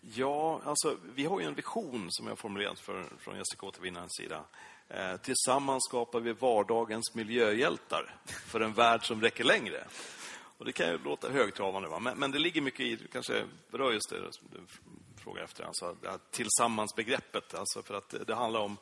Ja, 0.01 0.61
alltså, 0.65 0.97
vi 1.15 1.25
har 1.25 1.39
ju 1.39 1.45
en 1.45 1.55
vision 1.55 2.07
som 2.09 2.27
jag 2.27 2.39
formulerat 2.39 2.79
för, 2.79 3.05
från 3.19 3.37
Jessica 3.37 3.65
Återvinnarens 3.65 4.15
sida. 4.15 4.43
Eh, 4.87 5.17
tillsammans 5.17 5.85
skapar 5.89 6.19
vi 6.19 6.33
vardagens 6.33 7.15
miljöhjältar 7.15 8.15
för 8.25 8.59
en 8.59 8.73
värld 8.73 9.07
som 9.07 9.21
räcker 9.21 9.43
längre. 9.43 9.83
Och 10.57 10.65
det 10.65 10.71
kan 10.71 10.87
ju 10.87 10.97
låta 10.97 11.29
högtravande, 11.29 11.89
va? 11.89 11.99
Men, 11.99 12.17
men 12.17 12.31
det 12.31 12.39
ligger 12.39 12.61
mycket 12.61 12.79
i, 12.79 12.95
du 12.95 13.07
kanske 13.07 13.45
berör 13.71 13.91
just 13.91 14.09
det 14.09 14.33
som 14.33 14.47
du 14.51 14.59
frågar 15.23 15.43
efter, 15.43 15.63
alltså 15.63 15.95
det 16.01 16.09
här 16.09 16.19
tillsammansbegreppet. 16.31 17.53
Alltså 17.53 17.81
för 17.81 17.93
att 17.93 18.09
det, 18.09 18.23
det 18.23 18.35
handlar 18.35 18.59
om, 18.59 18.77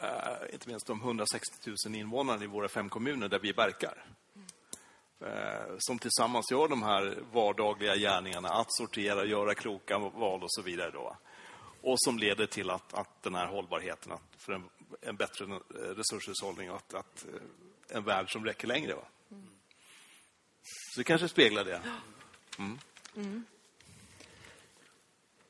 eh, 0.00 0.52
inte 0.52 0.68
minst 0.68 0.86
de 0.86 1.00
160 1.00 1.70
000 1.86 1.94
invånarna 1.94 2.44
i 2.44 2.46
våra 2.46 2.68
fem 2.68 2.88
kommuner 2.88 3.28
där 3.28 3.38
vi 3.38 3.52
verkar 3.52 4.04
eh, 5.20 5.74
som 5.78 5.98
tillsammans 5.98 6.50
gör 6.50 6.68
de 6.68 6.82
här 6.82 7.18
vardagliga 7.32 7.96
gärningarna, 7.96 8.48
att 8.48 8.72
sortera, 8.72 9.24
göra 9.24 9.54
kloka 9.54 9.98
val 9.98 10.42
och 10.42 10.52
så 10.52 10.62
vidare. 10.62 10.90
Då. 10.90 11.16
Och 11.82 11.96
som 12.00 12.18
leder 12.18 12.46
till 12.46 12.70
att, 12.70 12.94
att 12.94 13.22
den 13.22 13.34
här 13.34 13.46
hållbarheten, 13.46 14.12
att 14.12 14.22
för 14.36 14.52
en, 14.52 14.68
en 15.00 15.16
bättre 15.16 15.44
resurshushållning 15.70 16.70
och 16.70 16.76
att, 16.76 16.94
att 16.94 17.26
eh, 17.28 17.96
en 17.96 18.04
värld 18.04 18.32
som 18.32 18.44
räcker 18.44 18.68
längre. 18.68 18.94
Va? 18.94 19.04
Så 20.92 21.00
det 21.00 21.04
kanske 21.04 21.28
speglar 21.28 21.64
det. 21.64 21.82
Mm. 22.58 23.44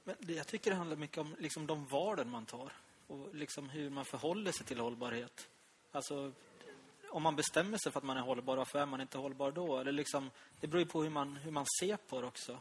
Men 0.05 0.16
det, 0.18 0.32
jag 0.32 0.47
tycker 0.47 0.70
det 0.70 0.76
handlar 0.76 0.97
mycket 0.97 1.18
om 1.18 1.36
liksom, 1.38 1.66
de 1.66 1.86
valen 1.86 2.30
man 2.30 2.47
tar 2.47 2.72
och 3.07 3.34
liksom, 3.34 3.68
hur 3.68 3.90
man 3.90 4.05
förhåller 4.05 4.53
sig 4.53 4.66
till 4.66 4.80
hållbarhet. 4.80 5.49
Alltså, 5.93 6.32
om 7.09 7.22
man 7.22 7.36
bestämmer 7.36 7.78
sig 7.78 7.93
för 7.93 8.01
att 8.01 8.05
man 8.05 8.16
är 8.16 8.20
hållbar, 8.20 8.57
varför 8.57 8.78
är 8.78 8.86
man 8.86 9.01
inte 9.01 9.18
hållbar 9.18 9.51
då? 9.51 9.78
Eller 9.78 9.93
liksom, 9.93 10.30
det 10.61 10.66
beror 10.66 10.82
ju 10.82 10.86
på 10.86 11.03
hur 11.03 11.11
man, 11.11 11.36
hur 11.36 11.51
man 11.51 11.66
ser 11.80 11.97
på 11.97 12.20
det 12.20 12.26
också. 12.26 12.59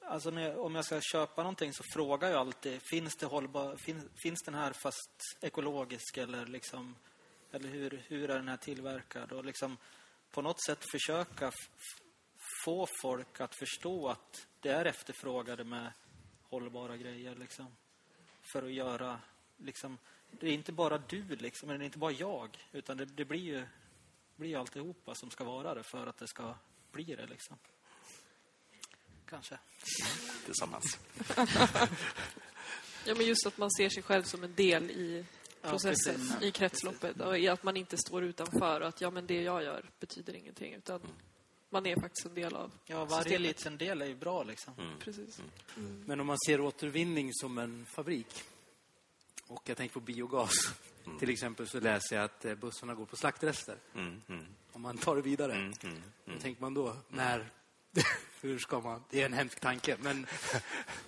Alltså 0.00 0.30
när 0.30 0.42
jag, 0.42 0.58
om 0.58 0.74
jag 0.74 0.84
ska 0.84 1.00
köpa 1.00 1.42
någonting 1.42 1.72
så 1.72 1.82
frågar 1.94 2.28
jag 2.28 2.40
alltid, 2.40 2.82
finns, 2.82 3.16
det 3.16 3.26
hållbar, 3.26 3.76
fin, 3.76 4.08
finns 4.22 4.42
den 4.42 4.54
här 4.54 4.72
fast 4.72 5.36
ekologisk 5.40 6.16
eller, 6.16 6.46
liksom, 6.46 6.94
eller 7.52 7.68
hur, 7.68 8.02
hur 8.06 8.30
är 8.30 8.36
den 8.36 8.48
här 8.48 8.56
tillverkad? 8.56 9.32
Och 9.32 9.44
liksom, 9.44 9.76
på 10.34 10.42
något 10.42 10.64
sätt 10.64 10.90
försöka 10.90 11.52
få 12.64 12.86
folk 13.02 13.40
att 13.40 13.54
förstå 13.54 14.08
att 14.08 14.46
det 14.60 14.68
är 14.68 14.84
efterfrågade 14.84 15.64
med 15.64 15.92
hållbara 16.42 16.96
grejer. 16.96 17.34
Liksom, 17.34 17.76
för 18.52 18.62
att 18.62 18.72
göra... 18.72 19.20
Liksom, 19.56 19.98
det 20.30 20.48
är 20.48 20.52
inte 20.52 20.72
bara 20.72 20.98
du, 20.98 21.36
liksom, 21.36 21.70
eller 21.70 21.78
det 21.78 21.84
är 21.84 21.86
inte 21.86 21.98
bara 21.98 22.12
jag. 22.12 22.68
Utan 22.72 22.96
det, 22.96 23.04
det 23.04 23.24
blir 23.24 23.40
ju 23.40 23.66
blir 24.36 24.58
alltihopa 24.58 25.14
som 25.14 25.30
ska 25.30 25.44
vara 25.44 25.74
det 25.74 25.82
för 25.82 26.06
att 26.06 26.18
det 26.18 26.28
ska 26.28 26.54
bli 26.92 27.04
det. 27.04 27.26
Liksom. 27.26 27.58
Kanske. 29.26 29.58
Tillsammans. 30.44 30.98
Ja, 33.06 33.14
men 33.14 33.26
just 33.26 33.46
att 33.46 33.58
man 33.58 33.70
ser 33.70 33.88
sig 33.88 34.02
själv 34.02 34.22
som 34.22 34.44
en 34.44 34.54
del 34.54 34.90
i 34.90 35.24
processen, 35.70 36.14
precis. 36.14 36.42
i 36.42 36.50
kretsloppet. 36.50 37.20
Och 37.20 37.38
i 37.38 37.48
att 37.48 37.62
man 37.62 37.76
inte 37.76 37.96
står 37.96 38.24
utanför 38.24 38.80
och 38.80 38.88
att 38.88 39.00
ja, 39.00 39.10
men 39.10 39.26
det 39.26 39.42
jag 39.42 39.62
gör 39.62 39.90
betyder 40.00 40.34
ingenting. 40.36 40.74
Utan 40.74 41.00
man 41.70 41.86
är 41.86 42.00
faktiskt 42.00 42.26
en 42.26 42.34
del 42.34 42.54
av 42.54 42.72
Ja, 42.86 43.04
varje 43.04 43.22
systemet. 43.22 43.40
liten 43.40 43.78
del 43.78 44.02
är 44.02 44.06
ju 44.06 44.14
bra. 44.14 44.42
Liksom. 44.42 44.74
Precis. 45.00 45.40
Men 46.06 46.20
om 46.20 46.26
man 46.26 46.38
ser 46.46 46.60
återvinning 46.60 47.30
som 47.32 47.58
en 47.58 47.86
fabrik 47.86 48.42
och 49.46 49.62
jag 49.64 49.76
tänker 49.76 49.92
på 49.94 50.00
biogas. 50.00 50.52
Till 51.18 51.30
exempel 51.30 51.66
så 51.68 51.80
läser 51.80 52.16
jag 52.16 52.24
att 52.24 52.44
eh, 52.44 52.54
bussarna 52.54 52.94
går 52.94 53.06
på 53.06 53.16
slaktrester. 53.16 53.76
Mm, 53.94 54.22
mm, 54.28 54.44
Om 54.72 54.82
man 54.82 54.98
tar 54.98 55.16
det 55.16 55.22
vidare, 55.22 55.54
mm, 55.54 55.72
mm. 55.82 56.02
vad 56.24 56.40
tänker 56.40 56.60
man 56.62 56.74
då? 56.74 56.96
När? 57.08 57.50
Hur 58.40 58.58
ska 58.58 58.80
man? 58.80 59.04
Det 59.10 59.20
är 59.22 59.26
en 59.26 59.32
hemsk 59.32 59.60
tanke, 59.60 59.96
men 60.00 60.26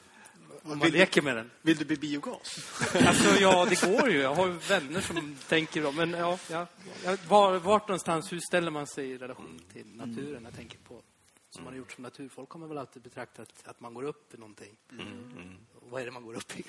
om 0.72 0.78
man 0.78 0.84
Vill 0.86 0.92
du- 0.92 0.98
leker 0.98 1.22
med 1.22 1.36
den. 1.36 1.50
Vill 1.62 1.76
du 1.76 1.84
bli 1.84 1.96
biogas? 1.96 2.56
Alltså, 3.06 3.40
ja, 3.40 3.64
det 3.70 3.82
går 3.82 4.10
ju. 4.10 4.18
Jag 4.18 4.34
har 4.34 4.46
ju 4.46 4.52
vänner 4.52 5.00
som 5.00 5.36
tänker 5.48 5.82
då. 5.82 5.92
Men 5.92 6.10
ja, 6.10 6.38
ja, 6.50 6.66
ja 7.04 7.16
var, 7.28 7.58
vart 7.58 7.88
någonstans, 7.88 8.32
hur 8.32 8.40
ställer 8.40 8.70
man 8.70 8.86
sig 8.86 9.10
i 9.10 9.18
relation 9.18 9.60
till 9.72 9.86
naturen? 9.96 10.44
Jag 10.44 10.54
tänker 10.56 10.78
på, 10.78 11.02
som 11.50 11.64
man 11.64 11.72
har 11.72 11.78
gjort 11.78 11.92
som 11.92 12.02
naturfolk 12.02 12.50
har 12.50 12.60
man 12.60 12.68
väl 12.68 12.78
alltid 12.78 13.02
betraktat 13.02 13.48
att 13.64 13.80
man 13.80 13.94
går 13.94 14.02
upp 14.02 14.34
i 14.34 14.36
någonting. 14.38 14.76
Och 15.80 15.90
vad 15.90 16.00
är 16.00 16.04
det 16.04 16.10
man 16.12 16.22
går 16.22 16.34
upp 16.34 16.58
i? 16.58 16.64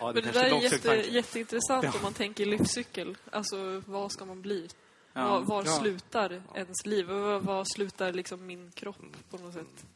Ja, 0.00 0.12
Men 0.14 0.24
det 0.24 0.30
där 0.32 0.44
är 0.44 0.62
jätte, 0.62 0.88
jätteintressant 1.10 1.84
om 1.94 2.02
man 2.02 2.12
tänker 2.14 2.46
livscykel. 2.46 3.16
Alltså, 3.32 3.82
vad 3.86 4.12
ska 4.12 4.24
man 4.24 4.42
bli? 4.42 4.68
Ja. 5.12 5.28
Var, 5.28 5.40
var 5.40 5.64
Ja. 5.66 5.78
slutar 5.78 6.42
ens 6.54 6.86
liv? 6.86 7.06
Var, 7.06 7.40
var 7.40 7.64
slutar 7.64 8.12
liksom 8.12 8.46
min 8.46 8.70
kropp 8.74 8.96
på 9.30 9.38
något 9.38 9.54
sätt? 9.54 9.86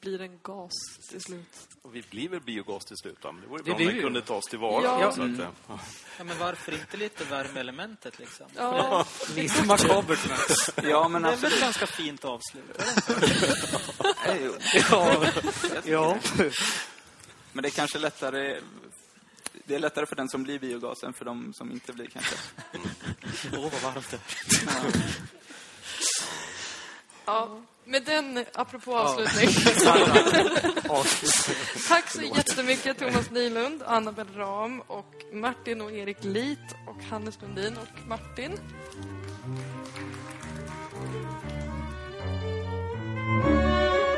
Blir 0.00 0.20
en 0.20 0.38
gas 0.42 0.72
till 1.10 1.20
slut. 1.22 1.68
Och 1.82 1.96
vi 1.96 2.02
blir 2.10 2.28
väl 2.28 2.40
biogas 2.40 2.84
till 2.84 2.96
slut, 2.96 3.18
va? 3.24 3.32
Men 3.32 3.40
det 3.42 3.48
vore 3.48 3.62
Det 3.62 3.70
bra 3.70 3.76
om 3.78 3.84
den 3.86 4.00
kunde 4.02 4.22
tas 4.22 4.44
tillvara. 4.44 4.82
Ja. 4.84 5.12
Så 5.12 5.22
att, 5.22 5.28
eh, 5.38 5.48
ja. 5.68 5.78
Ja, 6.18 6.24
men 6.24 6.38
varför 6.38 6.72
inte 6.72 6.96
lite 6.96 7.24
värmeelementet 7.24 8.18
liksom? 8.18 8.46
Ja, 8.56 9.06
Lite 9.36 9.62
makabert. 9.66 10.18
men- 10.76 10.90
Ja, 10.90 11.08
men 11.08 11.22
Det 11.22 11.28
är 11.28 11.30
väl 11.30 11.34
absolut. 11.34 11.54
ett 11.54 11.60
ganska 11.60 11.86
fint 11.86 12.24
avslut? 12.24 12.82
Ja. 14.90 15.26
ja. 15.84 16.18
Men 17.52 17.62
det 17.62 17.68
är 17.68 17.70
kanske 17.70 17.98
lättare... 17.98 18.60
Det 19.64 19.74
är 19.74 19.78
lättare 19.78 20.06
för 20.06 20.16
den 20.16 20.28
som 20.28 20.42
blir 20.42 20.58
biogas 20.58 21.02
än 21.02 21.12
för 21.12 21.24
de 21.24 21.52
som 21.54 21.72
inte 21.72 21.92
blir 21.92 22.06
kanske. 22.06 22.34
Åh, 23.52 23.72
vad 23.82 23.94
varmt 23.94 24.10
det 24.10 24.16
är. 24.16 24.22
Ja. 27.28 27.60
Med 27.84 28.04
den, 28.04 28.44
apropå 28.54 28.96
avslutning. 28.98 29.48
Tack 31.88 32.10
så 32.10 32.22
jättemycket 32.22 32.98
Thomas 32.98 33.30
Nylund, 33.30 33.82
Annabel 33.86 34.26
Ram 34.36 34.80
och 34.80 35.14
Martin 35.32 35.80
och 35.80 35.92
Erik 35.92 36.24
Lit 36.24 36.58
och 36.86 37.02
Hannes 37.10 37.38
Lundin 37.42 37.76
och 37.76 38.08
Martin. 38.08 38.52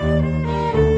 Thank 0.03 0.90